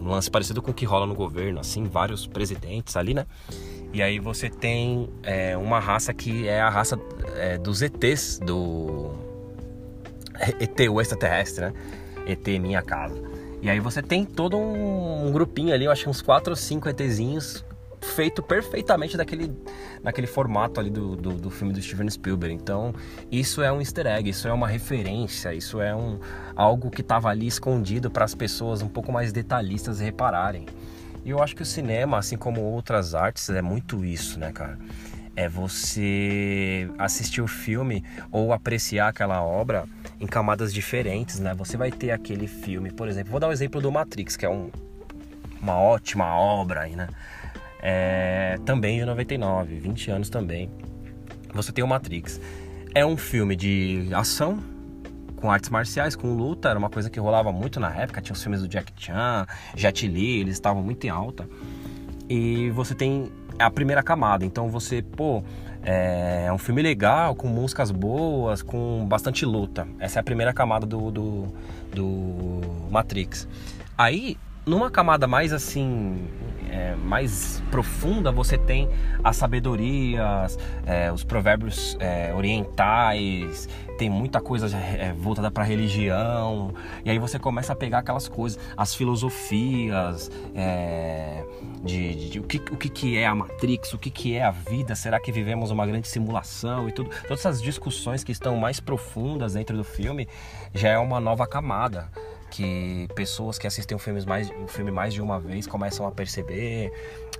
num 0.00 0.08
lance 0.08 0.30
parecido 0.30 0.62
com 0.62 0.70
o 0.70 0.74
que 0.74 0.84
rola 0.84 1.06
no 1.06 1.14
governo, 1.16 1.58
assim, 1.58 1.82
vários 1.86 2.24
presidentes 2.24 2.96
ali, 2.96 3.14
né? 3.14 3.26
E 3.92 4.02
aí 4.02 4.18
você 4.18 4.48
tem 4.48 5.08
é, 5.22 5.56
uma 5.56 5.80
raça 5.80 6.14
que 6.14 6.46
é 6.46 6.60
a 6.60 6.68
raça 6.68 6.98
é, 7.36 7.58
dos 7.58 7.82
ETs, 7.82 8.38
do 8.38 9.12
ET, 10.60 10.78
o 10.88 11.00
extraterrestre, 11.00 11.66
né? 11.66 11.72
ET 12.26 12.46
Minha 12.60 12.82
Casa. 12.82 13.20
E 13.60 13.68
aí 13.68 13.80
você 13.80 14.00
tem 14.00 14.24
todo 14.24 14.56
um, 14.56 15.26
um 15.26 15.32
grupinho 15.32 15.74
ali, 15.74 15.84
eu 15.84 15.90
acho 15.90 16.08
uns 16.08 16.22
4 16.22 16.52
ou 16.52 16.56
5 16.56 16.88
ETzinhos 16.88 17.64
feito 18.00 18.42
perfeitamente 18.42 19.16
daquele, 19.16 19.52
naquele 20.02 20.26
formato 20.26 20.80
ali 20.80 20.90
do, 20.90 21.14
do, 21.16 21.34
do, 21.34 21.50
filme 21.50 21.72
do 21.72 21.82
Steven 21.82 22.08
Spielberg. 22.08 22.54
Então, 22.54 22.94
isso 23.30 23.62
é 23.62 23.70
um 23.70 23.80
easter 23.80 24.06
egg, 24.06 24.30
isso 24.30 24.48
é 24.48 24.52
uma 24.52 24.66
referência, 24.66 25.52
isso 25.52 25.80
é 25.80 25.94
um, 25.94 26.18
algo 26.56 26.90
que 26.90 27.02
estava 27.02 27.28
ali 27.28 27.46
escondido 27.46 28.10
para 28.10 28.24
as 28.24 28.34
pessoas 28.34 28.82
um 28.82 28.88
pouco 28.88 29.12
mais 29.12 29.32
detalhistas 29.32 30.00
repararem. 30.00 30.66
E 31.24 31.30
eu 31.30 31.42
acho 31.42 31.54
que 31.54 31.62
o 31.62 31.66
cinema, 31.66 32.18
assim 32.18 32.36
como 32.36 32.60
outras 32.60 33.14
artes, 33.14 33.48
é 33.50 33.62
muito 33.62 34.04
isso, 34.04 34.38
né, 34.38 34.52
cara? 34.52 34.78
É 35.36 35.48
você 35.48 36.90
assistir 36.98 37.40
o 37.40 37.46
filme 37.46 38.04
ou 38.30 38.52
apreciar 38.52 39.08
aquela 39.08 39.42
obra 39.42 39.84
em 40.18 40.26
camadas 40.26 40.72
diferentes, 40.72 41.38
né? 41.38 41.54
Você 41.54 41.76
vai 41.76 41.90
ter 41.90 42.10
aquele 42.10 42.46
filme, 42.46 42.90
por 42.90 43.08
exemplo, 43.08 43.30
vou 43.30 43.40
dar 43.40 43.46
o 43.46 43.50
um 43.50 43.52
exemplo 43.52 43.80
do 43.80 43.92
Matrix, 43.92 44.36
que 44.36 44.44
é 44.44 44.50
um, 44.50 44.70
uma 45.60 45.78
ótima 45.78 46.34
obra 46.34 46.82
aí, 46.82 46.96
né? 46.96 47.08
É, 47.82 48.58
também 48.64 48.98
de 48.98 49.04
99, 49.04 49.78
20 49.78 50.10
anos 50.10 50.30
também. 50.30 50.70
Você 51.54 51.72
tem 51.72 51.82
o 51.82 51.88
Matrix. 51.88 52.40
É 52.94 53.04
um 53.06 53.16
filme 53.16 53.56
de 53.56 54.08
ação, 54.12 54.58
com 55.40 55.50
artes 55.50 55.70
marciais, 55.70 56.14
com 56.14 56.34
luta, 56.34 56.68
era 56.68 56.78
uma 56.78 56.90
coisa 56.90 57.08
que 57.08 57.18
rolava 57.18 57.50
muito 57.52 57.80
na 57.80 57.94
época. 57.94 58.20
Tinha 58.20 58.34
os 58.34 58.42
filmes 58.42 58.60
do 58.60 58.68
Jack 58.68 58.92
Chan, 58.96 59.46
Jet 59.74 60.06
Li, 60.06 60.40
eles 60.40 60.54
estavam 60.54 60.82
muito 60.82 61.04
em 61.06 61.10
alta. 61.10 61.48
E 62.28 62.70
você 62.70 62.94
tem 62.94 63.32
a 63.58 63.70
primeira 63.70 64.02
camada, 64.02 64.44
então 64.44 64.68
você, 64.68 65.02
pô, 65.02 65.42
é, 65.82 66.44
é 66.46 66.52
um 66.52 66.58
filme 66.58 66.82
legal, 66.82 67.34
com 67.34 67.48
músicas 67.48 67.90
boas, 67.90 68.62
com 68.62 69.06
bastante 69.08 69.44
luta. 69.44 69.86
Essa 69.98 70.18
é 70.18 70.20
a 70.20 70.22
primeira 70.22 70.52
camada 70.52 70.86
do, 70.86 71.10
do, 71.10 71.48
do 71.92 72.60
Matrix. 72.90 73.48
Aí 73.96 74.36
numa 74.70 74.88
camada 74.88 75.26
mais 75.26 75.52
assim, 75.52 76.28
é, 76.70 76.94
mais 76.94 77.60
profunda, 77.72 78.30
você 78.30 78.56
tem 78.56 78.88
as 79.22 79.36
sabedorias, 79.36 80.56
é, 80.86 81.10
os 81.10 81.24
provérbios 81.24 81.96
é, 81.98 82.32
orientais, 82.32 83.68
tem 83.98 84.08
muita 84.08 84.40
coisa 84.40 84.68
é, 84.78 85.12
voltada 85.12 85.50
para 85.50 85.64
religião, 85.64 86.72
e 87.04 87.10
aí 87.10 87.18
você 87.18 87.36
começa 87.36 87.72
a 87.72 87.76
pegar 87.76 87.98
aquelas 87.98 88.28
coisas, 88.28 88.60
as 88.76 88.94
filosofias 88.94 90.30
é, 90.54 91.44
de, 91.82 92.14
de, 92.14 92.30
de, 92.30 92.38
o, 92.38 92.44
que, 92.44 92.58
o 92.58 92.76
que, 92.76 92.88
que 92.88 93.18
é 93.18 93.26
a 93.26 93.34
Matrix, 93.34 93.92
o 93.92 93.98
que, 93.98 94.08
que 94.08 94.36
é 94.36 94.44
a 94.44 94.52
vida, 94.52 94.94
será 94.94 95.18
que 95.18 95.32
vivemos 95.32 95.72
uma 95.72 95.84
grande 95.84 96.06
simulação 96.06 96.88
e 96.88 96.92
tudo. 96.92 97.10
Todas 97.22 97.40
essas 97.40 97.60
discussões 97.60 98.22
que 98.22 98.30
estão 98.30 98.56
mais 98.56 98.78
profundas 98.78 99.54
dentro 99.54 99.76
do 99.76 99.82
filme 99.82 100.28
já 100.72 100.90
é 100.90 100.98
uma 100.98 101.18
nova 101.18 101.44
camada 101.44 102.08
que 102.50 103.08
pessoas 103.14 103.58
que 103.58 103.66
assistem 103.66 103.96
o 103.96 103.98
filme 103.98 104.24
mais, 104.26 104.50
o 104.50 104.66
filme 104.66 104.90
mais 104.90 105.14
de 105.14 105.22
uma 105.22 105.38
vez 105.38 105.66
começam 105.66 106.06
a 106.06 106.10
perceber, 106.10 106.92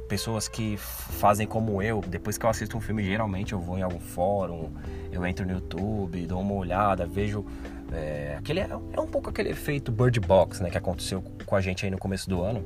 pessoas 0.08 0.48
que 0.48 0.76
fazem 0.76 1.46
como 1.46 1.82
eu, 1.82 2.00
depois 2.00 2.38
que 2.38 2.46
eu 2.46 2.50
assisto 2.50 2.76
um 2.76 2.80
filme, 2.80 3.02
geralmente 3.02 3.52
eu 3.52 3.60
vou 3.60 3.78
em 3.78 3.82
algum 3.82 4.00
fórum, 4.00 4.70
eu 5.12 5.26
entro 5.26 5.44
no 5.44 5.52
YouTube, 5.52 6.26
dou 6.26 6.40
uma 6.40 6.54
olhada, 6.54 7.06
vejo. 7.06 7.44
É, 7.92 8.36
aquele, 8.38 8.60
é 8.60 9.00
um 9.00 9.06
pouco 9.06 9.30
aquele 9.30 9.50
efeito 9.50 9.90
Bird 9.90 10.20
Box 10.20 10.62
né, 10.62 10.70
que 10.70 10.78
aconteceu 10.78 11.22
com 11.44 11.56
a 11.56 11.60
gente 11.60 11.84
aí 11.84 11.90
no 11.90 11.98
começo 11.98 12.28
do 12.28 12.42
ano. 12.42 12.64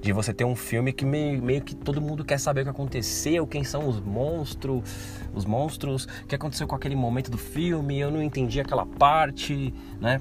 De 0.00 0.12
você 0.12 0.32
ter 0.32 0.44
um 0.44 0.54
filme 0.54 0.92
que 0.92 1.04
meio, 1.04 1.42
meio 1.42 1.60
que 1.60 1.74
todo 1.74 2.00
mundo 2.00 2.24
quer 2.24 2.38
saber 2.38 2.60
o 2.60 2.64
que 2.64 2.70
aconteceu, 2.70 3.46
quem 3.46 3.64
são 3.64 3.88
os 3.88 3.98
monstros, 3.98 4.84
os 5.34 5.44
monstros, 5.44 6.04
o 6.04 6.26
que 6.26 6.36
aconteceu 6.36 6.68
com 6.68 6.76
aquele 6.76 6.94
momento 6.94 7.30
do 7.30 7.38
filme, 7.38 7.98
eu 7.98 8.10
não 8.10 8.22
entendi 8.22 8.60
aquela 8.60 8.86
parte, 8.86 9.74
né? 10.00 10.20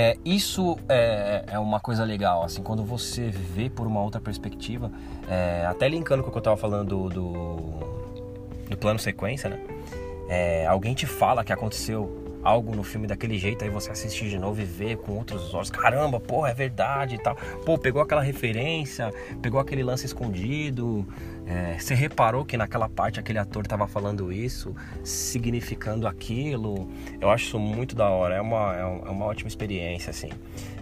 É, 0.00 0.16
isso 0.24 0.78
é, 0.88 1.42
é, 1.48 1.58
uma 1.58 1.80
coisa 1.80 2.04
legal, 2.04 2.44
assim, 2.44 2.62
quando 2.62 2.84
você 2.84 3.30
vê 3.30 3.68
por 3.68 3.84
uma 3.84 4.00
outra 4.00 4.20
perspectiva, 4.20 4.92
é, 5.28 5.66
até 5.66 5.88
linkando 5.88 6.22
com 6.22 6.28
o 6.28 6.30
que 6.30 6.38
eu 6.38 6.40
estava 6.40 6.56
falando 6.56 7.08
do, 7.08 8.68
do, 8.70 8.76
plano 8.76 9.00
sequência, 9.00 9.50
né? 9.50 9.58
É, 10.28 10.66
alguém 10.68 10.94
te 10.94 11.04
fala 11.04 11.42
que 11.42 11.52
aconteceu 11.52 12.38
algo 12.44 12.76
no 12.76 12.84
filme 12.84 13.08
daquele 13.08 13.36
jeito, 13.38 13.64
aí 13.64 13.70
você 13.70 13.90
assiste 13.90 14.28
de 14.28 14.38
novo 14.38 14.60
e 14.60 14.64
vê 14.64 14.94
com 14.94 15.16
outros 15.16 15.52
olhos, 15.52 15.68
caramba, 15.68 16.20
pô, 16.20 16.46
é 16.46 16.54
verdade 16.54 17.16
e 17.16 17.18
tal. 17.18 17.34
Pô, 17.66 17.76
pegou 17.76 18.00
aquela 18.00 18.22
referência, 18.22 19.12
pegou 19.42 19.58
aquele 19.58 19.82
lance 19.82 20.06
escondido. 20.06 21.04
É, 21.48 21.78
você 21.78 21.94
reparou 21.94 22.44
que 22.44 22.58
naquela 22.58 22.90
parte 22.90 23.18
aquele 23.18 23.38
ator 23.38 23.62
estava 23.62 23.88
falando 23.88 24.30
isso, 24.30 24.76
significando 25.02 26.06
aquilo. 26.06 26.90
Eu 27.18 27.30
acho 27.30 27.46
isso 27.46 27.58
muito 27.58 27.96
da 27.96 28.10
hora, 28.10 28.34
é 28.34 28.40
uma, 28.40 28.76
é, 28.76 28.80
é 28.80 29.10
uma 29.10 29.24
ótima 29.24 29.48
experiência, 29.48 30.10
assim. 30.10 30.28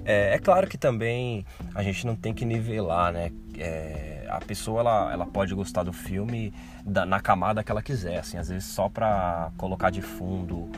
É, 0.05 0.35
é, 0.35 0.39
claro 0.41 0.67
que 0.67 0.77
também 0.77 1.47
a 1.73 1.85
gente 1.85 2.05
não 2.05 2.17
tem 2.17 2.35
que 2.35 2.45
nivelar, 2.45 3.13
né? 3.13 3.31
É, 3.57 4.27
a 4.29 4.41
pessoa 4.41 4.81
ela, 4.81 5.13
ela 5.13 5.27
pode 5.27 5.55
gostar 5.55 5.85
do 5.85 5.93
filme 5.93 6.53
da, 6.85 7.07
na 7.07 7.21
camada 7.21 7.63
que 7.63 7.71
ela 7.71 7.83
quiser, 7.83 8.19
assim, 8.19 8.37
às 8.37 8.49
vezes 8.49 8.65
só 8.65 8.89
para 8.89 9.53
colocar 9.57 9.91
de 9.91 10.03
fundo 10.03 10.69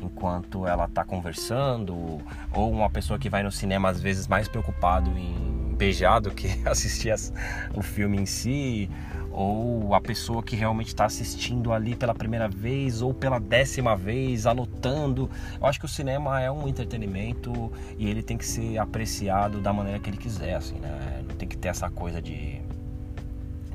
enquanto 0.00 0.66
ela 0.66 0.84
está 0.84 1.04
conversando, 1.04 2.20
ou 2.52 2.70
uma 2.70 2.90
pessoa 2.90 3.18
que 3.18 3.28
vai 3.28 3.42
no 3.42 3.50
cinema 3.50 3.88
às 3.88 4.00
vezes 4.00 4.26
mais 4.26 4.48
preocupado 4.48 5.10
em 5.16 5.74
beijar 5.76 6.20
do 6.20 6.30
que 6.30 6.46
assistir 6.66 7.10
as, 7.10 7.32
o 7.74 7.82
filme 7.82 8.18
em 8.18 8.26
si, 8.26 8.88
ou 9.32 9.94
a 9.94 10.00
pessoa 10.00 10.42
que 10.42 10.54
realmente 10.54 10.88
está 10.88 11.06
assistindo 11.06 11.72
ali 11.72 11.96
pela 11.96 12.14
primeira 12.14 12.48
vez 12.48 13.00
ou 13.00 13.14
pela 13.14 13.38
décima 13.38 13.96
vez, 13.96 14.46
anotando. 14.46 15.30
Eu 15.60 15.66
acho 15.66 15.78
que 15.78 15.86
o 15.86 15.88
cinema 15.88 16.40
é 16.40 16.50
um 16.50 16.68
entretenimento 16.68 17.72
e 17.98 18.08
ele 18.08 18.22
tem 18.22 18.36
que 18.36 18.44
ser 18.44 18.78
apreciado 18.78 19.60
da 19.60 19.72
maneira 19.72 19.98
que 19.98 20.10
ele 20.10 20.18
quiser, 20.18 20.54
assim, 20.54 20.78
né? 20.78 21.22
Não 21.26 21.34
tem 21.34 21.48
que 21.48 21.56
ter 21.56 21.68
essa 21.68 21.88
coisa 21.88 22.20
de, 22.20 22.60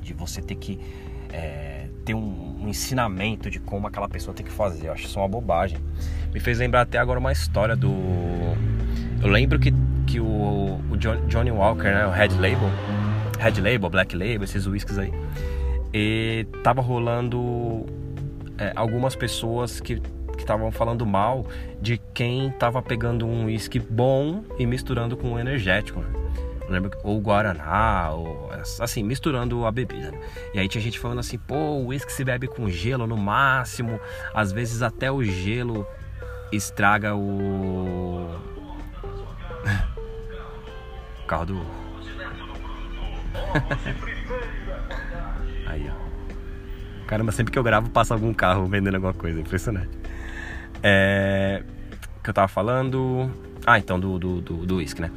de 0.01 0.13
você 0.13 0.41
ter 0.41 0.55
que 0.55 0.79
é, 1.33 1.87
ter 2.05 2.13
um, 2.13 2.61
um, 2.61 2.69
ensinamento 2.69 3.49
de 3.49 3.59
como 3.59 3.87
aquela 3.87 4.07
pessoa 4.07 4.33
tem 4.33 4.45
que 4.45 4.51
fazer. 4.51 4.87
Eu 4.87 4.93
acho 4.93 5.05
isso 5.05 5.19
uma 5.19 5.27
bobagem. 5.27 5.79
Me 6.33 6.39
fez 6.39 6.59
lembrar 6.59 6.81
até 6.81 6.97
agora 6.97 7.19
uma 7.19 7.31
história 7.31 7.75
do. 7.75 7.91
Eu 9.21 9.27
lembro 9.29 9.59
que, 9.59 9.73
que 10.05 10.19
o, 10.19 10.79
o 10.89 10.97
Johnny 10.97 11.51
Walker, 11.51 11.83
né, 11.83 12.05
o 12.05 12.11
Red 12.11 12.29
Label, 12.29 12.69
Red 13.37 13.61
Label, 13.61 13.89
Black 13.89 14.15
Label, 14.15 14.43
esses 14.43 14.65
whiskies 14.65 14.97
aí, 14.97 15.11
e 15.93 16.45
tava 16.63 16.81
rolando 16.81 17.85
é, 18.57 18.73
algumas 18.75 19.15
pessoas 19.15 19.79
que 19.79 20.01
estavam 20.37 20.71
falando 20.71 21.05
mal 21.05 21.45
de 21.81 21.99
quem 22.13 22.51
tava 22.51 22.81
pegando 22.81 23.25
um 23.25 23.45
whisky 23.45 23.79
bom 23.79 24.43
e 24.57 24.65
misturando 24.65 25.17
com 25.17 25.33
um 25.33 25.39
energético. 25.39 25.99
Né? 25.99 26.27
lembro, 26.69 26.91
ou 27.03 27.19
Guaraná, 27.19 28.11
ou 28.11 28.49
assim, 28.79 29.03
misturando 29.03 29.65
a 29.65 29.71
bebida. 29.71 30.11
Né? 30.11 30.19
E 30.53 30.59
aí 30.59 30.67
tinha 30.67 30.81
gente 30.81 30.99
falando 30.99 31.19
assim, 31.19 31.37
pô, 31.37 31.55
o 31.55 31.87
uísque 31.87 32.11
se 32.11 32.23
bebe 32.23 32.47
com 32.47 32.69
gelo 32.69 33.07
no 33.07 33.17
máximo, 33.17 33.99
às 34.33 34.51
vezes 34.51 34.81
até 34.81 35.11
o 35.11 35.23
gelo 35.23 35.87
estraga 36.51 37.15
o. 37.15 38.29
o 41.23 41.27
carro 41.27 41.45
do. 41.45 41.86
aí, 45.65 45.89
ó. 45.89 47.05
Caramba, 47.07 47.31
sempre 47.31 47.51
que 47.51 47.59
eu 47.59 47.63
gravo 47.63 47.89
passa 47.89 48.13
algum 48.13 48.33
carro 48.33 48.65
vendendo 48.65 48.95
alguma 48.95 49.13
coisa, 49.13 49.39
impressionante. 49.39 49.97
É. 50.83 51.63
Que 52.23 52.29
eu 52.29 52.33
tava 52.33 52.47
falando. 52.47 53.31
Ah, 53.65 53.79
então, 53.79 53.99
do, 53.99 54.19
do, 54.19 54.41
do, 54.41 54.65
do 54.65 54.75
whisky, 54.77 55.01
né? 55.01 55.11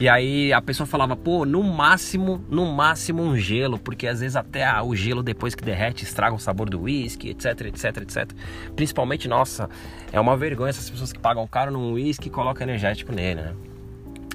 E 0.00 0.08
aí 0.08 0.50
a 0.50 0.62
pessoa 0.62 0.86
falava, 0.86 1.14
pô, 1.14 1.44
no 1.44 1.62
máximo, 1.62 2.42
no 2.48 2.64
máximo 2.64 3.22
um 3.22 3.36
gelo, 3.36 3.78
porque 3.78 4.06
às 4.06 4.20
vezes 4.20 4.34
até 4.34 4.80
o 4.80 4.96
gelo 4.96 5.22
depois 5.22 5.54
que 5.54 5.62
derrete 5.62 6.04
estraga 6.04 6.34
o 6.34 6.38
sabor 6.38 6.70
do 6.70 6.80
uísque, 6.80 7.28
etc, 7.28 7.66
etc, 7.66 7.96
etc. 7.98 8.32
Principalmente, 8.74 9.28
nossa, 9.28 9.68
é 10.10 10.18
uma 10.18 10.38
vergonha 10.38 10.70
essas 10.70 10.88
pessoas 10.88 11.12
que 11.12 11.18
pagam 11.18 11.46
caro 11.46 11.70
num 11.70 11.92
uísque 11.92 12.28
e 12.28 12.30
colocam 12.30 12.66
energético 12.66 13.12
nele, 13.12 13.42
né? 13.42 13.54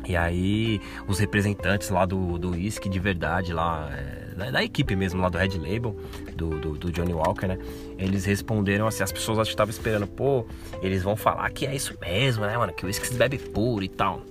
E 0.07 0.15
aí 0.15 0.79
os 1.07 1.19
representantes 1.19 1.89
lá 1.89 2.05
do, 2.05 2.37
do 2.37 2.51
whisky 2.51 2.87
de 2.87 2.99
verdade, 2.99 3.51
lá, 3.51 3.89
é, 3.91 4.35
da, 4.35 4.51
da, 4.51 4.63
equipe 4.63 4.95
mesmo, 4.95 5.21
lá 5.21 5.29
do 5.29 5.37
Red 5.37 5.57
Label, 5.57 5.95
do, 6.35 6.59
do, 6.59 6.77
do, 6.77 6.91
Johnny 6.91 7.13
Walker, 7.13 7.47
né? 7.47 7.57
Eles 7.97 8.25
responderam 8.25 8.87
assim, 8.87 9.03
as 9.03 9.11
pessoas 9.11 9.39
acho 9.39 9.49
que 9.49 9.53
estavam 9.53 9.71
esperando, 9.71 10.07
pô, 10.07 10.45
eles 10.81 11.01
vão 11.01 11.15
falar 11.15 11.49
que 11.49 11.65
é 11.65 11.75
isso 11.75 11.97
mesmo, 11.99 12.45
né, 12.45 12.57
mano? 12.57 12.73
Que 12.73 12.85
o 12.85 12.87
whisky 12.87 13.07
se 13.07 13.15
bebe 13.15 13.37
puro 13.37 13.83
e 13.83 13.89
tal. 13.89 14.21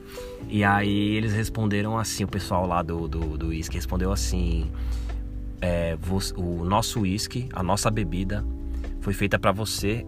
E 0.48 0.62
aí 0.62 1.16
eles 1.16 1.32
responderam 1.32 1.98
assim, 1.98 2.24
o 2.24 2.28
pessoal 2.28 2.66
lá 2.66 2.82
do, 2.82 3.08
do, 3.08 3.36
do 3.36 3.48
whisky 3.48 3.74
respondeu 3.74 4.12
assim: 4.12 4.70
é, 5.60 5.96
o 6.36 6.64
nosso 6.64 7.00
whisky, 7.00 7.48
a 7.52 7.62
nossa 7.62 7.90
bebida, 7.90 8.44
foi 9.00 9.12
feita 9.12 9.38
para 9.38 9.50
você 9.50 10.06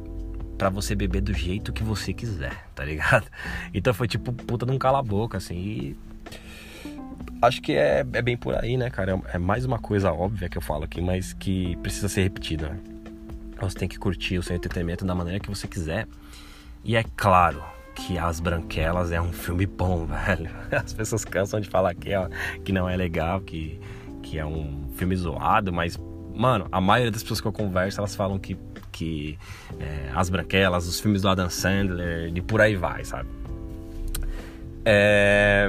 para 0.56 0.68
você 0.68 0.94
beber 0.94 1.20
do 1.20 1.32
jeito 1.32 1.72
que 1.72 1.82
você 1.82 2.12
quiser, 2.12 2.66
tá 2.74 2.84
ligado? 2.84 3.26
Então 3.74 3.92
foi 3.92 4.08
tipo 4.08 4.32
puta 4.32 4.64
de 4.64 4.72
um 4.72 4.78
cala-boca, 4.78 5.36
assim. 5.36 5.56
E 5.56 5.96
acho 7.42 7.60
que 7.60 7.72
é, 7.72 8.00
é 8.00 8.22
bem 8.22 8.36
por 8.36 8.54
aí, 8.54 8.76
né, 8.76 8.90
cara? 8.90 9.20
É, 9.32 9.36
é 9.36 9.38
mais 9.38 9.64
uma 9.64 9.78
coisa 9.78 10.12
óbvia 10.12 10.48
que 10.48 10.56
eu 10.56 10.62
falo 10.62 10.84
aqui, 10.84 11.00
mas 11.00 11.32
que 11.32 11.76
precisa 11.76 12.08
ser 12.08 12.22
repetida, 12.22 12.70
né? 12.70 12.80
Você 13.60 13.78
tem 13.78 13.88
que 13.88 13.98
curtir 13.98 14.38
o 14.38 14.42
seu 14.42 14.54
entretenimento 14.54 15.04
da 15.04 15.14
maneira 15.14 15.40
que 15.40 15.48
você 15.48 15.66
quiser. 15.66 16.06
E 16.84 16.94
é 16.94 17.04
claro, 17.16 17.62
que 17.96 18.18
As 18.18 18.38
Branquelas 18.38 19.10
é 19.10 19.20
um 19.20 19.32
filme 19.32 19.66
bom, 19.66 20.04
velho. 20.06 20.50
As 20.70 20.92
pessoas 20.92 21.24
cansam 21.24 21.58
de 21.58 21.68
falar 21.68 21.94
que, 21.94 22.14
ó, 22.14 22.28
que 22.62 22.70
não 22.70 22.88
é 22.88 22.96
legal, 22.96 23.40
que, 23.40 23.80
que 24.22 24.38
é 24.38 24.44
um 24.44 24.88
filme 24.94 25.16
zoado, 25.16 25.72
mas, 25.72 25.98
mano, 26.34 26.68
a 26.70 26.80
maioria 26.80 27.10
das 27.10 27.22
pessoas 27.22 27.40
que 27.40 27.48
eu 27.48 27.52
converso, 27.52 27.98
elas 28.00 28.14
falam 28.14 28.38
que, 28.38 28.56
é, 29.78 30.10
As 30.14 30.28
Branquelas, 30.30 30.86
os 30.86 31.00
filmes 31.00 31.22
do 31.22 31.28
Adam 31.28 31.50
Sandler, 31.50 32.32
e 32.34 32.40
por 32.40 32.60
aí 32.60 32.76
vai, 32.76 33.04
sabe? 33.04 33.28
É... 34.84 35.68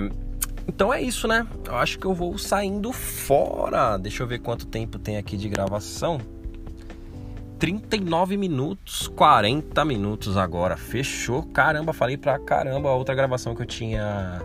Então 0.67 0.93
é 0.93 1.01
isso, 1.01 1.28
né? 1.28 1.47
Eu 1.65 1.75
acho 1.75 1.97
que 1.97 2.05
eu 2.05 2.13
vou 2.13 2.38
saindo 2.38 2.91
fora. 2.91 3.97
Deixa 3.97 4.21
eu 4.21 4.28
ver 4.28 4.39
quanto 4.39 4.67
tempo 4.67 4.99
tem 4.99 5.17
aqui 5.17 5.38
de 5.38 5.47
gravação. 5.47 6.19
39 7.57 8.38
minutos, 8.38 9.07
40 9.07 9.84
minutos 9.86 10.38
agora. 10.38 10.78
Fechou. 10.78 11.41
Caramba, 11.43 11.93
falei 11.93 12.17
pra 12.17 12.38
caramba. 12.38 12.89
A 12.89 12.95
outra 12.95 13.15
gravação 13.15 13.55
que 13.55 13.61
eu 13.61 13.65
tinha 13.65 14.41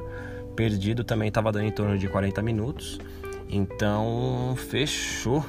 perdido 0.56 1.04
também 1.04 1.30
tava 1.30 1.52
dando 1.52 1.66
em 1.66 1.70
torno 1.72 1.98
de 1.98 2.08
40 2.08 2.40
minutos. 2.40 2.98
Então, 3.50 4.54
fechou. 4.56 5.44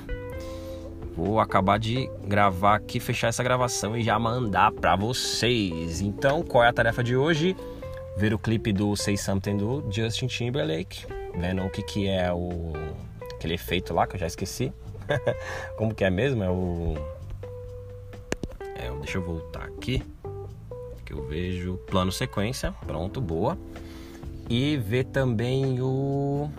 Vou 1.16 1.40
acabar 1.40 1.78
de 1.78 2.10
gravar 2.26 2.76
aqui, 2.76 3.00
fechar 3.00 3.28
essa 3.28 3.44
gravação 3.44 3.96
e 3.96 4.04
já 4.04 4.18
mandar 4.18 4.72
para 4.72 4.96
vocês. 4.96 6.02
Então, 6.02 6.42
qual 6.42 6.64
é 6.64 6.70
a 6.70 6.74
tarefa 6.74 7.04
de 7.04 7.16
hoje? 7.16 7.56
Ver 8.18 8.34
o 8.34 8.40
clipe 8.40 8.74
do 8.74 8.96
Say 8.96 9.18
Something 9.18 9.58
do 9.58 9.84
Justin 9.92 10.28
Timberlake, 10.28 11.06
vendo 11.36 11.64
o 11.64 11.70
que 11.70 11.84
que 11.84 12.08
é 12.08 12.32
o 12.32 12.74
aquele 13.36 13.56
efeito 13.56 13.94
lá 13.94 14.08
que 14.08 14.16
eu 14.16 14.20
já 14.20 14.28
esqueci. 14.28 14.72
Como 15.78 15.94
que 15.94 16.04
é 16.04 16.10
mesmo? 16.10 16.44
É 16.44 16.50
o 16.50 16.96
é, 18.76 18.92
deixa 19.00 19.18
eu 19.18 19.24
voltar 19.24 19.64
aqui. 19.64 20.04
Que 21.06 21.14
eu 21.14 21.26
vejo 21.28 21.78
plano 21.88 22.12
sequência. 22.12 22.74
Pronto, 22.86 23.22
boa. 23.22 23.58
E 24.50 24.78
ver 24.78 25.06
também 25.06 25.80
o 25.80 26.50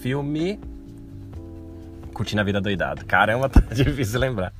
filme 0.00 0.58
Curtindo 2.14 2.40
a 2.40 2.44
Vida 2.44 2.60
Doidado. 2.60 3.04
Caramba, 3.04 3.48
tá 3.50 3.60
difícil 3.72 4.20
lembrar. 4.20 4.52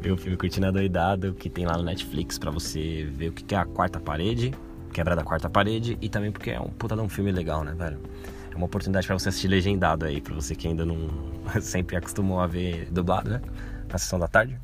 Ver 0.00 0.12
o 0.12 0.16
filme 0.16 0.36
Curtindo 0.36 0.66
a 0.66 0.70
Doidado 0.70 1.32
que 1.32 1.48
tem 1.48 1.64
lá 1.64 1.76
no 1.76 1.82
Netflix 1.82 2.38
para 2.38 2.50
você 2.50 3.08
ver 3.10 3.28
o 3.28 3.32
que 3.32 3.54
é 3.54 3.58
a 3.58 3.64
quarta 3.64 3.98
parede, 3.98 4.52
quebra 4.92 5.16
da 5.16 5.22
quarta 5.22 5.48
parede 5.48 5.96
e 6.02 6.08
também 6.08 6.30
porque 6.30 6.50
é 6.50 6.60
um 6.60 6.68
puta 6.68 6.94
de 6.94 7.00
um 7.00 7.08
filme 7.08 7.32
legal, 7.32 7.64
né, 7.64 7.72
velho? 7.74 7.98
É 8.50 8.56
uma 8.56 8.66
oportunidade 8.66 9.06
para 9.06 9.18
você 9.18 9.28
assistir 9.28 9.48
legendado 9.48 10.04
aí, 10.04 10.20
para 10.20 10.34
você 10.34 10.54
que 10.54 10.66
ainda 10.66 10.84
não 10.84 11.08
sempre 11.62 11.96
acostumou 11.96 12.40
a 12.40 12.46
ver 12.46 12.88
dublado, 12.90 13.30
né? 13.30 13.40
na 13.90 13.98
sessão 13.98 14.18
da 14.18 14.28
tarde. 14.28 14.58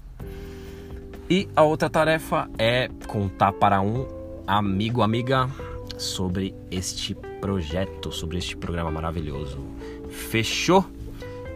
E 1.29 1.49
a 1.57 1.63
outra 1.63 1.91
tarefa 1.91 2.49
é 2.59 2.89
contar 3.07 3.53
para 3.53 3.81
um 3.81 4.07
amigo, 4.47 5.03
amiga, 5.03 5.51
sobre 5.97 6.55
este 6.71 7.15
projeto, 7.41 8.13
sobre 8.13 8.39
este 8.39 8.57
programa 8.57 8.91
maravilhoso. 8.91 9.59
Fechou? 10.11 10.85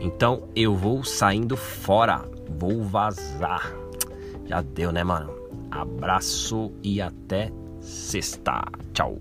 Então 0.01 0.49
eu 0.57 0.75
vou 0.75 1.05
saindo 1.05 1.57
fora, 1.57 2.25
vou 2.59 2.83
vazar. 2.83 3.73
Já 4.47 4.63
deu, 4.63 4.91
né, 4.91 5.05
mano? 5.05 5.31
Abraço 5.71 6.73
e 6.83 7.01
até 7.01 7.53
sexta. 7.81 8.65
Tchau. 8.93 9.19